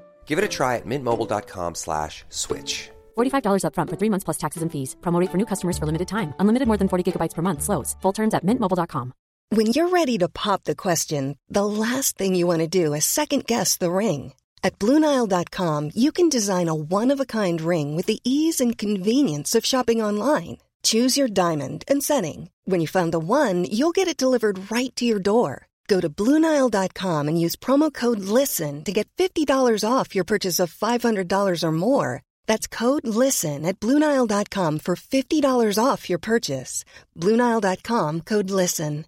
Give 0.31 0.39
it 0.39 0.45
a 0.45 0.57
try 0.57 0.77
at 0.77 0.85
mintmobile.com 0.85 1.75
slash 1.75 2.23
switch. 2.29 2.89
$45 3.17 3.63
upfront 3.65 3.89
for 3.89 3.97
three 3.99 4.11
months 4.11 4.23
plus 4.23 4.39
taxes 4.43 4.63
and 4.63 4.71
fees. 4.71 4.95
Promo 5.01 5.19
rate 5.19 5.31
for 5.31 5.37
new 5.37 5.49
customers 5.51 5.77
for 5.77 5.85
limited 5.85 6.07
time. 6.07 6.33
Unlimited 6.39 6.67
more 6.69 6.77
than 6.77 6.87
40 6.87 7.03
gigabytes 7.03 7.35
per 7.35 7.41
month. 7.41 7.63
Slows. 7.63 7.97
Full 8.01 8.13
terms 8.13 8.33
at 8.33 8.45
mintmobile.com. 8.45 9.11
When 9.57 9.73
you're 9.73 9.89
ready 9.89 10.17
to 10.19 10.29
pop 10.29 10.63
the 10.63 10.81
question, 10.85 11.35
the 11.49 11.65
last 11.65 12.17
thing 12.17 12.35
you 12.35 12.47
want 12.47 12.61
to 12.61 12.85
do 12.85 12.93
is 12.93 13.03
second 13.03 13.45
guess 13.45 13.75
the 13.75 13.91
ring. 13.91 14.31
At 14.63 14.79
Bluenile.com, 14.79 15.91
you 15.93 16.11
can 16.13 16.29
design 16.29 16.69
a 16.69 16.81
one 16.99 17.13
of 17.13 17.19
a 17.19 17.31
kind 17.39 17.59
ring 17.59 17.97
with 17.97 18.05
the 18.05 18.21
ease 18.23 18.63
and 18.63 18.77
convenience 18.77 19.57
of 19.57 19.65
shopping 19.65 20.05
online. 20.07 20.59
Choose 20.83 21.19
your 21.19 21.27
diamond 21.43 21.83
and 21.91 22.03
setting. 22.03 22.49
When 22.69 22.79
you 22.79 22.87
find 22.87 23.11
the 23.11 23.19
one, 23.19 23.65
you'll 23.65 23.97
get 23.99 24.07
it 24.07 24.23
delivered 24.23 24.71
right 24.71 24.95
to 24.95 25.03
your 25.03 25.19
door. 25.19 25.67
Go 25.91 25.99
to 25.99 26.09
Bluenile.com 26.09 27.27
and 27.27 27.37
use 27.45 27.57
promo 27.57 27.93
code 27.93 28.19
LISTEN 28.19 28.83
to 28.85 28.91
get 28.93 29.07
$50 29.17 29.83
off 29.83 30.15
your 30.15 30.23
purchase 30.23 30.63
of 30.63 30.73
$500 30.73 31.63
or 31.63 31.71
more. 31.71 32.21
That's 32.47 32.65
code 32.79 33.05
LISTEN 33.05 33.65
at 33.65 33.79
Bluenile.com 33.81 34.79
for 34.79 34.95
$50 34.95 35.83
off 35.83 36.09
your 36.09 36.19
purchase. 36.19 36.85
Bluenile.com 37.17 38.21
code 38.21 38.49
LISTEN. 38.49 39.05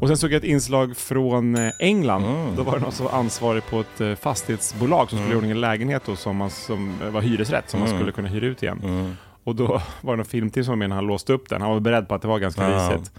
Och 0.00 0.08
sen 0.08 0.16
såg 0.16 0.32
jag 0.32 0.38
ett 0.38 0.44
inslag 0.44 0.96
från 0.96 1.56
eh, 1.56 1.72
England. 1.80 2.56
Då 2.56 2.62
var 2.62 2.72
det 2.72 2.80
någon 2.80 2.92
som 2.92 3.06
var 3.06 3.12
ansvarig 3.12 3.66
på 3.66 3.80
ett 3.80 4.00
eh, 4.00 4.14
fastighetsbolag 4.14 5.10
som 5.10 5.18
skulle 5.18 5.28
göra 5.28 5.34
i 5.34 5.36
ordning 5.36 5.50
en 5.50 5.60
lägenhet 5.60 6.02
då, 6.06 6.16
som, 6.16 6.36
man, 6.36 6.50
som 6.50 7.02
eh, 7.02 7.10
var 7.10 7.20
hyresrätt 7.20 7.70
som 7.70 7.80
man 7.80 7.88
skulle 7.88 8.12
kunna 8.12 8.28
hyra 8.28 8.46
ut 8.46 8.62
igen. 8.62 9.16
Och 9.46 9.56
då 9.56 9.66
var 10.00 10.12
det 10.12 10.16
någon 10.16 10.24
filmteam 10.26 10.64
som 10.64 10.72
var 10.72 10.76
med 10.76 10.88
när 10.88 10.96
han 10.96 11.06
låste 11.06 11.32
upp 11.32 11.48
den. 11.48 11.60
Han 11.62 11.70
var 11.70 11.80
beredd 11.80 12.08
på 12.08 12.14
att 12.14 12.22
det 12.22 12.28
var 12.28 12.38
ganska 12.38 12.70
Ja. 12.70 12.76
risigt. 12.90 13.12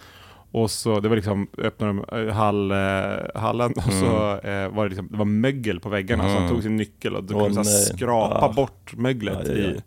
Och 0.51 0.71
så, 0.71 0.99
det 0.99 1.09
var 1.09 1.15
liksom, 1.15 1.47
öppnade 1.57 1.93
de 2.09 2.27
eh, 2.27 2.33
hall, 2.35 2.71
eh, 2.71 2.77
hallen 3.41 3.73
och 3.75 3.83
så 3.93 4.37
eh, 4.47 4.67
var 4.69 4.83
det 4.83 4.89
liksom, 4.89 5.07
det 5.11 5.17
var 5.17 5.25
mögel 5.25 5.79
på 5.79 5.89
väggarna. 5.89 6.23
Så 6.23 6.39
han 6.39 6.49
tog 6.49 6.63
sin 6.63 6.75
nyckel 6.77 7.15
och 7.15 7.23
Åh, 7.33 7.43
kunde 7.45 7.63
skrapa 7.65 8.37
Ja. 8.41 8.53
bort 8.55 8.93
möglet 8.97 9.49
aj. 9.49 9.59
i. 9.59 9.81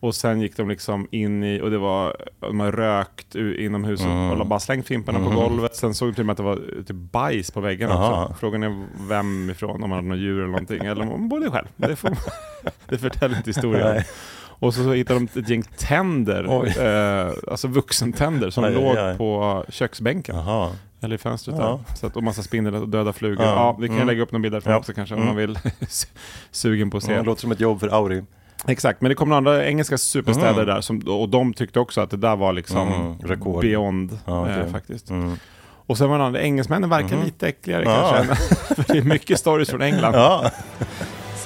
Och 0.00 0.14
sen 0.14 0.40
gick 0.40 0.56
de 0.56 0.68
liksom 0.68 1.08
in 1.10 1.44
i, 1.44 1.60
och 1.60 1.70
det 1.70 1.78
var, 1.78 2.16
de 2.40 2.60
har 2.60 2.72
rökt 2.72 3.34
inomhus 3.34 4.00
Mm. 4.04 4.40
och 4.40 4.46
bara 4.46 4.60
slängt 4.60 4.86
fimparna 4.86 5.18
på 5.18 5.30
golvet. 5.30 5.76
Sen 5.76 5.94
såg 5.94 6.08
det 6.08 6.14
till 6.14 6.22
och 6.22 6.26
med 6.26 6.32
att 6.32 6.36
det 6.36 6.42
var 6.42 6.56
typ 6.86 6.96
bajs 6.96 7.50
på 7.50 7.60
väggarna 7.60 7.94
Aha. 7.94 8.24
också. 8.24 8.34
Frågan 8.40 8.62
är 8.62 8.86
vem 9.08 9.50
ifrån, 9.50 9.82
om 9.82 9.90
man 9.90 9.96
hade 9.96 10.08
några 10.08 10.20
djur 10.20 10.38
eller 10.38 10.46
någonting. 10.46 10.84
Eller 10.86 11.02
om 11.02 11.08
man 11.08 11.28
bodde 11.28 11.50
själv. 11.50 11.66
Det, 11.76 11.96
får, 11.96 12.10
det 12.88 12.98
förtäller 12.98 13.36
inte 13.36 13.50
historien. 13.50 13.94
Nej. 13.94 14.06
Och 14.58 14.74
så, 14.74 14.82
så 14.84 14.92
hittade 14.92 15.20
de 15.34 15.40
ett 15.40 15.48
gäng 15.48 15.62
tänder, 15.62 16.44
eh, 17.26 17.32
alltså 17.50 17.68
vuxentänder 17.68 18.50
som 18.50 18.64
Aj, 18.64 18.74
låg 18.74 18.96
aj. 18.96 19.16
på 19.18 19.64
köksbänken. 19.68 20.36
Jaha. 20.36 20.70
Eller 21.00 21.14
i 21.14 21.18
fönstret 21.18 21.56
Ja. 21.58 21.64
där. 21.88 21.94
Så 21.96 22.06
att, 22.06 22.16
och 22.16 22.22
massa 22.22 22.42
spindlar 22.42 22.80
och 22.80 22.88
döda 22.88 23.12
flugor. 23.12 23.44
Ja. 23.46 23.52
Ja, 23.52 23.76
vi 23.80 23.86
kan 23.86 23.96
Mm. 23.96 24.06
lägga 24.08 24.22
upp 24.22 24.32
några 24.32 24.42
bilder 24.42 24.60
från 24.60 24.72
Ja. 24.72 24.78
också 24.78 24.92
kanske 24.92 25.14
om 25.14 25.20
Mm. 25.22 25.28
man 25.34 25.36
vill. 25.36 25.58
Sugen 26.50 26.90
på 26.90 26.96
att 26.96 27.02
se. 27.02 27.12
Ja, 27.12 27.18
det 27.18 27.24
låter 27.24 27.40
som 27.40 27.52
ett 27.52 27.60
jobb 27.60 27.80
för 27.80 27.88
Auri. 27.88 28.22
Exakt, 28.66 29.00
men 29.00 29.08
det 29.08 29.14
kom 29.14 29.28
några 29.28 29.38
andra 29.38 29.66
engelska 29.66 29.98
superstäder 29.98 30.52
Mm. 30.52 30.66
där 30.66 30.80
som, 30.80 30.98
och 30.98 31.28
de 31.28 31.54
tyckte 31.54 31.80
också 31.80 32.00
att 32.00 32.10
det 32.10 32.16
där 32.16 32.36
var 32.36 32.52
liksom 32.52 32.88
Mm, 32.92 33.18
rekord. 33.18 33.60
beyond 33.62 34.18
Ja, 34.24 34.42
okej. 34.42 34.54
eh, 34.60 34.66
faktiskt. 34.72 35.10
Mm. 35.10 35.36
Och 35.88 35.98
sen 35.98 36.10
var 36.10 36.18
det 36.18 36.24
andra, 36.24 36.40
engelsmännen 36.40 36.90
verkar 36.90 37.24
lite 37.24 37.48
äckligare 37.48 37.84
kanske. 37.84 38.34
För 38.74 38.92
det 38.92 38.98
är 38.98 39.02
mycket 39.02 39.38
stories 39.38 39.70
från 39.70 39.82
England. 39.82 40.14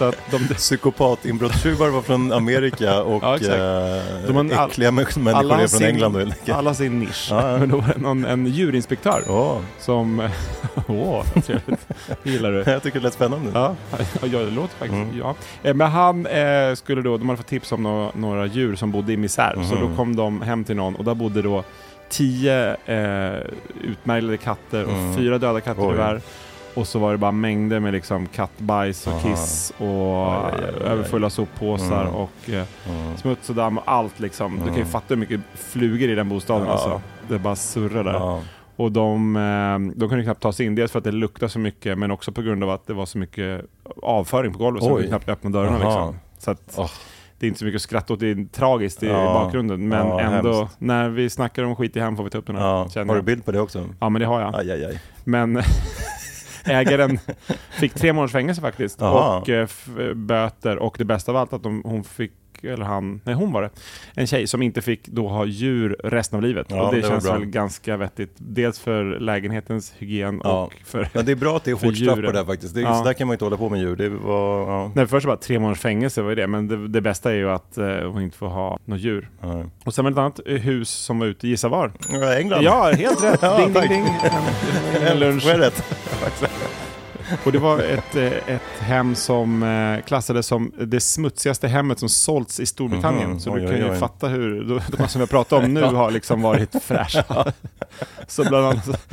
Så 0.01 0.07
att 0.07 0.17
de, 0.31 0.39
Psykopat-inbrottstjuvar 0.55 1.89
var 1.89 2.03
från 2.03 2.33
Amerika 2.33 3.03
och 3.03 3.23
Ja, 3.23 3.35
eh, 3.37 4.03
De 4.27 4.37
all- 4.37 4.69
äckliga 4.71 4.91
människor 4.91 5.29
alla 5.33 5.55
är 5.55 5.59
från 5.59 5.69
sin, 5.69 5.87
England. 5.87 6.35
alla 6.53 6.75
sin 6.75 7.01
nisch. 7.01 7.29
Ja, 7.31 7.51
ja. 7.53 7.59
Men 7.59 7.69
då 7.69 7.77
var 7.77 7.89
det 7.95 8.01
någon, 8.01 8.25
en 8.25 8.47
djurinspektör 8.47 9.23
Åh, 9.29 9.59
som... 9.79 10.21
Åh, 10.87 11.25
vad 11.35 11.45
trevligt. 11.45 11.89
Det 12.23 12.31
gillar 12.31 12.53
du. 12.53 12.65
jag 12.67 12.83
tycker 12.83 12.99
det 12.99 13.05
lät 13.05 13.15
spännande. 13.15 13.51
Ja, 13.55 13.75
ja, 14.23 14.39
det 14.39 14.51
låter 14.51 14.77
faktiskt. 14.79 15.19
Ja. 15.19 15.35
Eh, 15.63 15.75
Men 15.75 15.91
han 15.91 16.27
eh, 16.27 16.75
skulle 16.75 17.03
då, 17.03 17.17
de 17.17 17.29
hade 17.29 17.37
fått 17.37 17.47
tips 17.47 17.73
om 17.73 17.83
nå- 17.83 18.13
några 18.15 18.47
djur 18.47 18.77
som 18.77 18.91
bodde 18.91 19.13
i 19.13 19.17
misär. 19.17 19.57
Så 19.71 19.75
då 19.75 19.97
kom 19.97 20.17
de 20.17 20.43
hem 20.43 20.65
till 20.65 20.77
någon 20.77 20.95
och 20.97 21.05
där 21.05 21.15
bodde 21.15 21.43
då 21.43 21.65
tio 22.09 22.77
eh, 22.87 23.41
utmärglade 23.85 24.37
katter 24.37 24.85
och 24.85 24.93
Mm. 24.93 25.17
fyra 25.17 25.39
döda 25.39 25.61
katter 25.61 25.83
Oj. 25.83 25.91
tyvärr. 25.93 26.21
Och 26.75 26.87
så 26.87 26.99
var 26.99 27.13
det 27.13 27.19
bara 27.19 27.33
mängder 27.33 27.81
med 27.81 27.93
liksom 27.93 28.27
kattbajs 28.27 29.07
och 29.07 29.13
Aha. 29.13 29.21
kiss 29.23 29.73
och 29.79 30.45
Aj, 30.47 30.53
aj, 30.55 30.65
aj, 30.65 30.91
överfulla 30.91 31.31
soppåsar 31.31 32.03
Mm. 32.03 32.15
och 32.15 32.31
eh, 32.51 32.55
Mm. 32.89 33.17
smuts 33.17 33.51
och 33.51 33.55
damm 33.57 33.79
och 33.79 33.85
allt 33.87 34.21
liksom. 34.21 34.53
Du 34.53 34.59
kan 34.65 34.75
ju 34.75 34.81
Mm. 34.81 34.89
fatta 34.89 35.07
hur 35.09 35.17
mycket 35.17 35.41
flugor 35.55 36.09
i 36.11 36.15
den 36.15 36.29
bostaden 36.29 36.67
Ja. 36.67 36.73
alltså. 36.73 37.01
Det 37.29 37.39
bara 37.39 37.57
surrar 37.57 38.05
där. 38.05 38.13
Ja. 38.13 38.41
Och 38.77 38.93
de, 38.93 39.37
eh, 39.37 39.99
de 39.99 40.09
kunde 40.09 40.25
knappt 40.25 40.43
ta 40.43 40.53
sig 40.53 40.67
in, 40.67 40.75
dels 40.75 40.93
för 40.93 40.99
att 40.99 41.05
det 41.05 41.13
luktar 41.13 41.49
så 41.49 41.59
mycket 41.59 41.99
men 41.99 42.11
också 42.11 42.33
på 42.33 42.43
grund 42.43 42.65
av 42.65 42.71
att 42.71 42.87
det 42.87 42.93
var 42.95 43.07
så 43.07 43.19
mycket 43.19 43.65
avföring 44.03 44.53
på 44.53 44.59
golvet 44.59 44.83
så 44.83 44.89
de 44.89 44.95
Oj. 44.95 45.03
kunde 45.03 45.09
knappt 45.09 45.29
öppna 45.29 45.51
dörrarna. 45.51 45.79
Liksom. 45.79 46.15
Så 46.39 46.51
att 46.51 46.75
Åh. 46.77 46.91
det 47.39 47.47
är 47.47 47.49
inte 47.49 47.59
så 47.59 47.65
mycket 47.65 47.79
att 47.79 47.83
skratta 47.83 48.13
åt, 48.15 48.21
det 48.21 48.27
är 48.31 48.47
tragiskt 48.53 49.03
i, 49.03 49.07
Ja. 49.07 49.25
bakgrunden. 49.25 49.89
Men 49.89 50.07
Ja, 50.07 50.21
ändå, 50.21 50.53
hemskt. 50.59 50.77
när 50.81 51.09
vi 51.09 51.31
snackar 51.31 51.63
om 51.63 51.77
skit 51.77 51.97
i 51.97 52.01
hem 52.01 52.17
får 52.17 52.25
vi 52.25 52.31
ta 52.31 52.39
upp 52.39 52.47
den 52.47 52.57
här. 52.57 52.63
Ja. 52.95 53.05
Har 53.05 53.15
du 53.17 53.23
bild 53.23 53.45
på 53.45 53.53
det 53.53 53.61
också? 53.61 53.89
Ja 54.01 54.09
men 54.09 54.21
det 54.21 54.27
har 54.27 54.41
jag. 54.41 54.55
Aj, 54.55 54.71
aj, 54.73 54.85
aj. 54.85 55.01
Men 55.25 55.55
ägaren 56.65 57.19
fick 57.71 57.95
tre 57.95 58.13
månaders 58.13 58.33
fängelse 58.33 58.61
faktiskt. 58.61 59.01
Jaha. 59.01 59.39
Och 59.39 59.49
eh, 59.49 59.69
böter. 60.15 60.77
Och 60.77 60.95
det 60.99 61.05
bästa 61.05 61.33
av 61.33 61.37
allt 61.37 61.53
att 61.53 61.63
de, 61.63 61.83
hon 61.85 62.05
fick, 62.05 62.33
eller 62.65 62.85
han, 62.85 63.21
nej 63.25 63.35
hon 63.35 63.53
var 63.53 63.63
det. 63.63 63.71
En 64.15 64.27
tjej 64.27 64.47
som 64.47 64.63
inte 64.63 64.83
fick 64.83 65.09
då 65.09 65.29
ha 65.29 65.45
djur 65.45 65.97
resten 66.05 66.37
av 66.37 66.43
livet. 66.43 66.67
Ja, 66.71 66.83
och 66.83 66.95
det, 66.95 67.01
det 67.01 67.09
känns 67.09 67.27
väl 67.29 67.45
ganska 67.47 67.97
vettigt. 67.97 68.31
Dels 68.37 68.79
för 68.79 69.05
lägenhetens 69.05 69.93
hygien 69.99 70.41
Ja. 70.45 70.65
och 70.65 70.75
för... 70.85 71.09
Ja, 71.13 71.23
det 71.23 71.33
är 71.33 71.37
bra 71.37 71.57
att 71.57 71.65
det 71.65 71.71
är 71.71 71.75
hårt 71.87 71.97
straff 71.97 72.15
på 72.15 72.21
det 72.33 72.39
här 72.39 72.45
faktiskt. 72.45 72.75
Det 72.75 72.81
är, 72.81 72.85
Ja. 72.85 72.95
Så 72.99 73.05
där 73.05 73.13
kan 73.13 73.27
man 73.27 73.35
inte 73.35 73.45
hålla 73.45 73.57
på 73.57 73.69
med 73.69 73.81
djur. 73.81 73.97
Det 73.97 74.09
var, 74.09 74.73
ja. 74.73 74.91
Nej, 74.95 75.07
först 75.07 75.27
bara 75.27 75.37
tre 75.37 75.59
månaders 75.59 75.81
fängelse 75.81 76.23
var 76.23 76.35
det, 76.35 76.47
men 76.47 76.69
det, 76.69 76.89
det 76.89 77.01
bästa 77.01 77.31
är 77.31 77.37
ju 77.37 77.51
att 77.51 77.79
eh, 77.79 77.87
hon 77.87 78.23
inte 78.23 78.37
får 78.39 78.49
ha 78.49 78.79
något 78.85 79.01
djur. 79.01 79.31
Ja. 79.41 79.65
Och 79.85 79.95
sen 79.95 80.05
var 80.05 80.11
det 80.11 80.15
ett 80.15 80.19
annat 80.19 80.41
hus 80.65 80.91
som 80.91 81.19
var 81.19 81.27
ute, 81.27 81.49
gissa 81.49 81.69
var? 81.69 81.93
Ja, 82.13 82.35
England. 82.35 82.63
Ja, 82.63 82.93
helt 82.97 83.25
rätt! 83.25 83.41
Ding, 83.59 83.73
ding, 83.73 83.89
ding! 83.89 84.07
En, 85.11 85.19
lunch. 85.19 85.47
Var 85.47 85.59
det 85.59 85.67
rätt? 85.67 85.85
Och 87.45 87.53
det 87.53 87.59
var 87.59 87.79
ett, 87.79 88.17
eh, 88.17 88.25
ett 88.55 88.63
hem 88.81 89.15
som 89.15 89.63
eh, 89.63 90.05
klassades 90.05 90.47
som 90.47 90.73
det 90.79 91.01
smutsigaste 91.01 91.69
hemmet 91.69 91.99
som 91.99 92.09
sålts 92.09 92.61
i 92.61 92.67
Storbritannien. 92.67 93.31
Mhm. 93.31 93.41
Så 93.41 93.51
Oj, 93.53 93.61
du 93.61 93.67
kan 93.67 93.75
oj, 93.77 93.83
ju 93.83 93.91
oj. 93.91 93.99
fatta 93.99 94.29
hur 94.29 94.81
de, 94.99 95.09
som 95.09 95.21
jag 95.21 95.31
pratar 95.31 95.57
om 95.57 95.75
nu 95.75 95.83
har 95.85 96.11
liksom 96.11 96.43
varit 96.43 96.83
fräscha. 96.85 97.53
så 98.29 98.45
bland 98.45 98.67
annat 98.67 99.09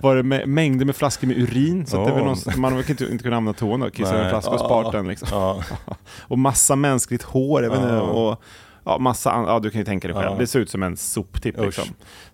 var 0.00 0.16
det 0.16 0.22
med, 0.22 0.48
mängder 0.48 0.84
med 0.86 0.96
flaskor 0.96 1.26
med 1.28 1.38
urin. 1.38 1.86
Så 1.86 2.00
att 2.00 2.06
det 2.06 2.12
var 2.12 2.20
någon, 2.20 2.36
man 2.56 2.70
kan 2.72 2.90
inte, 2.90 3.04
inte 3.04 3.24
kunna 3.24 3.36
använda 3.36 3.58
toan 3.58 3.82
och 3.82 3.92
kissa 3.94 4.18
i 4.18 4.24
en 4.24 4.30
flaska 4.30 4.50
och 4.50 4.60
spart 4.60 4.92
den. 4.92 5.08
Liksom. 5.08 5.28
Ja. 5.32 5.62
Och 6.20 6.38
massa 6.38 6.76
mänskligt 6.76 7.22
hår, 7.22 7.62
jag 7.62 7.70
vet 7.70 7.80
inte, 7.80 7.94
Ja. 7.94 8.00
och 8.00 8.42
ja, 8.84 8.98
massa, 8.98 9.30
ja 9.46 9.58
du 9.62 9.70
kan 9.70 9.78
ju 9.80 9.84
tänka 9.84 10.08
dig 10.08 10.14
själv, 10.16 10.30
Ja. 10.32 10.38
det 10.38 10.46
ser 10.46 10.60
ut 10.60 10.70
som 10.70 10.82
en 10.82 10.96
soptipp 10.96 11.60
liksom. 11.60 11.84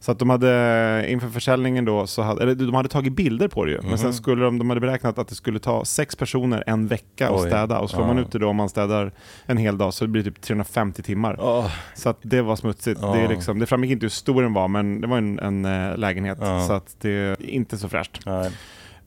Så 0.00 0.12
att 0.12 0.18
de 0.18 0.30
hade, 0.30 1.04
inför 1.08 1.28
försäljningen 1.28 1.84
då, 1.84 2.06
så 2.06 2.22
hade, 2.22 2.42
eller 2.42 2.54
de 2.54 2.74
hade 2.74 2.88
tagit 2.88 3.12
bilder 3.12 3.48
på 3.48 3.64
det 3.64 3.70
ju, 3.70 3.78
men 3.80 3.88
Mhm. 3.88 3.98
sen 3.98 4.14
skulle 4.14 4.44
de, 4.44 4.58
de 4.58 4.68
hade 4.70 4.80
beräknat 4.80 5.18
att 5.18 5.28
det 5.28 5.34
skulle 5.34 5.58
ta 5.58 5.84
sex 5.84 6.16
personer 6.16 6.64
en 6.66 6.86
vecka 6.86 7.28
att 7.28 7.40
Oj. 7.40 7.48
städa, 7.48 7.78
och 7.78 7.90
slår 7.90 8.02
Ja. 8.02 8.06
man 8.06 8.18
ut 8.18 8.32
det 8.32 8.38
då 8.38 8.48
om 8.48 8.56
man 8.56 8.68
städar 8.68 9.12
en 9.46 9.56
hel 9.56 9.78
dag 9.78 9.94
så 9.94 10.04
det 10.04 10.08
blir 10.08 10.22
typ 10.22 10.40
350 10.40 11.02
timmar. 11.02 11.36
Åh. 11.40 11.70
Så 11.94 12.08
att 12.08 12.18
det 12.22 12.42
var 12.42 12.56
smutsigt. 12.56 13.00
Ja. 13.02 13.12
Det, 13.12 13.20
är 13.20 13.28
liksom, 13.28 13.58
det 13.58 13.66
framgick 13.66 13.90
inte 13.90 14.04
hur 14.04 14.10
stor 14.10 14.42
den 14.42 14.52
var, 14.52 14.68
men 14.68 15.00
det 15.00 15.06
var 15.06 15.18
en, 15.18 15.38
en 15.38 15.64
eh, 15.64 15.96
lägenhet, 15.96 16.38
så 16.38 16.72
att 16.72 16.96
det 17.00 17.10
är 17.10 17.42
inte 17.42 17.78
så 17.78 17.88
fräscht. 17.88 18.20
Nej. 18.26 18.50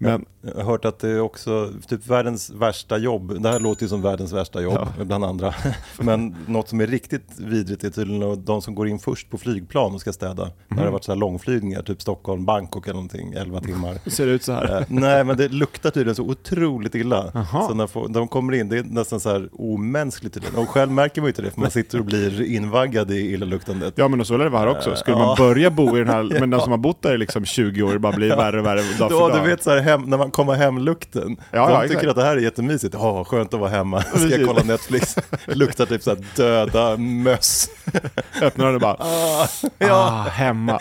Men 0.01 0.25
Jag 0.41 0.55
har 0.55 0.63
hört 0.63 0.85
att 0.85 0.99
det 0.99 1.09
är 1.09 1.19
också 1.19 1.69
typ 1.87 2.07
världens 2.07 2.49
värsta 2.49 2.97
jobb. 2.97 3.41
Det 3.43 3.49
här 3.49 3.59
låter 3.59 3.83
ju 3.83 3.89
som 3.89 4.01
världens 4.01 4.33
värsta 4.33 4.61
jobb 4.61 4.87
bland 5.03 5.25
andra. 5.25 5.53
Men 5.99 6.35
något 6.47 6.69
som 6.69 6.81
är 6.81 6.87
riktigt 6.87 7.27
vidrigt 7.37 7.83
är 7.83 7.89
tydligen 7.89 8.45
de 8.45 8.61
som 8.61 8.75
går 8.75 8.87
in 8.87 8.99
först 8.99 9.29
på 9.29 9.37
flygplan 9.37 9.93
och 9.93 10.01
ska 10.01 10.13
städa. 10.13 10.43
När 10.43 10.51
Mhm. 10.67 10.77
det 10.77 10.83
har 10.83 10.91
varit 10.91 11.03
så 11.03 11.11
här 11.11 11.19
långflygningar, 11.19 11.81
typ 11.81 12.01
Stockholm, 12.01 12.45
Bangkok 12.45 12.85
eller 12.87 12.93
någonting, 12.93 13.33
11 13.33 13.59
timmar. 13.61 13.97
hur 14.03 14.11
ser 14.11 14.25
det 14.25 14.31
ut 14.31 14.43
så 14.43 14.51
här? 14.53 14.77
Eh, 14.79 14.83
Nej, 14.87 15.23
men 15.23 15.37
det 15.37 15.47
luktar 15.47 15.89
tydligen 15.89 16.15
så 16.15 16.23
otroligt 16.23 16.95
illa. 16.95 17.31
Jaha. 17.33 17.67
Så 17.67 17.73
när 17.73 18.13
de 18.13 18.27
kommer 18.27 18.53
in, 18.53 18.69
det 18.69 18.77
är 18.77 18.83
nästan 18.83 19.19
så 19.19 19.29
här 19.29 19.49
omänskligt 19.53 20.33
tydligen. 20.33 20.59
Och 20.59 20.69
själv 20.69 20.91
märker 20.91 21.21
man 21.21 21.25
ju 21.27 21.29
inte 21.29 21.41
det, 21.41 21.51
för 21.51 21.61
man 21.61 21.71
sitter 21.71 21.99
och 21.99 22.05
blir 22.05 22.41
invaggad 22.41 23.11
i 23.11 23.31
illaluktandet. 23.33 23.93
Ja 23.97 24.07
men 24.07 24.25
så 24.25 24.33
är 24.33 24.37
det 24.37 24.57
här 24.57 24.67
också. 24.67 24.95
Skulle 24.95 25.17
Ja. 25.17 25.25
man 25.25 25.35
börja 25.37 25.71
bo 25.71 25.97
i 25.97 25.99
den 25.99 26.09
här, 26.09 26.23
men 26.39 26.49
den 26.49 26.59
som 26.61 26.71
har 26.71 26.77
bott 26.77 27.01
där 27.01 27.13
i 27.13 27.17
liksom 27.17 27.45
20 27.45 27.83
år, 27.83 27.93
det 27.93 27.99
bara 27.99 28.15
blir 28.15 28.29
värre 28.35 28.59
och 28.59 28.65
värre 28.65 28.81
dag 28.99 29.09
för 29.11 29.17
Ja, 29.19 29.27
dag. 29.29 29.43
du 29.43 29.49
vet 29.49 29.63
så 29.63 29.69
här 29.69 29.90
hem, 29.91 30.01
när 30.01 30.17
man 30.17 30.31
kommer 30.31 30.53
hem-lukten. 30.53 31.37
Ja, 31.51 31.67
de 31.67 31.73
ja, 31.73 31.87
tycker 31.87 32.07
att 32.07 32.15
det 32.15 32.23
här 32.23 32.37
är 32.37 32.41
jättemysigt. 32.41 32.93
Ja, 32.93 33.23
skönt 33.23 33.53
att 33.53 33.59
vara 33.59 33.69
hemma. 33.69 34.01
Ska 34.15 34.27
jag 34.27 34.47
kolla 34.47 34.63
Netflix. 34.63 35.15
Luktar 35.45 35.85
typ 35.85 36.03
så 36.03 36.15
döda 36.35 36.97
möss. 36.97 37.69
Öppnar 38.41 38.65
den 38.65 38.75
och 38.75 38.81
bara, 38.81 38.95
Ah, 38.99 39.47
ja. 39.61 39.69
ja. 39.77 39.93
ah, 39.93 40.29
hemma. 40.29 40.79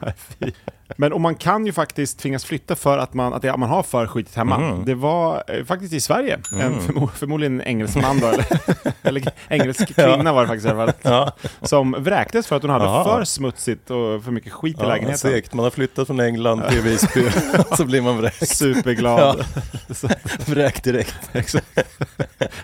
Nej, 0.00 0.14
fy. 0.38 0.52
Men 0.96 1.12
och 1.12 1.20
man 1.20 1.34
kan 1.34 1.66
ju 1.66 1.72
faktiskt 1.72 2.18
tvingas 2.18 2.44
flytta 2.44 2.76
för 2.76 2.98
att 2.98 3.14
man, 3.14 3.34
att 3.34 3.42
det, 3.42 3.56
man 3.56 3.68
har 3.68 3.82
för 3.82 4.06
skitigt 4.06 4.36
hemma. 4.36 4.56
Mm. 4.56 4.84
Det 4.84 4.94
var 4.94 5.44
eh, 5.46 5.64
faktiskt 5.64 5.92
i 5.92 6.00
Sverige, 6.00 6.38
en, 6.60 6.80
förmo, 6.80 7.08
förmodligen 7.14 7.60
en 7.60 7.66
engelsman 7.66 8.20
då, 8.20 8.26
eller, 8.26 8.46
eller 9.02 9.32
engelsk 9.48 9.94
kvinna 9.94 10.32
var 10.32 10.42
det 10.42 10.48
faktiskt 10.48 10.66
i 10.66 10.70
alla 10.70 10.86
fall, 10.92 10.94
Ja. 11.02 11.32
som 11.62 11.96
vräktes 11.98 12.46
för 12.46 12.56
att 12.56 12.62
hon 12.62 12.70
hade 12.70 12.84
Jaha. 12.84 13.04
för 13.04 13.24
smutsigt 13.24 13.90
och 13.90 14.24
för 14.24 14.30
mycket 14.30 14.52
skit 14.52 14.76
i 14.76 14.80
Ja, 14.82 14.88
lägenheten. 14.88 15.18
segt. 15.18 15.54
Man 15.54 15.64
har 15.64 15.70
flyttat 15.70 16.06
från 16.06 16.20
England 16.20 16.62
till 16.68 16.80
Visby, 16.80 17.30
så 17.76 17.84
blir 17.84 18.00
man 18.00 18.16
vräkt. 18.18 18.48
Superglad. 18.56 19.44
Så- 19.90 20.08
Vräkt 20.46 20.84
direkt. 20.84 21.14
Exakt. 21.32 21.66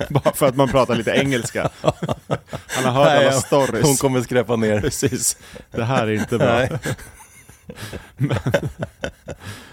Bara 0.08 0.32
för 0.34 0.46
att 0.46 0.56
man 0.56 0.68
pratar 0.68 0.94
lite 0.94 1.10
engelska. 1.10 1.70
Han 2.66 2.84
har 2.84 2.92
hört 2.92 3.06
Nej, 3.06 3.28
alla 3.28 3.32
stories. 3.40 3.86
Hon 3.86 3.96
kommer 3.96 4.20
skräpa 4.20 4.56
ner. 4.56 4.80
Precis. 4.80 5.36
Det 5.70 5.84
här 5.84 6.06
är 6.06 6.12
inte 6.12 6.38
bra. 6.38 6.46
Nej. 6.58 6.70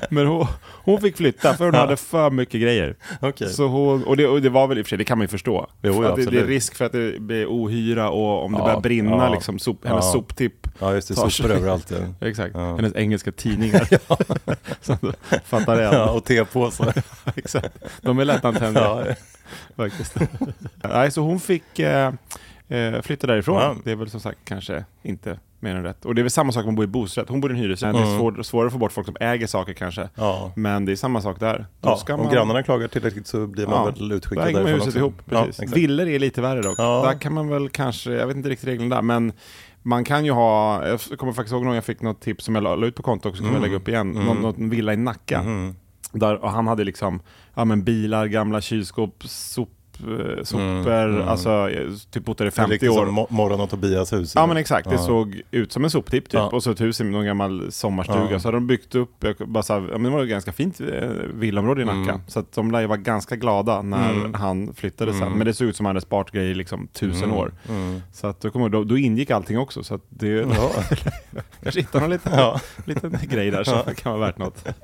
Men 0.09 0.27
hon, 0.27 0.47
hon 0.83 1.01
fick 1.01 1.17
flytta 1.17 1.53
för 1.53 1.65
hon 1.65 1.73
hade 1.73 1.97
för 1.97 2.29
mycket 2.29 2.61
grejer. 2.61 2.95
Okej. 3.21 3.49
Så 3.49 3.67
hon, 3.67 4.03
och, 4.03 4.17
det, 4.17 4.27
och 4.27 4.41
det 4.41 4.49
var 4.49 4.67
väl 4.67 4.77
i 4.77 4.81
och 4.81 4.85
för 4.85 4.89
sig, 4.89 4.97
det 4.97 5.03
kan 5.03 5.17
man 5.17 5.23
ju 5.23 5.27
förstå. 5.27 5.67
Jo, 5.81 6.03
ja, 6.03 6.15
det, 6.15 6.25
det 6.25 6.39
är 6.39 6.45
risk 6.45 6.75
för 6.75 6.85
att 6.85 6.91
det 6.91 7.19
blir 7.19 7.45
ohyra 7.45 8.09
och 8.09 8.45
om 8.45 8.51
det 8.51 8.57
Ja, 8.57 8.63
börjar 8.65 8.79
brinna, 8.81 9.11
ja. 9.11 9.33
liksom, 9.33 9.59
sop, 9.59 9.85
hennes 9.87 10.05
Ja. 10.05 10.11
soptipp. 10.11 10.67
Ja, 10.79 10.93
just 10.93 11.07
det. 11.07 11.15
Sopor 11.15 11.51
överallt. 11.51 11.91
Ja. 11.91 11.97
Exakt. 12.27 12.55
Hennes 12.55 12.95
engelska 12.95 13.31
tidningar. 13.31 13.87
Fattar 15.45 15.75
det. 15.75 15.83
Ja, 15.83 16.09
och 16.11 16.25
tepåsar. 16.25 16.93
Exakt. 17.35 17.77
De 18.01 18.19
är 18.19 18.25
lättantändliga. 18.25 19.05
Ja. 19.07 19.15
faktiskt. 19.75 20.15
Nej, 20.83 21.11
så 21.11 21.21
hon 21.21 21.39
fick 21.39 21.79
eh, 21.79 22.13
eh, 22.69 23.01
flytta 23.01 23.27
därifrån. 23.27 23.61
Ja. 23.61 23.75
Det 23.83 23.91
är 23.91 23.95
väl 23.95 24.09
som 24.09 24.19
sagt 24.19 24.39
kanske 24.45 24.85
inte 25.03 25.39
mer 25.59 25.75
än 25.75 25.83
rätt. 25.83 26.05
Och 26.05 26.15
det 26.15 26.21
är 26.21 26.23
väl 26.23 26.31
samma 26.31 26.51
sak 26.51 26.61
om 26.61 26.65
man 26.65 26.75
bor 26.75 26.83
i 26.85 26.87
bostadsrätt. 26.87 27.29
Hon 27.29 27.41
bor 27.41 27.51
i 27.51 27.53
en 27.53 27.59
hyresrätt. 27.59 27.93
Det 27.95 28.01
är 28.01 28.17
svår, 28.17 28.43
svårare 28.43 28.67
att 28.67 28.73
få 28.73 28.79
bort 28.79 28.91
folk 28.91 29.05
som 29.07 29.15
äger 29.19 29.47
saker 29.47 29.73
kanske. 29.73 30.09
Ja. 30.15 30.51
Men 30.55 30.85
det 30.85 30.91
är 30.91 30.95
samma 30.95 31.21
sak 31.21 31.39
där. 31.39 31.65
Då 31.81 31.99
Ja, 32.07 32.13
om 32.13 32.19
man... 32.23 32.33
grannarna 32.33 32.63
klagar 32.63 32.87
tillräckligt 32.87 33.27
så 33.27 33.47
blir 33.47 33.67
man 33.67 33.75
Ja, 33.75 33.85
väl 33.85 34.11
utskickad 34.11 34.45
därifrån 34.45 34.65
huset 34.65 34.87
också. 34.87 34.97
ihop. 34.99 35.21
Ja, 35.25 35.45
Precis. 35.45 35.73
Villor 35.73 36.07
är 36.07 36.19
lite 36.19 36.41
värre 36.41 36.61
dock. 36.61 36.77
Där 36.77 37.19
kan 37.19 37.33
man 37.33 37.47
väl 37.49 37.69
kanske, 37.69 38.11
jag 38.11 38.27
vet 38.27 38.35
inte 38.35 38.49
riktigt 38.49 38.67
reglerna 38.69 38.95
där, 38.95 39.01
men 39.01 39.33
man 39.81 40.03
kan 40.03 40.25
ju 40.25 40.31
ha, 40.31 40.87
jag 40.87 40.99
kommer 41.17 41.33
faktiskt 41.33 41.53
ihåg 41.53 41.65
någon 41.65 41.75
jag 41.75 41.83
fick 41.85 42.01
något 42.01 42.21
tips 42.21 42.45
som 42.45 42.55
jag 42.55 42.63
la 42.63 42.85
ut 42.85 42.95
på 42.95 43.03
konto 43.03 43.29
också, 43.29 43.43
kan 43.43 43.53
jag 43.53 43.61
lägga 43.61 43.75
upp 43.75 43.87
igen. 43.87 44.11
Nå, 44.11 44.33
något 44.33 44.57
villa 44.57 44.93
i 44.93 44.97
Nacka. 44.97 45.39
Mm. 45.39 45.75
Där, 46.11 46.35
och 46.43 46.51
han 46.51 46.67
hade 46.67 46.83
liksom, 46.83 47.21
ja 47.53 47.65
men 47.65 47.83
bilar, 47.83 48.25
gamla 48.27 48.61
kylskåp, 48.61 49.23
sop, 49.25 49.69
eh, 49.69 49.78
sopor, 50.43 50.91
mm. 50.91 51.27
alltså 51.27 51.69
eh, 51.69 51.87
typ 52.11 52.25
där 52.25 52.31
i 52.31 52.35
Det 52.37 52.43
är 52.45 52.51
50 52.51 52.73
riktigt 52.73 52.89
år. 52.89 53.05
som 53.05 53.19
Mo- 53.19 53.27
Morgon 53.29 53.61
och 53.61 53.69
Tobias 53.69 54.13
hus. 54.13 54.33
Ja 54.35 54.45
men 54.47 54.57
exakt, 54.57 54.89
det 54.89 54.95
Ja. 54.95 55.01
såg 55.01 55.41
ut 55.51 55.71
som 55.71 55.83
en 55.83 55.89
soptipp 55.89 56.23
typ. 56.23 56.33
Ja. 56.33 56.47
Och 56.49 56.63
så 56.63 56.71
ett 56.71 56.81
hus 56.81 57.01
i 57.01 57.03
någon 57.03 57.25
gammal 57.25 57.71
sommarstuga. 57.71 58.27
Ja. 58.31 58.39
Så 58.39 58.47
hade 58.47 58.57
de 58.57 58.67
byggt 58.67 58.95
upp, 58.95 59.25
bara 59.45 59.63
så 59.63 59.73
här, 59.73 59.81
ja, 59.81 59.97
men 59.97 60.03
det 60.03 60.09
var 60.09 60.23
ett 60.23 60.29
ganska 60.29 60.51
fint 60.51 60.81
eh, 60.81 61.09
villaområde 61.33 61.81
i 61.81 61.85
Nacka. 61.85 61.97
Mm. 62.13 62.21
Så 62.27 62.39
att 62.39 62.51
de 62.53 62.71
lär 62.71 62.79
ju 62.81 62.87
vara 62.87 62.97
ganska 62.97 63.35
glada 63.35 63.81
när 63.81 64.13
Mm. 64.13 64.33
han 64.33 64.73
flyttade 64.73 65.13
sen. 65.13 65.21
Mm. 65.23 65.37
Men 65.37 65.47
det 65.47 65.53
såg 65.53 65.67
ut 65.67 65.75
som 65.75 65.85
han 65.85 65.95
hade 65.95 66.01
sparat 66.05 66.31
grejer 66.31 66.55
liksom 66.55 66.87
tusen 66.87 67.31
år. 67.31 67.53
Mm. 67.69 68.01
Så 68.13 68.27
att 68.27 68.41
då, 68.41 68.49
jag- 68.53 68.71
då, 68.71 68.83
då 68.83 68.97
ingick 68.97 69.31
allting 69.31 69.57
också. 69.59 69.83
Så 69.83 69.95
att 69.95 70.01
det 70.09 70.27
Ja. 70.27 70.71
kanske 71.63 71.79
hittar 71.81 71.99
någon 71.99 72.09
liten, 72.09 72.33
liten 72.85 73.17
grej 73.29 73.51
där 73.51 73.63
som 73.63 73.95
kan 73.95 74.11
vara 74.11 74.25
värt 74.25 74.37
något. 74.37 74.65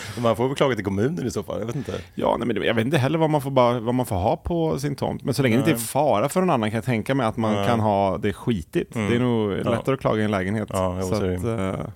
Man 0.22 0.36
får 0.36 0.46
väl 0.48 0.56
klaga 0.56 0.74
till 0.74 0.84
kommunen 0.84 1.26
i 1.26 1.30
så 1.30 1.42
fall, 1.42 1.58
jag 1.58 1.66
vet 1.66 1.76
inte. 1.76 1.92
Ja, 2.14 2.36
nej, 2.38 2.46
men 2.48 2.62
jag 2.62 2.74
vet 2.74 2.84
inte 2.84 2.98
heller 2.98 3.18
vad 3.18 3.30
man, 3.30 3.40
får 3.40 3.50
bara, 3.50 3.80
vad 3.80 3.94
man 3.94 4.06
får 4.06 4.16
ha 4.16 4.36
på 4.36 4.78
sin 4.78 4.96
tomt. 4.96 5.24
Men 5.24 5.34
så 5.34 5.42
länge 5.42 5.56
det 5.56 5.58
inte 5.58 5.70
är 5.70 5.74
Nej. 5.74 5.82
fara 5.84 6.28
för 6.28 6.40
någon 6.40 6.50
annan 6.50 6.70
kan 6.70 6.76
jag 6.76 6.84
tänka 6.84 7.14
mig 7.14 7.26
att 7.26 7.36
man 7.36 7.52
Nej. 7.54 7.66
kan 7.66 7.80
ha 7.80 8.18
det 8.18 8.32
skitigt. 8.32 8.94
Mm. 8.96 9.10
Det 9.10 9.16
är 9.16 9.20
nog 9.20 9.52
Ja. 9.52 9.70
lättare 9.70 9.94
att 9.94 10.00
klaga 10.00 10.20
i 10.22 10.24
en 10.24 10.30
lägenhet. 10.30 10.68
Ja, 10.72 10.98
jo, 11.02 11.08
så 11.08 11.14
att, 11.14 11.22
eh, 11.22 11.86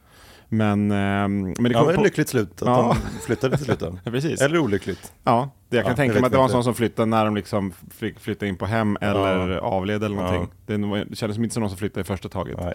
Men, 0.49 0.91
ehm, 0.91 1.43
men 1.43 1.55
det 1.65 1.71
Ja, 1.73 1.79
kom 1.79 1.87
men 1.87 1.97
på, 1.97 2.03
lyckligt 2.03 2.29
slut 2.29 2.63
att 2.63 2.69
Ja. 2.69 2.97
de 3.15 3.21
flyttade 3.21 3.57
till 3.57 3.65
slut. 3.67 3.79
Ja, 4.05 4.11
precis. 4.11 4.41
Eller 4.41 4.59
olyckligt. 4.59 5.13
Ja, 5.25 5.51
det 5.69 5.77
jag 5.77 5.85
kan 5.85 5.93
Ja, 5.93 5.97
tänka 5.97 6.15
mig 6.15 6.25
att 6.27 6.33
det 6.33 6.39
var 6.39 6.45
en 6.45 6.51
sån 6.51 6.65
som 6.65 6.75
flyttade 6.75 7.07
när 7.07 7.25
de 7.25 7.37
liksom 7.37 7.73
fick 7.97 8.21
flytta 8.21 8.47
in 8.47 8.57
på 8.57 8.67
hem 8.67 8.99
eller 9.01 9.57
avled 9.57 10.05
eller 10.05 10.17
någonting. 10.17 10.49
Det, 10.67 10.77
var- 10.77 11.05
det 11.09 11.17
kändes 11.17 11.35
som 11.35 11.45
inte 11.45 11.55
som 11.55 11.61
någon 11.61 11.71
som 11.71 11.79
flyttade 11.79 12.01
i 12.01 12.05
första 12.05 12.29
taget. 12.29 12.59
Nej. 12.61 12.75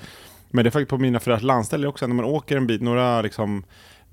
Men 0.49 0.63
det 0.65 0.69
är 0.69 0.71
faktiskt 0.71 0.89
på 0.89 0.97
mina 0.97 1.19
föräldrars 1.19 1.43
landställe 1.43 1.87
också, 1.87 2.07
när 2.07 2.15
man 2.15 2.25
åker 2.25 2.57
en 2.57 2.67
bit, 2.67 2.81
några 2.81 3.21
liksom 3.21 3.63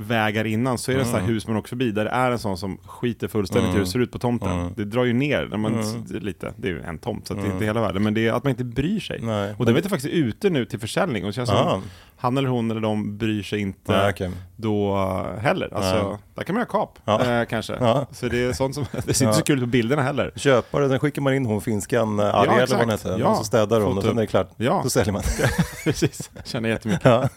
vägar 0.01 0.45
innan, 0.45 0.79
så 0.79 0.91
är 0.91 0.95
det 0.97 1.01
Mm. 1.03 1.13
så 1.13 1.19
här 1.19 1.27
hus 1.27 1.47
man 1.47 1.57
åker 1.57 1.69
förbi, 1.69 1.91
där 1.91 2.05
det 2.05 2.11
är 2.11 2.31
en 2.31 2.39
sån 2.39 2.59
som 2.59 2.79
skiter 2.87 3.29
fullständigt 3.29 3.71
i 3.71 3.73
hur 3.73 3.81
det 3.81 3.87
ser 3.87 3.99
ut 3.99 4.13
på 4.13 4.19
tomten. 4.19 4.73
Det 4.77 4.85
drar 4.85 5.05
ju 5.05 5.13
ner 5.13 5.47
när 5.51 5.57
man, 5.59 5.83
lite, 6.21 6.53
det 6.57 6.69
är 6.69 6.73
ju 6.73 6.83
en 6.83 6.99
tomt, 6.99 7.27
så 7.27 7.35
det 7.35 7.41
är 7.41 7.53
inte 7.53 7.65
hela 7.65 7.81
världen, 7.81 8.03
men 8.03 8.15
det 8.15 8.27
är 8.27 8.33
att 8.33 8.45
man 8.45 8.51
inte 8.51 8.65
bryr 8.65 9.01
sig. 9.01 9.21
Nej. 9.23 9.55
Och 9.59 9.67
det 9.67 9.73
vet 9.73 9.85
jag 9.85 9.91
faktiskt 9.91 10.15
är 10.15 10.19
ute 10.19 10.51
nu 10.51 10.65
till 10.65 10.79
försäljning, 10.79 11.25
och 11.25 11.35
känns 11.35 11.49
som 11.49 11.83
han 12.21 12.39
eller 12.39 12.49
hon 12.49 12.71
eller 12.71 12.81
de 12.81 13.19
bryr 13.19 13.43
sig 13.43 13.61
inte 13.61 13.93
Nej, 13.93 14.11
okej. 14.11 14.31
då 14.57 14.97
heller. 15.41 15.75
Alltså, 15.75 16.09
Nej. 16.09 16.19
där 16.35 16.43
kan 16.43 16.55
man 16.55 16.61
göra 16.61 16.69
kap, 16.71 16.99
Ja. 17.05 17.25
eh, 17.41 17.45
kanske. 17.47 17.77
Ja. 17.81 18.07
Så 18.13 18.27
det 18.29 18.45
är 18.45 18.53
sånt 18.53 18.75
som, 18.75 18.85
det 19.07 19.15
ser 19.15 19.25
inte 19.27 19.39
så 19.39 19.45
kul 19.45 19.59
ut 19.59 19.63
på 19.65 19.67
bilderna 19.67 20.03
heller. 20.03 20.33
Köpare, 20.37 20.89
sen 20.89 20.99
skickar 20.99 21.23
man 21.23 21.35
in 21.35 21.47
hon 21.47 21.61
finskan, 21.61 22.21
eh, 22.21 22.35
Arja 22.35 22.53
eller 22.53 22.67
vad 22.67 22.79
hon 22.81 22.91
heter, 22.91 23.19
Ja. 23.19 23.27
och 23.29 23.37
så 23.37 23.45
städar 23.45 23.81
hon 23.81 23.97
och 23.99 24.03
sen 24.05 24.19
är 24.19 24.21
det 24.21 24.27
klart. 24.27 24.51
Ja. 24.57 24.81
Då 24.85 24.91
säljer 24.91 25.13
man. 25.13 25.23
Precis, 25.85 26.31
känner 26.45 26.69
jättemycket. 26.69 27.05
ja. 27.05 27.29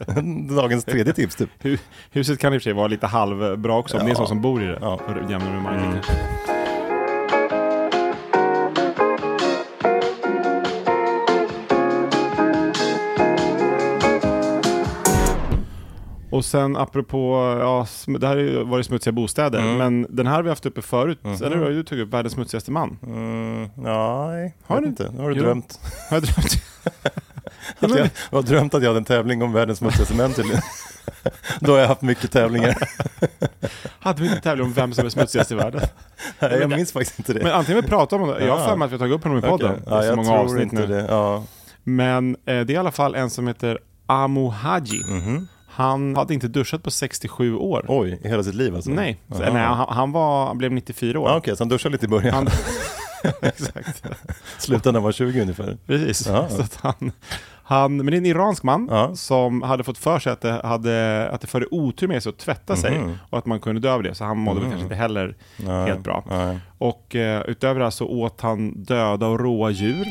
Dagens 0.56 0.86
tredje 0.86 1.14
tips 1.14 1.36
typ. 1.36 1.50
Hu- 1.64 1.80
Huset 2.12 2.40
kan 2.40 2.54
i 2.54 2.58
och 2.58 2.62
för 2.62 2.64
sig 2.64 2.74
vara 2.74 2.88
lite 2.88 3.08
halvbra 3.08 3.76
också, 3.78 3.98
om 3.98 4.06
det 4.06 4.12
är 4.12 4.16
sån 4.16 4.28
som 4.28 4.42
bor 4.42 4.64
i 4.64 4.66
det. 4.66 4.78
Ja. 4.82 5.00
Jämnar 5.30 5.52
med 5.52 5.62
marken 5.62 5.82
Mm. 5.84 5.94
kanske. 5.94 6.14
Och 16.32 16.46
sen 16.46 16.78
apropå, 16.78 17.36
ja, 17.60 17.88
det 18.20 18.28
här 18.28 18.36
har 18.36 18.42
ju 18.44 18.64
varit 18.64 18.86
smutsiga 18.86 19.12
bostäder, 19.14 19.60
Mm. 19.60 19.78
men 19.78 20.08
den 20.16 20.28
här 20.28 20.34
har 20.36 20.44
vi 20.44 20.50
haft 20.50 20.66
uppe 20.66 20.82
förut, 20.82 21.20
Mhm. 21.24 21.34
eller? 21.44 21.70
Du 21.70 21.84
tog 21.84 22.00
upp 22.00 22.14
världens 22.14 22.34
smutsigaste 22.34 22.72
man. 22.72 22.98
Mm, 23.04 23.70
nej, 23.76 24.56
Har 24.68 24.82
du? 24.82 24.88
inte. 24.88 25.12
Nu 25.16 25.22
har 25.22 25.30
du 25.30 25.36
Jo. 25.36 25.44
drömt. 25.44 25.80
Har 26.10 26.18
jag 26.18 26.24
drömt? 26.24 26.64
Att 27.80 27.90
jag, 27.90 28.00
jag 28.00 28.10
har 28.32 28.42
drömt 28.44 28.74
att 28.74 28.82
jag 28.82 28.90
hade 28.90 28.98
en 29.00 29.06
tävling 29.06 29.44
om 29.44 29.54
världens 29.54 29.80
smutsigaste 29.80 30.16
män 30.16 30.34
tydligen. 30.34 30.62
Då 31.60 31.72
har 31.72 31.80
jag 31.80 31.88
haft 31.88 32.02
mycket 32.02 32.32
tävlingar. 32.32 32.76
Hade 34.00 34.22
vi 34.22 34.28
inte 34.28 34.42
tävling 34.42 34.66
om 34.66 34.74
vem 34.74 34.94
som 34.94 35.06
är 35.06 35.10
smutsigast 35.10 35.52
i 35.52 35.56
världen? 35.56 35.82
Nej, 36.40 36.58
jag 36.60 36.70
minns 36.70 36.92
faktiskt 36.92 37.20
inte 37.20 37.34
det. 37.34 37.44
Men 37.44 37.52
antingen 37.52 37.82
vi 37.82 37.88
pratar 37.88 38.20
om 38.20 38.28
det, 38.30 38.46
jag 38.46 38.58
har 38.58 38.68
för 38.70 38.76
mig 38.76 38.86
att 38.86 38.92
vi 38.92 38.96
har 38.96 39.00
tagit 39.00 39.16
upp 39.16 39.24
honom 39.24 39.38
i 39.38 39.42
podden. 39.42 39.72
Är 39.72 39.82
Ja, 39.88 40.06
jag 40.06 40.16
många 40.16 40.30
tror 40.30 40.38
avsnitt 40.40 40.62
inte 40.74 40.76
nu. 40.76 40.88
det. 40.88 41.06
Ja. 41.10 41.44
Men 41.84 42.36
eh, 42.36 42.36
det 42.46 42.54
är 42.54 42.72
i 42.72 42.78
alla 42.78 42.92
fall 42.92 43.16
en 43.16 43.30
som 43.30 43.48
heter 43.48 43.80
Amo 44.06 44.50
Haji. 44.50 45.04
Mhm. 45.10 45.48
Han 45.72 46.16
hade 46.16 46.34
inte 46.34 46.48
duschat 46.48 46.84
på 46.84 46.92
67 46.92 47.56
år. 47.56 47.86
Oj, 47.88 48.20
i 48.24 48.28
hela 48.28 48.44
sitt 48.44 48.56
liv 48.56 48.76
alltså? 48.76 48.90
Nej, 48.92 49.22
så, 49.32 49.38
nej 49.40 49.52
han, 49.52 49.86
han, 49.90 50.12
var, 50.12 50.46
han 50.48 50.58
blev 50.58 50.72
94 50.72 51.20
år. 51.20 51.30
Ja, 51.30 51.38
Okej, 51.38 51.58
så 51.58 51.64
han 51.64 51.70
duschade 51.70 51.92
lite 51.94 52.06
i 52.06 52.10
början. 52.10 52.34
Han- 52.34 52.48
Exakt. 53.42 54.04
Slutade 54.58 54.92
när 54.92 55.00
han 55.00 55.04
var 55.04 55.12
20 55.12 55.42
ungefär. 55.42 55.78
Precis. 55.88 56.28
Ja. 56.28 56.50
Så 56.50 56.64
han, 56.82 57.12
han, 57.64 57.98
men 57.98 58.06
det 58.06 58.14
är 58.16 58.18
en 58.18 58.26
iransk 58.26 58.64
man 58.64 58.88
Ja. 58.92 59.16
som 59.16 59.62
hade 59.62 59.84
fått 59.84 59.98
för 59.98 60.20
sig 60.20 60.32
att 60.34 60.42
det, 60.42 60.62
hade, 60.64 61.30
att 61.32 61.42
det 61.42 61.48
förde 61.48 61.66
otur 61.72 62.08
med 62.08 62.24
sig 62.24 62.30
att 62.30 62.38
tvätta 62.38 62.76
sig 62.76 63.00
Mhm. 63.00 63.18
och 63.30 63.38
att 63.38 63.46
man 63.46 63.60
kunde 63.60 63.82
dö 63.82 63.94
av 63.94 64.04
det. 64.04 64.16
Så 64.16 64.24
han 64.24 64.38
mådde 64.38 64.60
väl 64.60 64.70
kanske 64.70 64.84
inte 64.84 64.96
heller 64.96 65.36
Nej, 65.58 65.88
helt 65.88 66.04
bra. 66.04 66.24
Nej. 66.30 66.60
Och 66.82 67.16
eh, 67.16 67.42
utöver 67.48 67.80
det 67.80 67.86
här 67.86 67.90
så 67.92 68.08
åt 68.08 68.42
han 68.42 68.84
döda 68.84 69.28
och 69.28 69.40
råa 69.40 69.70
djur. 69.70 70.06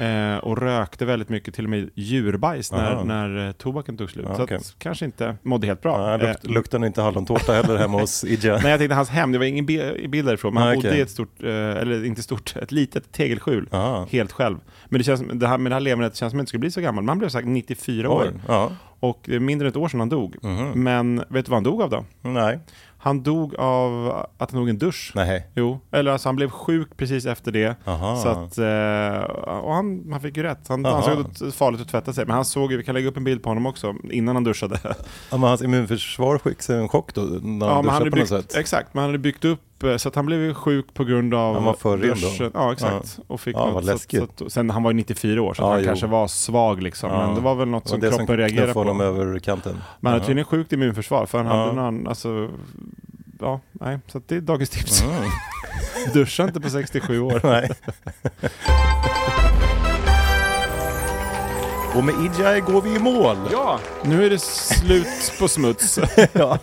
Eh, 0.00 0.36
och 0.38 0.58
rökte 0.58 1.04
väldigt 1.04 1.28
mycket, 1.28 1.54
till 1.54 1.64
och 1.64 1.70
med 1.70 1.90
djurbajs 1.94 2.72
när, 2.72 2.92
Aha. 2.92 3.04
när 3.04 3.46
eh, 3.46 3.52
tobaken 3.52 3.96
tog 3.96 4.10
slut. 4.10 4.26
Ja, 4.28 4.36
så 4.36 4.42
okej. 4.42 4.56
att, 4.56 4.74
kanske 4.78 5.04
inte 5.04 5.36
mådde 5.42 5.66
helt 5.66 5.82
bra. 5.82 6.10
Ja, 6.10 6.16
lukt, 6.16 6.44
Eh, 6.44 6.50
luktar 6.50 6.78
nog 6.78 6.86
inte 6.86 7.02
hallontårta 7.02 7.52
heller 7.52 7.76
hemma 7.76 8.00
hos 8.00 8.24
Ija. 8.28 8.58
Nej, 8.62 8.70
jag 8.70 8.78
tänkte 8.80 8.94
hans 8.94 9.08
hem, 9.08 9.32
det 9.32 9.38
var 9.38 9.44
ingen 9.44 9.66
bi- 9.66 10.08
bild 10.08 10.28
därifrån, 10.28 10.54
men 10.54 10.62
han 10.62 10.68
Nej, 10.70 10.76
bodde 10.76 10.88
okej. 10.88 10.98
i 10.98 11.02
ett 11.02 11.10
stort, 11.10 11.42
eh, 11.42 11.50
eller 11.50 12.04
inte 12.04 12.22
stort, 12.22 12.56
ett 12.62 12.72
litet 12.72 13.12
tegelskjul. 13.12 13.68
Ja. 13.70 14.06
Helt 14.10 14.32
själv. 14.32 14.56
Men 14.88 14.98
det, 14.98 15.04
känns, 15.04 15.22
det 15.32 15.48
här 15.48 15.58
med 15.58 15.72
det 15.72 15.76
här 15.76 15.80
levernet 15.80 16.16
känns 16.16 16.30
som 16.30 16.38
att 16.38 16.42
inte 16.42 16.48
skulle 16.48 16.60
bli 16.60 16.70
så 16.70 16.80
gammal. 16.80 17.04
Men 17.04 17.08
han 17.08 17.18
blev 17.18 17.28
sagt 17.28 17.46
94 17.46 18.10
år. 18.10 18.22
Oj. 18.34 18.40
Ja. 18.48 18.70
Och 19.00 19.20
det 19.24 19.34
är 19.34 19.40
mindre 19.40 19.66
än 19.68 19.70
ett 19.70 19.76
år 19.76 19.88
sedan 19.88 20.00
han 20.00 20.08
dog. 20.08 20.36
Mhm. 20.42 20.70
Men 20.84 21.16
vet 21.28 21.46
du 21.46 21.50
vad 21.50 21.56
han 21.56 21.64
dog 21.64 21.82
av 21.82 21.90
då? 21.90 22.04
Nej. 22.22 22.58
Han 23.04 23.22
dog 23.22 23.54
av 23.58 24.08
att 24.38 24.50
han 24.50 24.60
tog 24.60 24.68
en 24.68 24.78
dusch. 24.78 25.12
Nej. 25.14 25.46
Jo, 25.54 25.80
eller 25.92 26.12
alltså 26.12 26.28
han 26.28 26.36
blev 26.36 26.50
sjuk 26.50 26.96
precis 26.96 27.26
efter 27.26 27.52
det. 27.52 27.76
Aha. 27.84 28.16
Så 28.16 28.28
att, 28.28 28.58
eh, 28.58 29.30
och 29.64 29.74
han, 29.74 30.06
han 30.10 30.20
fick 30.20 30.36
ju 30.36 30.42
rätt. 30.42 30.68
Han 30.68 30.86
Aha. 30.86 31.10
det 31.10 31.16
var 31.16 31.50
farligt 31.50 31.80
att 31.80 31.88
tvätta 31.88 32.12
sig. 32.12 32.26
Men 32.26 32.34
han 32.34 32.44
såg 32.44 32.70
ju, 32.72 32.76
vi 32.78 32.84
kan 32.84 32.94
lägga 32.94 33.08
upp 33.08 33.16
en 33.16 33.24
bild 33.24 33.42
på 33.42 33.50
honom 33.50 33.66
också, 33.66 33.94
innan 34.10 34.36
han 34.36 34.44
duschade. 34.44 34.78
Ja, 34.84 34.94
men 35.30 35.42
hans 35.42 35.62
immunförsvar 35.62 36.38
fick 36.38 36.62
sig 36.62 36.76
en 36.78 36.88
chock 36.88 37.14
då 37.14 37.20
när 37.20 37.66
han 37.66 37.76
Ja, 37.76 37.82
duschade 37.82 37.90
han 37.92 37.98
på 38.00 38.04
något 38.04 38.14
byggt, 38.14 38.28
sätt. 38.28 38.56
exakt, 38.56 38.94
men 38.94 39.00
han 39.02 39.08
hade 39.10 39.18
byggt 39.18 39.44
upp, 39.44 39.60
så 39.98 40.08
att 40.08 40.14
han 40.14 40.26
blev 40.26 40.40
ju 40.40 40.54
sjuk 40.54 40.94
på 40.94 41.04
grund 41.04 41.34
av 41.34 41.54
Han 41.54 41.64
var 41.64 41.74
för 41.74 41.98
ren 41.98 42.08
då. 42.08 42.14
duschen. 42.28 42.50
Ja, 42.54 42.72
exakt. 42.72 43.18
Och 43.26 43.40
fick 43.40 43.56
Ja, 43.56 43.66
något, 43.70 43.84
så, 43.86 43.98
så, 43.98 44.44
att- 44.44 44.52
sen, 44.52 44.70
han 44.70 44.82
var 44.82 44.90
ju 44.90 44.96
94 44.96 45.42
år, 45.42 45.54
så 45.54 45.62
Ja, 45.62 45.70
han 45.70 45.80
jo. 45.80 45.86
kanske 45.86 46.06
var 46.06 46.26
svag 46.28 46.82
liksom. 46.82 47.10
Ja. 47.10 47.26
Men 47.26 47.34
det 47.34 47.40
var 47.40 47.54
väl 47.54 47.68
något 47.68 47.84
Det 47.84 47.90
var 47.90 47.96
som 47.96 48.00
det 48.00 48.08
kroppen 48.10 48.26
som 48.26 48.36
reagerade 48.36 48.56
knuffade 48.72 48.72
på. 48.84 48.90
honom 48.92 49.00
över 49.00 49.38
kanten. 49.38 49.76
Men 50.00 50.12
han 50.12 50.20
Ja. 50.20 50.26
tydligen 50.26 50.44
sjukt 50.44 50.72
immunförsvar, 50.72 51.26
för 51.26 51.38
han 51.38 51.46
Ja. 51.46 51.52
hade 51.66 51.72
någon, 51.72 52.06
alltså, 52.08 52.50
ja, 53.40 53.60
nej. 53.72 53.98
Så 54.06 54.18
att 54.18 54.28
det 54.28 54.36
är 54.36 54.40
dagens 54.40 54.70
tips. 54.70 55.02
Mm. 55.04 55.14
Duscha 56.14 56.42
inte 56.44 56.60
på 56.60 56.70
67 56.70 57.20
år. 57.20 57.40
Nej. 57.46 57.70
Och 61.96 62.04
med 62.04 62.14
Ijai 62.14 62.60
går 62.60 62.82
vi 62.82 62.96
i 62.96 62.98
mål. 62.98 63.36
Ja, 63.52 63.78
nu 64.04 64.26
är 64.26 64.30
det 64.30 64.38
slut 64.40 65.32
på 65.38 65.48
smuts. 65.48 65.98
Ja. 66.32 66.58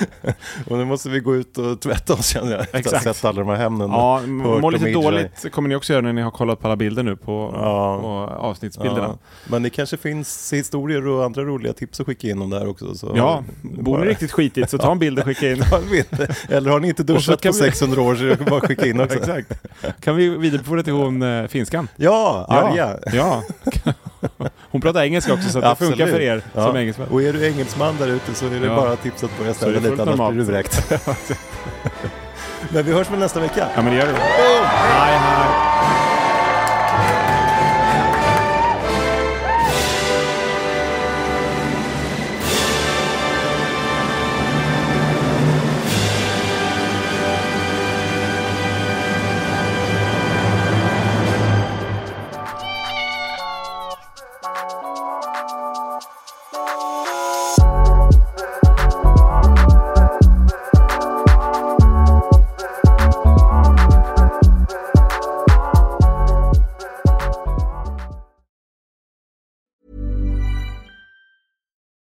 och 0.70 0.78
nu 0.78 0.84
måste 0.84 1.08
vi 1.08 1.20
gå 1.20 1.36
ut 1.36 1.58
och 1.58 1.80
tvätta 1.80 2.12
oss 2.14 2.26
känner 2.26 2.52
jag. 2.52 2.66
Exakt. 2.72 3.02
sett 3.04 3.24
alla 3.24 3.38
de 3.40 3.48
här 3.48 3.56
hemnen. 3.56 3.90
Ja, 3.90 4.20
mår 4.26 4.72
lite 4.72 4.84
Ijai. 4.84 4.94
dåligt 5.02 5.52
kommer 5.52 5.68
ni 5.68 5.74
också 5.76 5.92
göra 5.92 6.02
när 6.02 6.12
ni 6.12 6.22
har 6.22 6.30
kollat 6.30 6.60
på 6.60 6.66
alla 6.66 6.76
bilder 6.76 7.02
nu 7.02 7.16
på, 7.16 7.50
Ja. 7.54 7.98
på 8.00 8.08
avsnittsbilderna. 8.36 9.06
Ja. 9.08 9.18
Men 9.50 9.62
det 9.62 9.70
kanske 9.70 9.96
finns 9.96 10.52
historier 10.52 11.06
och 11.06 11.24
andra 11.24 11.42
roliga 11.42 11.72
tips 11.72 12.00
att 12.00 12.06
skicka 12.06 12.28
in 12.28 12.42
om 12.42 12.50
det 12.50 12.58
här 12.58 12.68
också. 12.68 12.94
Så 12.94 13.12
Ja, 13.16 13.44
bor 13.62 13.98
ni 13.98 14.06
riktigt 14.06 14.32
skitigt 14.32 14.70
så 14.70 14.78
ta 14.78 14.92
en 14.92 14.98
bild 14.98 15.18
och 15.18 15.24
skicka 15.24 15.50
in. 15.52 15.62
Eller 16.48 16.70
har 16.70 16.80
ni 16.80 16.88
inte 16.88 17.02
duschat 17.02 17.42
på 17.42 17.48
vi- 17.48 17.54
600 17.54 18.02
år 18.02 18.14
så 18.36 18.44
bara 18.44 18.60
skicka 18.60 18.86
in 18.86 19.00
också. 19.04 19.18
Exakt. 19.18 19.52
Kan 20.00 20.16
vi 20.16 20.28
vidarebefordra 20.28 20.82
till 20.82 20.92
hon 20.92 21.22
eh, 21.22 21.46
finskan? 21.46 21.88
Ja, 21.96 22.46
Arja. 22.48 22.96
Ja. 23.12 23.42
Hon 24.70 24.80
pratar 24.80 25.02
engelska 25.02 25.32
också 25.32 25.48
så 25.48 25.58
att 25.58 25.64
det 25.64 25.70
Absolut. 25.70 25.96
funkar 25.96 26.12
för 26.12 26.20
er 26.20 26.42
Ja. 26.54 26.66
som 26.66 26.76
engelsmän. 26.76 27.08
Och 27.08 27.22
är 27.22 27.32
du 27.32 27.46
engelsman 27.46 27.96
där 27.98 28.08
ute 28.08 28.34
så 28.34 28.46
är 28.46 28.50
det 28.50 28.66
Ja. 28.66 28.76
bara 28.76 28.96
tips 28.96 29.24
att 29.24 29.38
börja 29.38 29.52
det 29.60 29.90
lite 29.90 30.02
annars 30.02 30.30
blir 30.30 30.38
du 30.38 30.44
vräkt. 30.44 30.92
Men 32.68 32.84
vi 32.84 32.92
hörs 32.92 33.10
väl 33.10 33.18
nästa 33.18 33.40
vecka? 33.40 33.68
Ja 33.76 33.82
men 33.82 33.92
det 33.92 33.98
gör 33.98 34.06
vi. 34.06 34.12
Hej 34.12 35.18
hej. 35.18 35.71